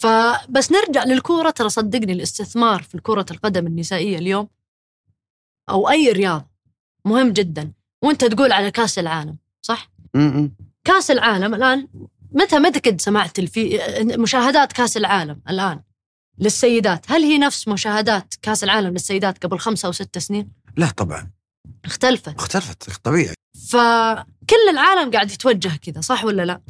[0.00, 1.50] فبس نرجع للكورة.
[1.50, 4.48] ترى صدقني الاستثمار في كرة القدم النسائية اليوم
[5.70, 6.46] أو أي رياضة
[7.04, 7.72] مهم جدا.
[8.04, 10.56] وأنت تقول على كأس العالم صح؟ مم.
[10.84, 11.88] كأس العالم الآن
[12.32, 13.80] متى متى سمعت الفي
[14.18, 15.82] مشاهدات كأس العالم الآن
[16.38, 21.30] للسيدات؟ هل هي نفس مشاهدات كأس العالم للسيدات قبل خمسة أو ست سنين؟ لا طبعا.
[21.84, 22.34] اختلفت.
[22.38, 23.34] اختلفت طبيعي.
[23.68, 26.60] فكل العالم قاعد يتوجه كذا صح ولا لا.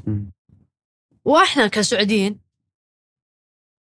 [1.24, 2.40] وإحنا كسعوديين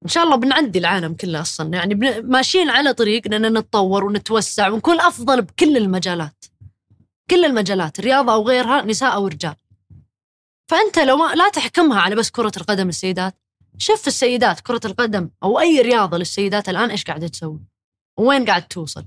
[0.04, 1.74] إن شاء الله بنعدي العالم كله أصلا.
[1.74, 6.46] يعني ماشيين على طريق إننا نتطور ونتوسع ونكون أفضل بكل المجالات.
[7.30, 9.56] كل المجالات رياضه أو غيرها نساء أو رجال.
[10.72, 13.36] فأنت لو ما لا تحكمها على بس كرة القدم للسيدات.
[13.78, 17.60] شوف السيدات كرة القدم أو أي رياضة للسيدات الآن إيش قاعدة تسوي؟
[18.20, 19.06] وين قاعد توصل؟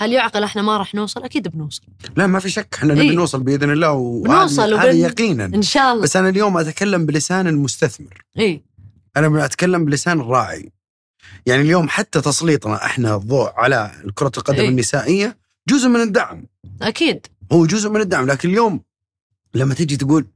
[0.00, 1.82] هل يعقل إحنا ما راح نوصل؟ أكيد بنوصل.
[2.16, 2.68] لا ما في شك.
[2.74, 3.16] إحنا نبي إيه.
[3.16, 5.44] نوصل بإذن الله وهذا وبن- يقينا.
[5.44, 6.02] إن شاء الله.
[6.02, 8.24] بس أنا اليوم أتكلم بلسان المستثمر.
[8.38, 8.62] اي
[9.16, 10.72] أنا أتكلم بلسان الراعي
[11.46, 14.68] يعني اليوم حتى تسليطنا إحنا الضوء على كرة القدم إيه.
[14.68, 15.38] النسائية
[15.68, 16.46] جزء من الدعم.
[16.82, 17.26] أكيد.
[17.52, 18.26] هو جزء من الدعم.
[18.26, 18.80] لكن اليوم
[19.54, 20.26] لما تيجي تقول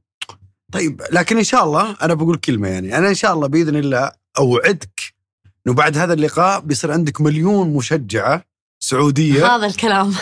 [0.71, 2.97] طيب لكن إن شاء الله أنا بقول كلمة يعني.
[2.97, 5.01] أنا إن شاء الله بإذن الله أوعدك
[5.67, 8.43] إنه بعد هذا اللقاء بيصير عندك مليون مشجعة
[8.79, 10.07] سعودية هذا الكلام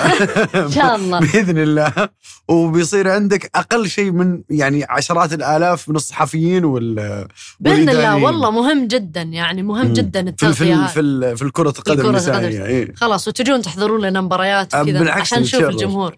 [0.56, 2.10] إن شاء الله بإذن الله
[2.48, 7.28] وبيصير عندك أقل شيء من يعني عشرات الآلاف من الصحفيين وال
[7.60, 8.16] بإذن الله.
[8.16, 9.94] والله مهم جدا يعني مهم.
[9.94, 10.94] جدا التغطية في.
[10.94, 12.36] في, في الكرة القدم القدم.
[12.36, 12.96] إيه.
[12.96, 15.62] خلاص وتجون تحضرون لنا مباريات وكذا بالعكس عشان نشوف.
[15.62, 16.16] الجمهور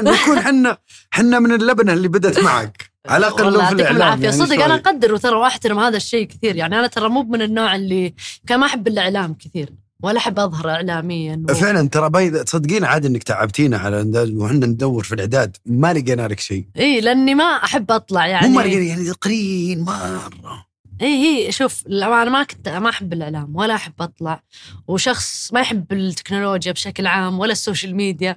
[0.00, 0.78] نكون حنا
[1.10, 4.74] حنا من اللبنة اللي بدت معك على الأقل لو في الاعلام العافية يعني صدق أنا.
[4.74, 8.14] أقدر وترى واحترم هذا الشيء كثير يعني أنا ترى مو من النوع اللي
[8.46, 11.54] كان ما أحب الإعلام كثير ولا أحب أظهر اعلاميا و...
[11.54, 15.56] فعلا ترى بيض تصدقين عاد إنك تعبتينا على وحنا ندور في الإعداد.
[15.66, 16.66] ما لقينا لك شيء.
[16.76, 18.48] إي لأني ما أحب أطلع يعني.
[18.48, 20.66] مو ما لقينا يعني قليل مرة.
[21.02, 21.06] إي
[21.46, 24.42] هي شوف أنا ما كنت ما أحب الإعلام ولا أحب أطلع.
[24.88, 28.36] وشخص ما يحب التكنولوجيا بشكل عام ولا ال social media.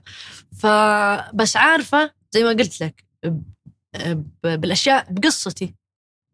[0.57, 3.41] فبس عارفة زي ما قلت لك ب-
[4.43, 5.75] ب- بالأشياء بقصتي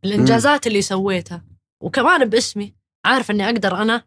[0.06, 1.43] الإنجازات اللي سويتها.
[1.81, 2.73] وكمان باسمي
[3.06, 4.03] عارفة إني أقدر أنا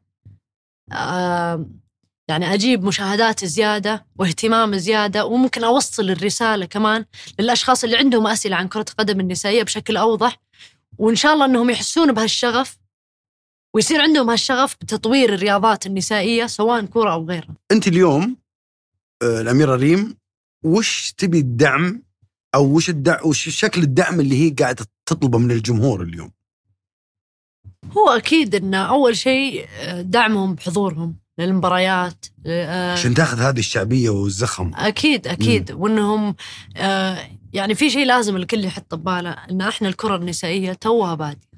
[2.28, 7.05] يعني أجيب مشاهدات زيادة واهتمام زيادة وممكن أوصل الرسالة كمان
[7.39, 10.40] للأشخاص اللي عندهم أسئلة عن كرة القدم النسائية بشكل أوضح
[10.98, 12.78] وإن شاء الله إنهم يحسون بهالشغف
[13.74, 17.55] ويصير عندهم هالشغف بتطوير الرياضات النسائية سواء كره أو غيرها.
[17.73, 18.36] أنت اليوم
[19.23, 20.16] آه، الاميره ريم
[20.65, 22.02] وش تبي الدعم
[22.55, 26.31] أو وش الدعم وش شكل الدعم اللي هي قاعدة تطلبه من الجمهور اليوم
[27.97, 34.73] هو أكيد إن أول شيء آه، دعمهم بحضورهم للمباريات آه، عشان تاخذ هذه الشعبية والزخم.
[34.75, 35.73] أكيد أكيد.
[35.73, 36.35] وإنهم
[36.77, 37.19] آه
[37.53, 41.49] يعني في شيء لازم الكل يحط بباله إن إحنا الكرة النسائية توها بادية.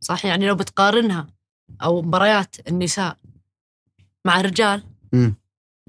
[0.00, 1.26] صح؟ يعني لو بتقارنها
[1.82, 3.16] أو مباريات النساء
[4.24, 4.82] مع الرجال
[5.12, 5.34] مم.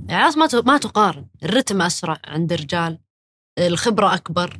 [0.07, 1.25] يعني ما ما تقارن.
[1.43, 2.99] الرتم أسرع عند الرجال
[3.59, 4.59] الخبرة أكبر.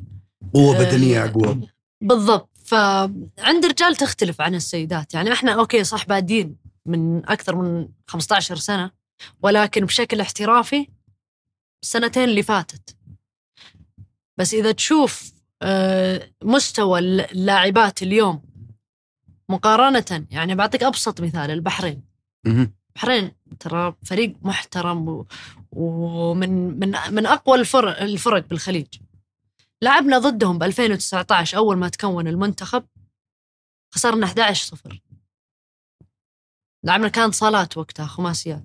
[0.53, 1.60] قوة آه، بدنية أقوى.
[2.02, 2.52] بالضبط.
[2.64, 5.14] فعند الرجال تختلف عن السيدات.
[5.14, 8.91] يعني إحنا أوكي صح بادين من أكثر من 15 سنة
[9.41, 10.88] ولكن بشكل احترافي
[11.84, 12.98] السنتين اللي فاتت.
[14.38, 18.41] بس إذا تشوف آه، مستوى اللاعبات اليوم
[19.49, 22.03] مقارنة يعني بعطيك أبسط مثال البحرين.
[22.95, 25.26] البحرين ترى فريق محترم
[25.72, 28.88] ومن من من أقوى الفرق الفرق بالخليج.
[29.84, 32.88] لعبنا ضدهم ب 2019 أول ما تكون المنتخب.
[33.95, 35.01] خسرنا 11 صفر.
[36.84, 38.64] لعبنا كان صالات وقتها خماسيات.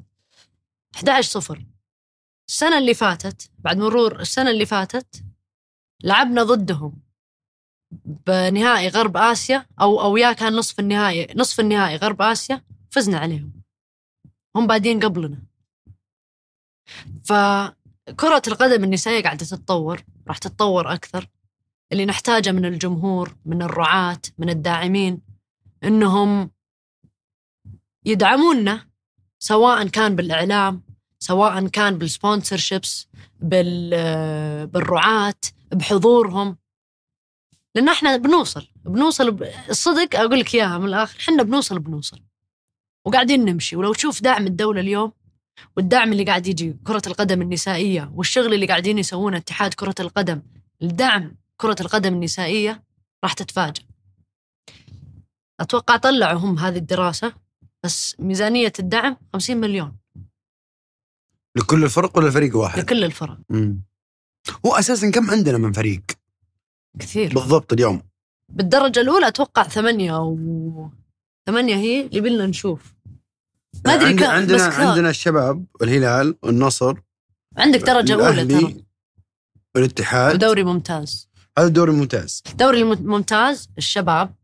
[0.96, 1.64] 11 صفر.
[2.48, 5.24] السنة اللي فاتت بعد مرور السنة اللي فاتت
[6.04, 7.02] لعبنا ضدهم
[8.26, 13.62] بنهائي غرب آسيا أو أو يا كان نصف النهائي نصف النهائي غرب آسيا فزنا عليهم.
[14.56, 15.42] هم بادين قبلنا.
[17.24, 20.04] فكرة القدم النسائية قاعدة تتطور.
[20.28, 21.28] راح تتطور أكثر.
[21.92, 25.20] اللي نحتاجه من الجمهور من الرعاة من الداعمين
[25.84, 26.50] إنهم
[28.04, 28.86] يدعمونا
[29.38, 30.82] سواء كان بالإعلام
[31.18, 33.08] سواء كان بالسبونسرشيبس
[33.40, 33.90] بال
[34.66, 35.34] بالرعاة
[35.72, 36.56] بحضورهم.
[37.74, 42.20] لأن إحنا بنوصل بنوصل الصدق أقول لك إياها من الآخر إحنا بنوصل بنوصل.
[43.04, 45.12] وقاعدين نمشي ولو تشوف دعم الدولة اليوم
[45.76, 50.42] والدعم اللي قاعد يجي كرة القدم النسائية والشغل اللي قاعدين يسوونه اتحاد كرة القدم.
[50.80, 52.84] لدعم كرة القدم النسائية
[53.24, 53.82] راح تتفاجأ
[55.60, 57.32] أتوقع طلعوا هم هذه الدراسة
[57.84, 59.96] بس ميزانية الدعم 50 مليون.
[61.56, 63.38] لكل الفرق ولا فريق واحد؟ لكل الفرق.
[63.48, 63.82] مم.
[64.66, 66.02] هو أساسا كم عندنا من فريق؟
[66.98, 67.34] كثير.
[67.34, 68.02] بالضبط اليوم.
[68.48, 70.38] بالدرجة الأولى أتوقع ثمانية أو
[71.46, 72.94] ثمانية هي اللي بدنا نشوف.
[73.86, 74.64] ما أدري عند- كم عندنا.
[74.64, 76.94] عندنا الشباب والهلال والنصر
[77.56, 78.84] عندك درجه اولى ترى؟
[79.74, 80.34] والاتحاد.
[80.34, 81.28] ودوري ممتاز.
[81.58, 84.34] هذا الدوري الممتاز الدوري الممتاز الشباب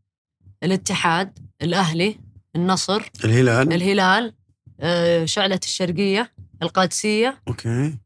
[0.63, 2.19] الاتحاد الأهلي
[2.55, 3.73] النصر الهلال.
[3.73, 4.33] الهلال
[4.79, 6.31] آه، شعلة الشرقية
[6.63, 7.41] القادسية.
[7.47, 7.97] أوكي.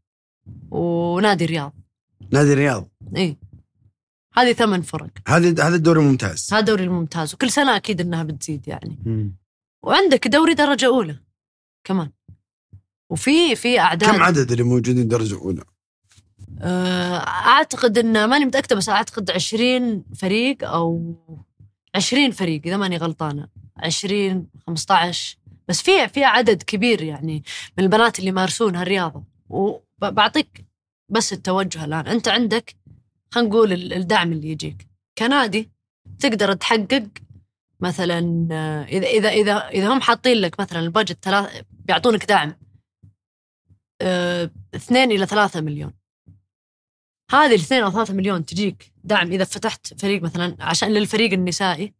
[0.71, 1.73] ونادي الرياض.
[2.31, 2.89] نادي الرياض.
[3.15, 3.37] إي.
[4.33, 5.09] هذه ثمان فرق.
[5.27, 7.33] هذا هذا الدوري الممتاز هذا دوري الممتاز.
[7.33, 8.97] وكل سنة أكيد إنها بتزيد يعني.
[9.83, 11.15] وعندك دوري درجة أولى.
[11.83, 12.11] كمان.
[13.11, 14.09] وفي في أعداد.
[14.11, 15.63] كم عدد اللي موجودين درجة أولى؟
[16.61, 21.15] آه، أعتقد إن ماني متأكدة بس أعتقد 20 فريق أو
[21.95, 23.47] 20 فريق إذا ماني غلطانة.
[23.77, 25.37] 20 15
[25.67, 27.43] بس في في عدد كبير يعني
[27.77, 29.23] من البنات اللي يمارسون هالرياضة.
[29.49, 30.65] وبعطيك
[31.09, 32.07] بس التوجه الآن.
[32.07, 32.75] أنت عندك
[33.31, 34.87] خلينا نقول ال- الدعم اللي يجيك.
[35.17, 35.69] كنادي
[36.19, 37.07] تقدر تحقق
[37.79, 38.19] مثلا
[38.89, 42.55] إذا إذا إذا إذا هم حاطين لك مثلا ال budget ثلاث بيعطونك دعم
[44.01, 45.93] آه، اثنين إلى ثلاثة مليون.
[47.31, 51.93] هذه الاثنين أو ثلاثة مليون تجيك دعم إذا فتحت فريق مثلا عشان للفريق النسائي.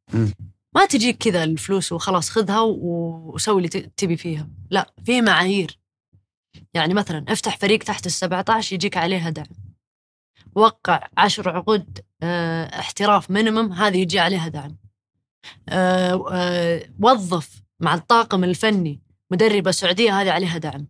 [0.76, 4.49] ما تجيك كذا الفلوس وخلاص خذها وسوي اللي تبي فيها.
[4.69, 5.80] لا في معايير.
[6.73, 9.47] يعني مثلا افتح فريق تحت ال 17 يجيك عليها دعم.
[10.56, 14.77] وقع عشر عقود آه احتراف minimum هذه يجي عليها دعم.
[16.99, 19.01] وظف مع الطاقم الفني
[19.31, 20.87] مدربة سعودية هذه عليها دعم.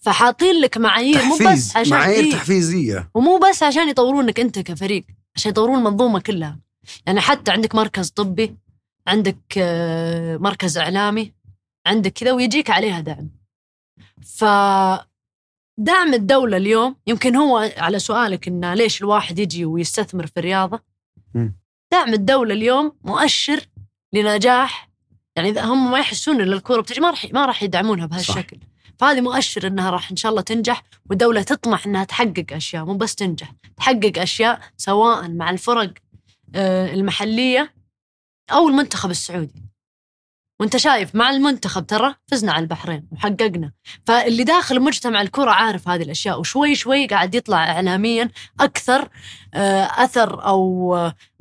[0.00, 3.10] فحاطين لك معايير مو بس عشان معايير إيه؟ تحفيزية.
[3.14, 5.04] ومو بس عشان يطورونك أنت كفريق
[5.36, 6.60] عشان يطورون المنظومه كلها.
[7.06, 8.56] يعني حتى عندك مركز طبي
[9.06, 11.32] عندك آه، مركز إعلامي
[11.86, 13.30] عندك كذا ويجيك عليها دعم.
[14.22, 14.44] ف
[15.78, 20.80] دعم الدولة اليوم يمكن هو على سؤالك إنه ليش الواحد يجي ويستثمر في الرياضة.
[21.94, 23.60] دعم الدولة اليوم مؤشر
[24.12, 24.90] لنجاح.
[25.36, 28.58] يعني إذا هم ما يحسون ان الكورة بتجي ما راح ما راح يدعمونها بهالشكل
[28.98, 33.14] فهذه مؤشر إنها راح إن شاء الله تنجح والدولة تطمح إنها تحقق أشياء مو بس
[33.14, 35.92] تنجح تحقق أشياء سواء مع الفرق
[36.54, 37.74] آه، المحلية
[38.52, 39.62] أو المنتخب السعودي.
[40.60, 43.72] وأنت شايف مع المنتخب ترى فزنا على البحرين وحققنا.
[44.06, 48.30] فاللي داخل مجتمع الكرة عارف هذه الأشياء وشوي شوي قاعد يطلع اعلاميا
[48.60, 49.08] أكثر
[49.54, 50.40] آه، أثر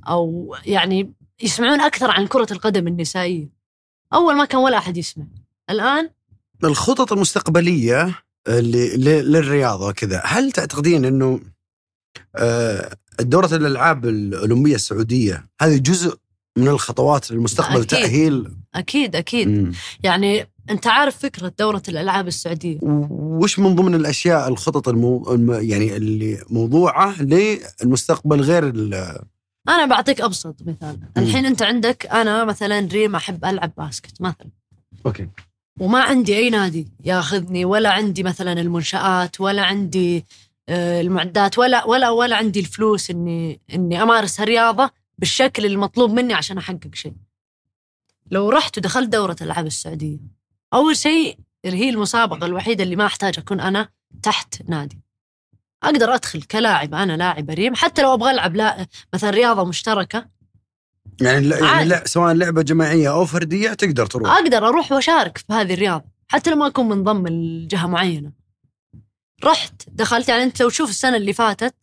[0.07, 1.13] أو يعني
[1.43, 3.49] يسمعون أكثر عن كرة القدم النسائية
[4.13, 5.25] أول ما كان ولا أحد يسمع
[5.69, 6.09] الآن
[6.63, 8.15] الخطط المستقبلية
[8.47, 11.39] اللي ل- للرياضه كذا هل تعتقدين إنه
[12.35, 16.17] آه، دورة الألعاب الأولمبية السعودية هذه جزء
[16.57, 17.87] من الخطوات للمستقبل أكيد.
[17.87, 19.71] تأهيل أكيد أكيد مم.
[20.03, 25.33] يعني أنت عارف فكرة دورة الألعاب السعودية وش من ضمن الأشياء الخطط المو...
[25.33, 25.51] الم...
[25.53, 28.63] يعني اللي موضوعة للمستقبل غير.
[29.69, 34.49] أنا بعطيك أبسط مثال الحين أنت عندك أنا مثلا ريم أحب ألعب basket مثلا
[35.05, 35.29] أوكي
[35.79, 40.25] وما عندي أي نادي ياخذني ولا عندي مثلا المنشآت ولا عندي
[40.69, 46.57] آه، المعدات ولا ولا ولا عندي الفلوس إني إني أمارس الرياضة بالشكل المطلوب مني عشان
[46.57, 47.13] أحقق شيء.
[48.31, 50.19] لو رحت ودخلت دورة الألعاب السعودية
[50.73, 53.89] أول شيء هي المسابقة الوحيدة اللي ما أحتاج أكون أنا
[54.23, 54.99] تحت نادي.
[55.83, 60.25] أقدر أدخل كلاعب أنا لاعب ريم حتى لو أبغى ألعب لا مثلا رياضة مشتركة.
[61.21, 61.85] يعني, لا يعني.
[61.85, 64.31] لا سواء لعبة جماعية أو فردية تقدر تروح.
[64.31, 68.31] أقدر أروح وأشارك في هذه الرياضة حتى لو ما أكون منضم لجهه معينة.
[69.43, 71.75] رحت دخلت يعني أنت لو تشوف السنة اللي فاتت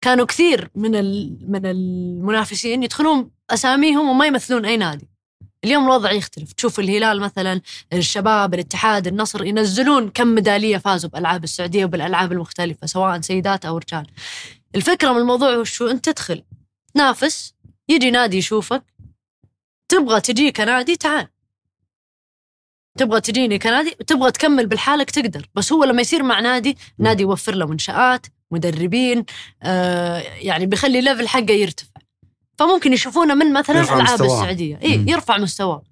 [0.00, 5.08] كانوا كثير من ال- من المنافسين يدخلون أساميهم وما يمثلون أي نادي.
[5.64, 6.52] اليوم الوضع يختلف.
[6.52, 7.60] تشوف الهلال مثلا
[7.92, 14.06] الشباب الاتحاد النصر ينزلون كم ميدالية فازوا بالالعاب السعودية وبالألعاب المختلفة سواء سيدات أو رجال.
[14.74, 16.42] الفكرة من الموضوع هو شو؟ أنت تدخل
[16.94, 17.54] تنافس
[17.88, 18.84] يجي نادي يشوفك
[19.88, 21.28] تبغى تجي كنادي تعال.
[22.98, 25.48] تبغى تجيني كنادي تبغى تكمل بالحالك تقدر.
[25.54, 29.24] بس هو لما يصير مع نادي نادي يوفر له منشآت مدربين
[29.62, 31.93] آه يعني بيخلي ليفل حقه يرتفع.
[32.58, 34.22] فممكن يشوفونه من مثلا الالعاب.
[34.22, 35.04] السعودية اي.
[35.08, 35.82] يرفع مستواه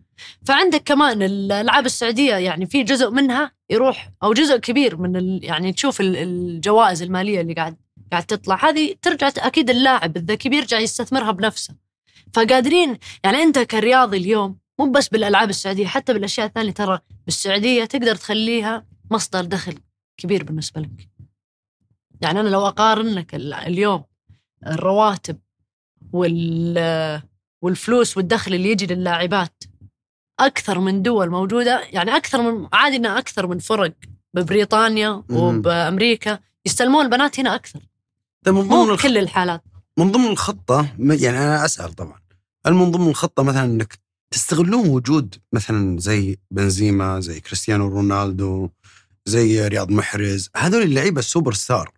[0.46, 5.72] فعندك كمان الألعاب السعودية يعني في جزء منها يروح أو جزء كبير من ال يعني
[5.72, 7.76] تشوف ال- الجوائز المالية اللي قاعد
[8.12, 11.74] قاعد تطلع هذه ترجع أكيد اللاعب الذكي بيرجع يستثمرها بنفسه
[12.34, 18.14] فقادرين يعني أنت كرياضي اليوم مو بس بالألعاب السعودية حتى بالأشياء الثانية ترى بالسعودية تقدر
[18.16, 19.74] تخليها مصدر دخل
[20.16, 21.08] كبير بالنسبة لك.
[22.20, 24.04] يعني أنا لو أقارن لك ال- اليوم
[24.66, 25.38] الرواتب
[26.12, 27.22] وال
[27.62, 29.64] والفلوس والدخل اللي يجي للاعبات.
[30.40, 33.94] أكثر من دول موجودة يعني أكثر من عادي إنها أكثر من فرق
[34.34, 36.38] ببريطانيا وبأمريكا.
[36.66, 37.80] يستلمون البنات هنا أكثر.
[38.44, 39.02] طيب من ضمن الخ...
[39.02, 39.62] كل الحالات.
[39.98, 42.20] من ضمن الخطة يعني أنا أسأل طبعا
[42.66, 43.98] هل من ضمن الخطة مثلا إنك
[44.30, 48.68] تستغلون وجود مثلا زي بنزيما زي كريستيانو رونالدو
[49.26, 51.90] زي رياض محرز هذول اللعيبة السوبر ستار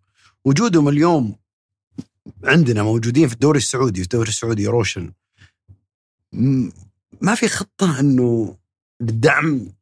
[0.45, 1.37] وجودهم اليوم
[2.45, 5.13] عندنا موجودين في الدوري السعودي في الدوري السعودي روشن
[6.33, 6.71] م-
[7.21, 8.57] ما في خطة إنه
[9.01, 9.73] لدعم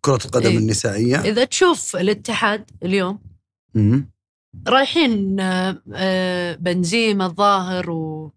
[0.00, 0.58] كره القدم إيه.
[0.58, 3.18] النسائية إذا تشوف الاتحاد اليوم
[3.74, 4.10] مم.
[4.68, 8.32] رايحين آه، آه، بنزيما الظاهر و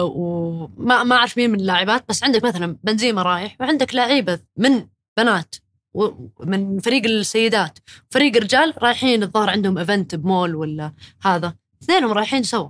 [0.00, 4.86] وما ما أعرف مين من اللاعبات بس عندك مثلا بنزيما رايح وعندك لعيبة من
[5.16, 5.54] بنات
[5.94, 7.78] ومن فريق السيدات
[8.10, 10.92] فريق رجال رايحين الظاهر عندهم إيفنت بمول ولا
[11.22, 12.68] هذا اثنينهم رايحين سوا.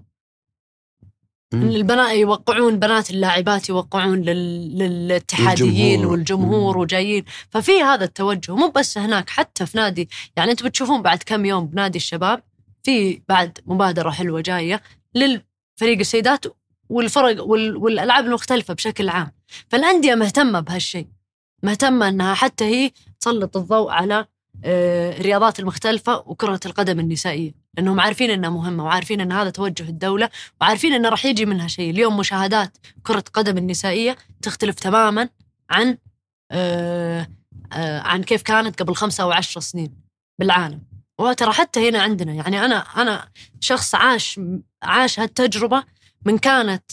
[1.54, 4.78] البنات يوقعون بنات اللاعبات يوقعون لل...
[4.78, 6.04] للاتحاديين.
[6.04, 6.78] والجمهور.
[6.78, 7.24] وجايين.
[7.50, 11.66] ففي هذا التوجه مو بس هناك حتى في نادي يعني أنتم بتشوفون بعد كم يوم
[11.66, 12.42] بنادي الشباب
[12.82, 14.82] في بعد مبادرة حلوة جاية
[15.14, 16.44] للفريق السيدات
[16.88, 17.76] والفرق وال...
[17.76, 19.32] والألعاب المختلفة بشكل عام.
[19.68, 21.06] فالأندية مهتمة بهالشيء.
[21.62, 24.26] مهتمة إنها حتى هي تسلط الضوء على
[24.64, 27.61] آه، الرياضات المختلفة وكرة القدم النسائية.
[27.76, 30.30] لانهم عارفين إنها مهمة وعارفين إن هذا توجه الدولة
[30.60, 35.28] وعارفين انه راح يجي منها شيء اليوم مشاهدات كرة قدم النسائية تختلف تماما
[35.70, 35.98] عن
[36.50, 37.28] آه
[37.72, 39.94] آه عن كيف كانت قبل خمسة أو عشر سنين
[40.38, 40.82] بالعالم
[41.18, 43.28] وترى حتى هنا عندنا يعني أنا أنا
[43.60, 44.40] شخص عاش
[44.82, 45.84] عاش هالتجربة
[46.24, 46.92] من كانت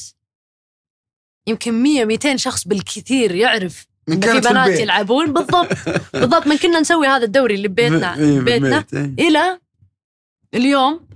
[1.48, 4.80] يمكن 100 200 شخص بالكثير يعرف من كانت في بنات.
[4.80, 5.68] يلعبون بالضبط
[6.14, 9.28] بالضبط من كنا نسوي هذا الدوري اللي ببيتنا إيه، بيتنا بالبيت، إيه.
[9.28, 9.60] إلى
[10.54, 11.08] اليوم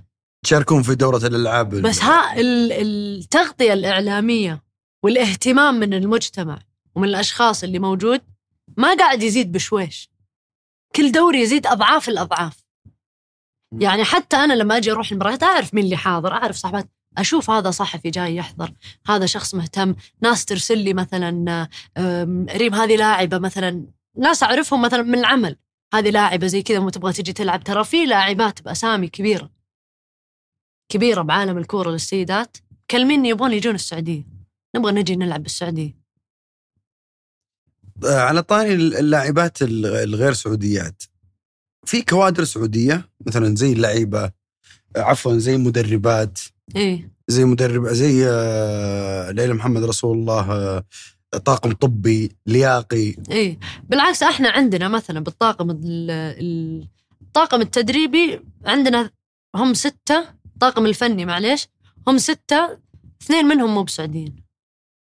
[0.44, 4.62] تشاركون في دورة الألعاب بس ها ال- التغطية الإعلامية
[5.04, 6.58] والاهتمام من المجتمع
[6.94, 8.20] ومن الأشخاص اللي موجود
[8.76, 10.10] ما قاعد يزيد بشويش.
[10.96, 12.64] كل دوري يزيد أضعاف الأضعاف.
[13.80, 16.88] يعني حتى أنا لما أجي أروح المباريات أعرف مين اللي حاضر أعرف صاحبات
[17.18, 18.72] أشوف هذا صحفي جاي يحضر
[19.06, 19.94] هذا شخص مهتم.
[20.20, 21.68] ناس ترسل لي مثلا
[22.56, 23.86] ريم هذه لاعبة مثلا.
[24.18, 25.56] ناس أعرفهم مثلا من العمل.
[25.94, 27.64] هذه لاعبة زي كذا تبغى تجي تلعب.
[27.64, 29.50] ترى في لاعبات بأسامي كبيرة.
[30.88, 32.56] كبيرة بعالم الكورة للسيدات.
[32.90, 34.26] كلميني يبغون يجون السعودية.
[34.76, 35.96] نبغى نجي نلعب بالسعودية.
[38.04, 41.02] آه، على طاري اللاعبات الغ- الغير سعوديات.
[41.86, 44.24] في كوادر سعودية مثلا زي اللعيبة
[44.96, 46.38] آه، عفوا زي مدربات.
[46.76, 47.10] إيه.
[47.28, 50.82] زي مدرب زي آه، ليلى محمد رسول الله
[51.38, 53.14] طاقم طبي لياقي.
[53.30, 53.58] إيه.
[53.88, 56.88] بالعكس إحنا عندنا مثلا بالطاقم ال- ال-
[57.22, 59.10] الطاقم التدريبي عندنا
[59.54, 61.68] هم ستة الطاقم الفني معليش
[62.08, 62.78] هم ستة
[63.22, 64.36] اثنين منهم مو بسعوديين.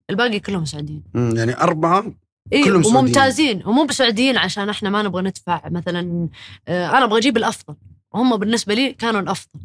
[0.09, 1.03] الباقي كلهم سعوديين.
[1.15, 2.13] يعني أربعة
[2.53, 2.97] إيه كلهم سعوديين.
[3.05, 3.63] وممتازين.
[3.65, 6.29] ومو بسعوديين عشان إحنا ما نبغى ندفع مثلا
[6.67, 7.75] آه، أنا أبغى أجيب الأفضل.
[8.13, 9.59] وهم بالنسبة لي كانوا الأفضل.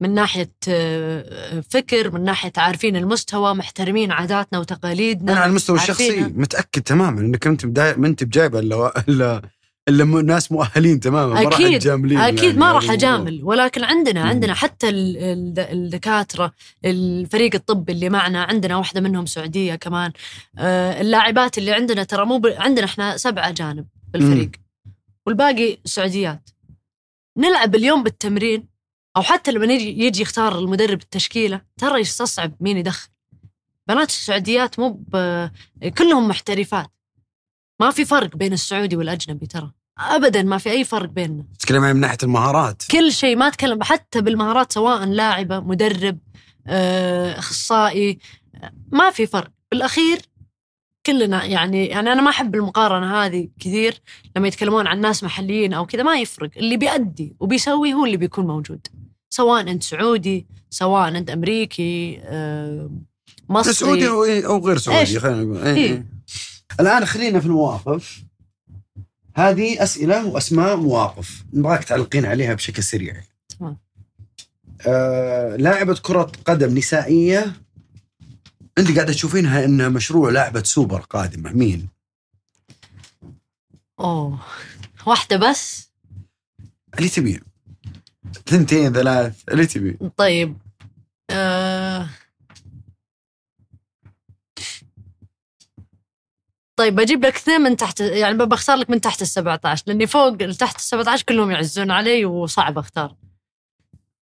[0.00, 6.20] من ناحية آه، فكر من ناحية عارفين المستوى محترمين عاداتنا وتقاليدنا أنا على المستوى الشخصي.
[6.20, 9.42] متأكد تماما أنك أنت بداية ما أنت بجايبة إلا إلا
[9.88, 12.90] إلا م- ناس مؤهلين تماما ما راح أكيد، تجاملين أكيد يعني ما راح.
[12.90, 14.28] أجامل ولكن عندنا مم.
[14.28, 16.52] عندنا حتى ال- ال- الدكاترة
[16.84, 20.12] الفريق الطبي اللي معنا عندنا واحدة منهم سعودية كمان
[20.58, 22.46] آه، اللاعبات اللي عندنا ترى مو ب...
[22.46, 24.50] عندنا إحنا سبعة اجانب بالفريق
[25.26, 26.50] والباقي سعوديات
[27.38, 28.69] نلعب اليوم بالتمرين
[29.16, 33.08] أو حتى لما يجي يجي يختار المدرب التشكيلة ترى يستصعب مين يدخل.
[33.88, 35.04] بنات السعوديات مو.
[35.98, 36.90] كلهم محترفات.
[37.80, 39.70] ما في فرق بين السعودي والأجنبي ترى.
[39.98, 41.44] ابدا ما في أي فرق بيننا.
[41.58, 42.82] تتكلم عن من ناحية المهارات.
[42.90, 46.18] كل شيء ما أتكلم حتى بالمهارات سواء لاعبه مدرب
[46.66, 48.18] آه، أخصائي
[48.54, 49.50] آه، ما في فرق.
[49.70, 50.20] بالأخير
[51.10, 54.00] كلنا يعني يعني أنا ما أحب المقارنة هذه كثير
[54.36, 58.46] لما يتكلمون عن ناس محليين أو كذا ما يفرق اللي بيأدي وبيسوي هو اللي بيكون
[58.46, 58.86] موجود
[59.30, 62.90] سواء أنت سعودي سواء أنت أمريكي آه،
[63.48, 65.74] مصري سعودي أو, أو غير سعودي؟ خلينا نقول إيه.
[65.74, 65.90] إيه.
[65.90, 66.06] إيه.
[66.80, 68.22] الآن خلينا في المواقف
[69.34, 73.14] هذه أسئلة وأسماء مواقف نبغاك تعلقين عليها بشكل سريع
[73.58, 73.76] تمام.
[74.86, 77.52] آه، لاعبة كرة قدم نسائية
[78.78, 81.88] أنت قاعدة تشوفينها إنها مشروع لاعبة سوبر قادمة مين؟
[84.00, 84.40] أوه
[85.06, 85.90] واحدة بس
[86.98, 87.40] اللي تبين
[88.46, 90.58] ثنتين ثلاث اللي تبين طيب
[91.30, 92.08] آه...
[96.76, 100.36] طيب بجيب لك اثنين من تحت يعني بختار لك من تحت ال 17 لأني فوق
[100.36, 103.16] تحت ال 17 كلهم يعزون علي وصعب أختار.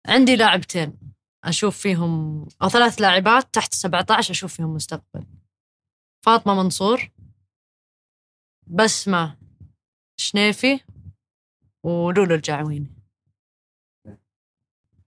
[0.07, 1.08] عندي لاعبتين
[1.49, 5.27] أشوف فيهم أو ثلاث لاعبات تحت 17 أشوف فيهم مستقبل.
[6.25, 7.11] فاطمة منصور
[8.67, 9.37] بسمة
[10.17, 10.81] شنيفي
[11.83, 12.95] ولولو الجعويني.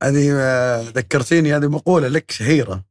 [0.04, 2.86] هذه آه، ذكرتيني هذه مقولة لك شهيرة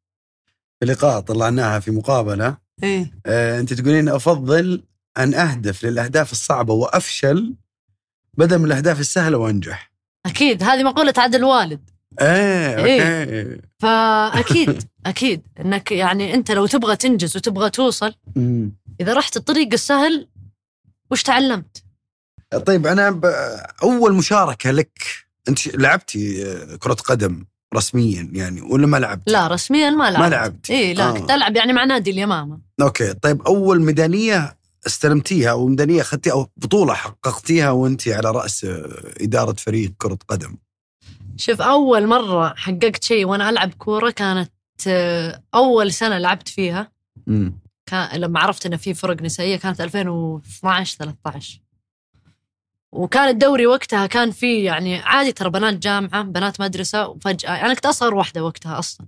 [0.81, 2.59] في لقاء طلعناها في مقابلة.
[2.82, 3.20] إيه.
[3.27, 4.85] آه، أنت تقولين أفضل
[5.18, 7.56] أن أهدف للأهداف الصعبة وأفشل
[8.35, 9.93] بدل من الأهداف السهلة وأنجح.
[10.27, 11.90] أكيد هذه مقولة عاد الوالد
[12.21, 13.43] إيه إيه.
[13.43, 18.15] أوكي فأكيد أكيد إنك يعني أنت لو تبغى تنجز وتبغى توصل.
[19.01, 20.29] إذا رحت الطريق السهل
[21.11, 21.85] وش تعلمت؟
[22.67, 23.25] طيب أنا ب...
[23.83, 24.99] أول مشاركة لك
[25.49, 27.45] أنت لعبتي آه، كرة قدم
[27.75, 31.13] رسميا يعني ولا ما لعبت؟ لا رسميا ما لعبت ما لعبت اي لا آه.
[31.13, 34.57] كنت ألعب يعني مع نادي اليمامة أوكي طيب أول ميدانية
[34.87, 40.57] استلمتيها أو ميدانية أخذتيها أو بطولة حققتيها وأنت على رأس آه، إدارة فريق كرة قدم
[41.41, 44.53] شوف أول مرة حققت شيء وأنا ألعب كورة كانت
[44.87, 46.93] آه، أول سنة لعبت فيها.
[47.87, 51.61] كان لما عرفت إن في فرق نسائية كانت 2012 13
[52.93, 57.87] وكان الدوري وقتها كان في يعني عادي ترى بنات جامعة بنات مدرسة وفجأة أنا كنت
[57.87, 59.07] أصغر واحدة وقتها أصلا.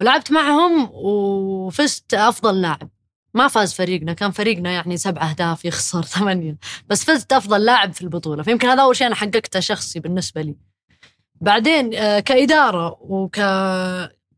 [0.00, 2.88] ولعبت معهم وفزت أفضل لاعب.
[3.34, 6.56] ما فاز فريقنا كان فريقنا يعني سبع أهداف يخسر ثمانية.
[6.88, 8.42] بس فزت أفضل لاعب في البطولة.
[8.42, 10.69] فيمكن هذا أول شيء أنا حققته شخصي بالنسبة لي.
[11.40, 13.36] بعدين آه، كإدارة وك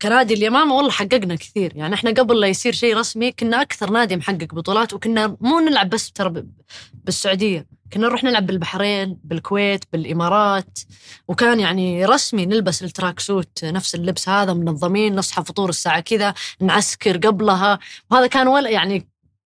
[0.01, 1.73] كنادي اليمامة والله حققنا كثير.
[1.75, 5.89] يعني إحنا قبل لا يصير شيء رسمي كنا أكثر نادي محقق بطولات وكنا مو نلعب
[5.89, 6.51] بس ترى ب-
[6.93, 7.67] بالسعودية.
[7.93, 10.79] كنا نروح نلعب بالبحرين بالكويت بالإمارات.
[11.27, 17.17] وكان يعني رسمي نلبس ال tracksuit نفس اللبس هذا منظمين نصحى فطور الساعة كذا نعسكر
[17.17, 17.79] قبلها.
[18.11, 19.07] وهذا كان ولا يعني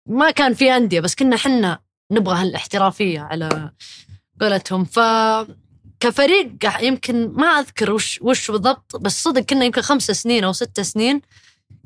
[0.09, 1.79] ما كان في أندية بس كنا حنا
[2.11, 3.71] نبغى هالاحترافية على
[4.41, 4.85] قولتهم.
[4.85, 4.99] ف
[6.05, 6.51] كفريق
[6.81, 11.21] يمكن ما أذكر وش وش بالضبط بس صدق كنا يمكن خمس سنين أو ست سنين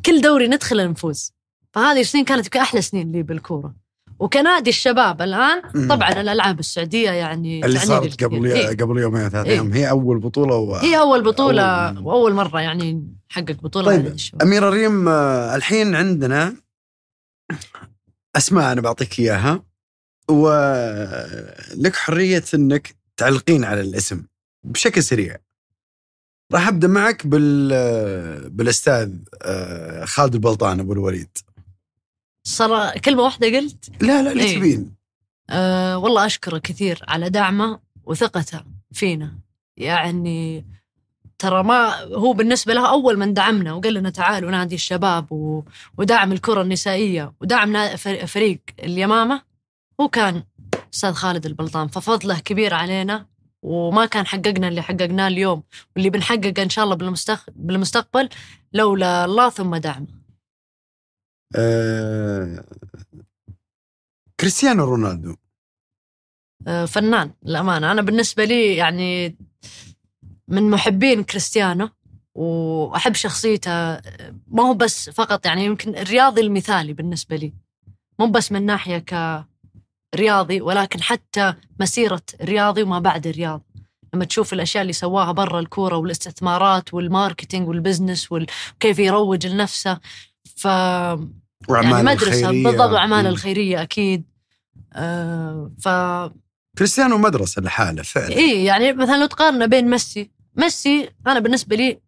[0.05, 1.33] كل دوري ندخل نفوز
[1.73, 3.75] فهذه السنين كانت يمكن أحلى سنين لي بالكورة
[4.19, 5.87] وكنادي الشباب الآن.
[5.87, 8.45] طبعا الألعاب السعودية يعني اللي صارت قبل.
[8.45, 8.67] إيه.
[8.77, 9.53] قبل يومين ثلاث إيه.
[9.53, 10.75] أيام هي أول بطولة و...
[10.75, 14.41] هي أول بطولة أول- وأول مرة يعني نحقق بطولة طيب، الشباب.
[14.41, 16.55] اميره ريم آه، الحين عندنا
[18.35, 19.63] أسماء أنا بعطيك إياها
[20.29, 24.23] ولك حرية إنك تعلقين على الاسم
[24.63, 25.37] بشكل سريع.
[26.53, 31.37] راح أبدأ معك بال بالأستاذ آه، خالد البلطان أبو الوليد.
[32.43, 34.57] صار كلمة واحدة قلت؟ لا لا اللي إيه.
[34.57, 34.95] تبين.
[35.49, 39.39] أه والله أشكره كثير على دعمه وثقته فينا.
[39.77, 40.65] يعني
[41.39, 45.63] ترى ما هو بالنسبة له أول من دعمنا وقال لنا تعالوا نادي الشباب و...
[45.97, 49.41] ودعم الكرة النسائية ودعم فريق اليمامة.
[50.01, 50.43] هو كان
[50.93, 53.25] أستاذ خالد البلطان ففضله كبير علينا
[53.61, 55.63] وما كان حققنا اللي حققناه اليوم
[55.95, 57.49] واللي بنحققه إن شاء الله بالمستق...
[57.55, 58.29] بالمستقبل
[58.73, 60.07] لولا الله ثم دعمه
[61.55, 62.63] آه،
[64.39, 65.35] كريستيانو رونالدو.
[66.67, 69.37] آه، فنان الأمانة أنا بالنسبة لي يعني
[70.47, 71.89] من محبين كريستيانو
[72.35, 73.71] وأحب شخصيته
[74.47, 77.53] ما هو بس فقط يعني يمكن الرياضي المثالي بالنسبة لي.
[78.19, 79.03] مو بس من ناحية
[80.13, 83.61] كرياضي ولكن حتى مسيرة رياضي وما بعد الرياض
[84.13, 89.99] لما تشوف الأشياء اللي سواها برا الكورة والاستثمارات وال marketing وال business وكيف يروج لنفسه.
[90.55, 92.63] ف يعني مدرسة الخيرية.
[92.63, 93.27] بالضبط وأعمال مم.
[93.27, 94.23] الخيرية أكيد.
[94.93, 95.89] آه ف
[96.77, 98.35] كريستيانو مدرسة لحاله فعلا.
[98.35, 101.99] اي يعني مثلا لو تقارن بين ميسي ميسي أنا بالنسبة لي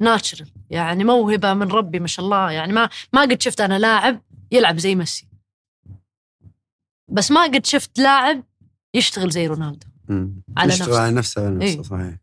[0.00, 2.50] natural يعني موهبة من ربي ما شاء الله.
[2.50, 4.20] يعني ما ما قد شفت أنا لاعب
[4.52, 5.29] يلعب زي ميسي.
[7.10, 8.44] بس ما قد شفت لاعب
[8.94, 10.42] يشتغل زي رونالدو مم.
[10.56, 11.02] على يشتغل نفسه.
[11.02, 11.82] على نفسه على نفسه إيه.
[11.82, 12.16] صحيح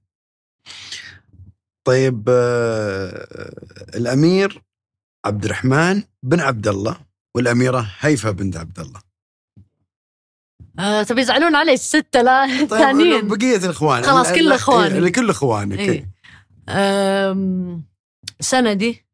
[1.83, 3.53] طيب آه،
[3.95, 4.61] الأمير
[5.25, 6.97] عبد الرحمن بن عبد الله
[7.35, 8.99] والأميرة هيفا بنت عبد الله
[10.79, 14.93] آه تبي يزعلون علي الستة لا طيب الثانيين بقية الإخوان خلاص، كل لا، إخواني.
[14.93, 16.09] إيه، لكل اخوانك إيه.
[16.69, 17.83] أم،
[18.39, 19.05] سندي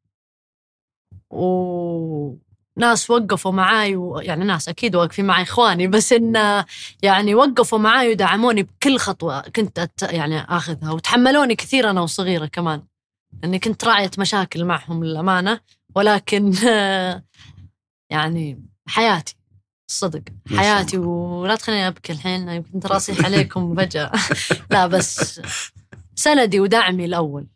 [2.78, 4.20] وناس وقفوا معاي و...
[4.20, 6.64] يعني ناس أكيد واقفين معي إخواني بس إن
[7.04, 9.41] يعني وقفوا معاي ودعموني بكل خطوة.
[9.41, 10.02] كنت أت...
[10.02, 12.84] يعني آخذها وتحملوني كثير أنا وصغيرة كمان.
[13.44, 15.60] إني كنت راعية مشاكل معهم للأمانة
[15.95, 16.54] ولكن
[18.14, 19.36] يعني حياتي
[19.88, 24.12] شاء حياتي ولا تخليني أبكي الحين يمكن ترى أصيح عليكم فجأة.
[24.72, 25.41] لا بس
[26.16, 27.48] سندي ودعمي الأول.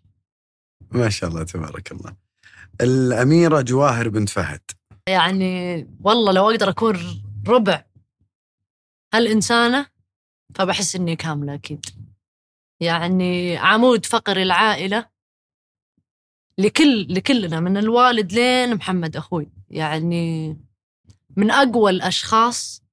[0.92, 2.16] ما شاء الله تبارك الله.
[2.82, 4.62] الأميرة جواهر بنت فهد.
[5.08, 7.84] يعني والله لو أقدر أكون ربع
[9.14, 9.88] هالإنسانة
[10.56, 11.86] فبحس إني كاملة أكيد.
[12.80, 15.10] يعني عمود فقر العائلة
[16.58, 19.52] لكل لكلنا من الوالد لين محمد أخوي.
[19.70, 20.58] يعني
[21.38, 22.84] من أقوى الأشخاص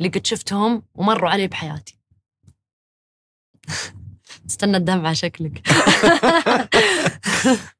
[0.00, 1.98] اللي قد شفتهم ومروا علي بحياتي.
[4.50, 5.62] استنى الدمعة شكلك.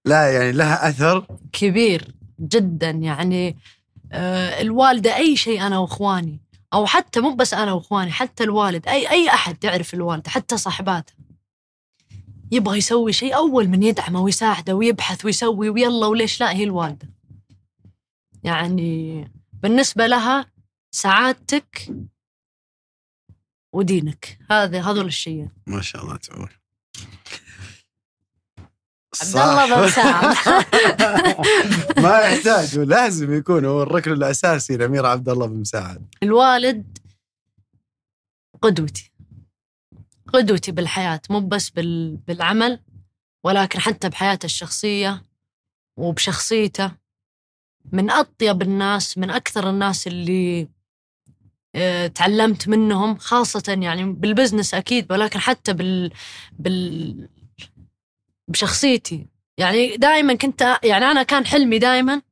[0.05, 2.91] لا يعني لها أثر كبير جدا.
[2.91, 3.57] يعني
[4.15, 6.41] آه، الوالدة أي شيء أنا وإخواني
[6.75, 11.17] أو حتى مو بس أنا وإخواني حتى الوالد أي أي أحد تعرف الوالدة حتى صاحباتها.
[12.53, 17.09] يبغى يسوي شيء أول من يدعمه ويساعده ويبحث ويسوي ويلا وليش لا هي الوالدة.
[18.45, 20.47] يعني بالنسبة لها
[20.91, 21.95] سعادتك
[23.73, 24.39] ودينك.
[24.51, 25.51] هذا هذول الشيئين.
[25.67, 26.51] ما شاء الله تعول
[29.23, 30.35] عبد الله بن سعد
[32.05, 36.07] ما يحتاج لازم يكون هو الركن الأساسي الامير عبد الله بن مساعد.
[36.23, 36.99] الوالد
[38.63, 39.13] قدوتي.
[40.33, 42.17] قدوتي بالحياة مو بس بال...
[42.17, 42.81] بالعمل
[43.45, 45.25] ولكن حتى بحياته الشخصية
[45.97, 46.93] وبشخصيته.
[47.93, 50.69] من أطيب الناس من أكثر الناس اللي
[51.75, 56.13] آه، تعلمت منهم خاصة يعني بالبزنس أكيد ولكن حتى بال...
[56.59, 57.29] بال...
[58.49, 59.27] بشخصيتي.
[59.59, 62.23] يعني دائما كنت يعني أنا كان حلمي دائما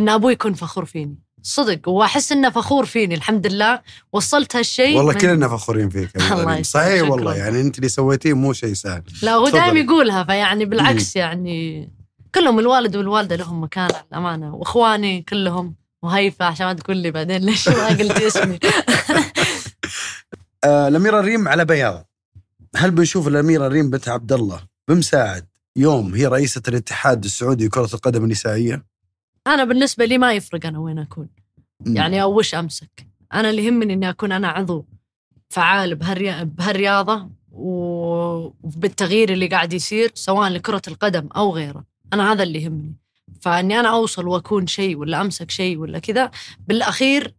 [0.00, 1.18] إن أبوي يكون فخور فيني.
[1.42, 1.88] صدق.
[1.88, 3.80] وأحس إنه فخور فيني الحمد لله.
[4.12, 7.10] وصلت هالشيء والله من- كلنا فخورين فيك الله صحيح شكراً.
[7.10, 7.36] والله.
[7.36, 9.02] يعني أنت اللي سويتيه مو شيء سهل.
[9.22, 9.48] لا هو.
[9.48, 11.88] دائما يقولها فيعني بالعكس يعني
[12.34, 17.68] كلهم الوالد والوالدة لهم مكان الامانه وإخواني كلهم وهيفا عشان ما تقول لي بعدين ليش
[17.68, 18.58] ما قلت اسمي.
[20.64, 22.06] آه الأميرة ريم على بياض.
[22.76, 25.46] هل بنشوف الأميرة ريم بنت عبد الله بمساعد؟
[25.76, 28.86] يوم هي رئيسة الاتحاد السعودي لكرة القدم النسائية؟
[29.46, 31.28] أنا بالنسبة لي ما يفرق أنا وين أكون.
[31.86, 33.06] يعني أو وش أمسك.
[33.32, 34.86] أنا اللي يهمني إني أكون أنا عضو
[35.48, 36.44] فعال بهالري...
[36.44, 41.84] بهالرياضة وبالتغيير اللي قاعد يصير سواء لكرة القدم أو غيره.
[42.12, 42.94] أنا هذا اللي يهمني.
[43.40, 46.30] فإني أنا أوصل وأكون شيء ولا أمسك شيء ولا كذا
[46.68, 47.34] بالأخير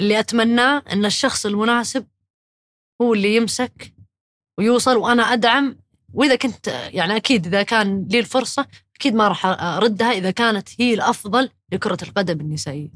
[0.00, 2.06] اللي أتمناه إن الشخص المناسب
[3.02, 3.94] هو اللي يمسك
[4.58, 5.76] ويوصل وأنا أدعم
[6.14, 8.66] وإذا كنت يعني أكيد إذا كان لي الفرصة
[8.96, 12.88] أكيد ما راح أردها إذا كانت هي الأفضل لكرة القدم النسائية.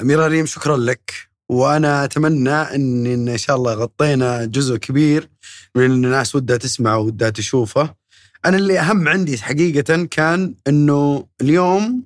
[0.00, 1.32] اميره ريم شكرا لك.
[1.48, 5.30] وأنا أتمنى إن إن شاء الله غطينا جزء كبير
[5.74, 7.94] من الناس ودها تسمعه ودها تشوفه.
[8.44, 12.04] أنا اللي أهم عندي حقيقة كان إنه اليوم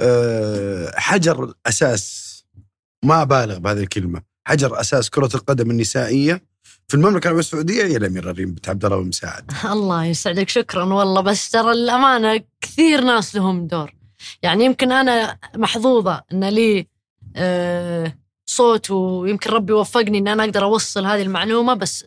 [0.00, 2.30] آه، حجر أساس
[3.04, 6.49] ما ابالغ بهذه الكلمة حجر أساس كرة القدم النسائية.
[6.90, 10.84] في المملكة العربية السعودية هي الاميره ريم بنت عبد الله بن مساعد الله يسعدك شكرا
[10.84, 11.20] والله.
[11.20, 13.94] بس ترى الأمانة كثير ناس لهم دور.
[14.42, 16.86] يعني يمكن أنا محظوظة أن لي
[17.36, 22.04] آه، صوت ويمكن ربي وفقني أن أنا أقدر أوصل هذه المعلومة بس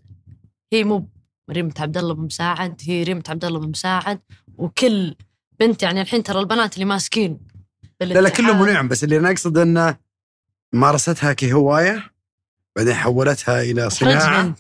[0.74, 1.08] هي مو
[1.52, 4.20] ريمة عبد الله بن مساعد هي ريمة عبد الله بن مساعد
[4.58, 5.16] وكل
[5.60, 7.40] بنت يعني الحين ترى البنات اللي ماسكين
[8.02, 9.98] لا لا كله منعم بس اللي أنا اقصد انه
[10.74, 12.13] مارستها كهواية
[12.76, 14.56] بعدين حولتها إلى صناعة.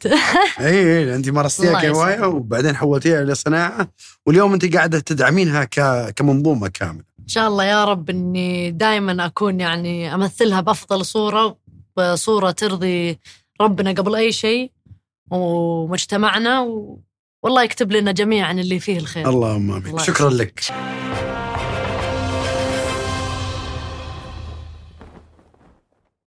[0.60, 2.28] اي اي أنت مارستيها كهواية.
[2.28, 3.88] وبعدين حولتيها إلى صناعة
[4.26, 6.10] واليوم أنت قاعدة تدعمينها ك...
[6.16, 7.04] كمنظومة كاملة.
[7.20, 11.58] إن شاء الله يا رب إني دائما أكون يعني أمثلها بأفضل صورة
[11.98, 13.20] بصوره ترضي
[13.62, 14.72] ربنا قبل أي شيء
[15.32, 17.00] ومجتمعنا و...
[17.44, 19.30] والله يكتب لنا جميعا اللي فيه الخير.
[19.30, 19.98] اللهم آمين.
[20.00, 20.30] شكرا.
[20.30, 20.60] لك.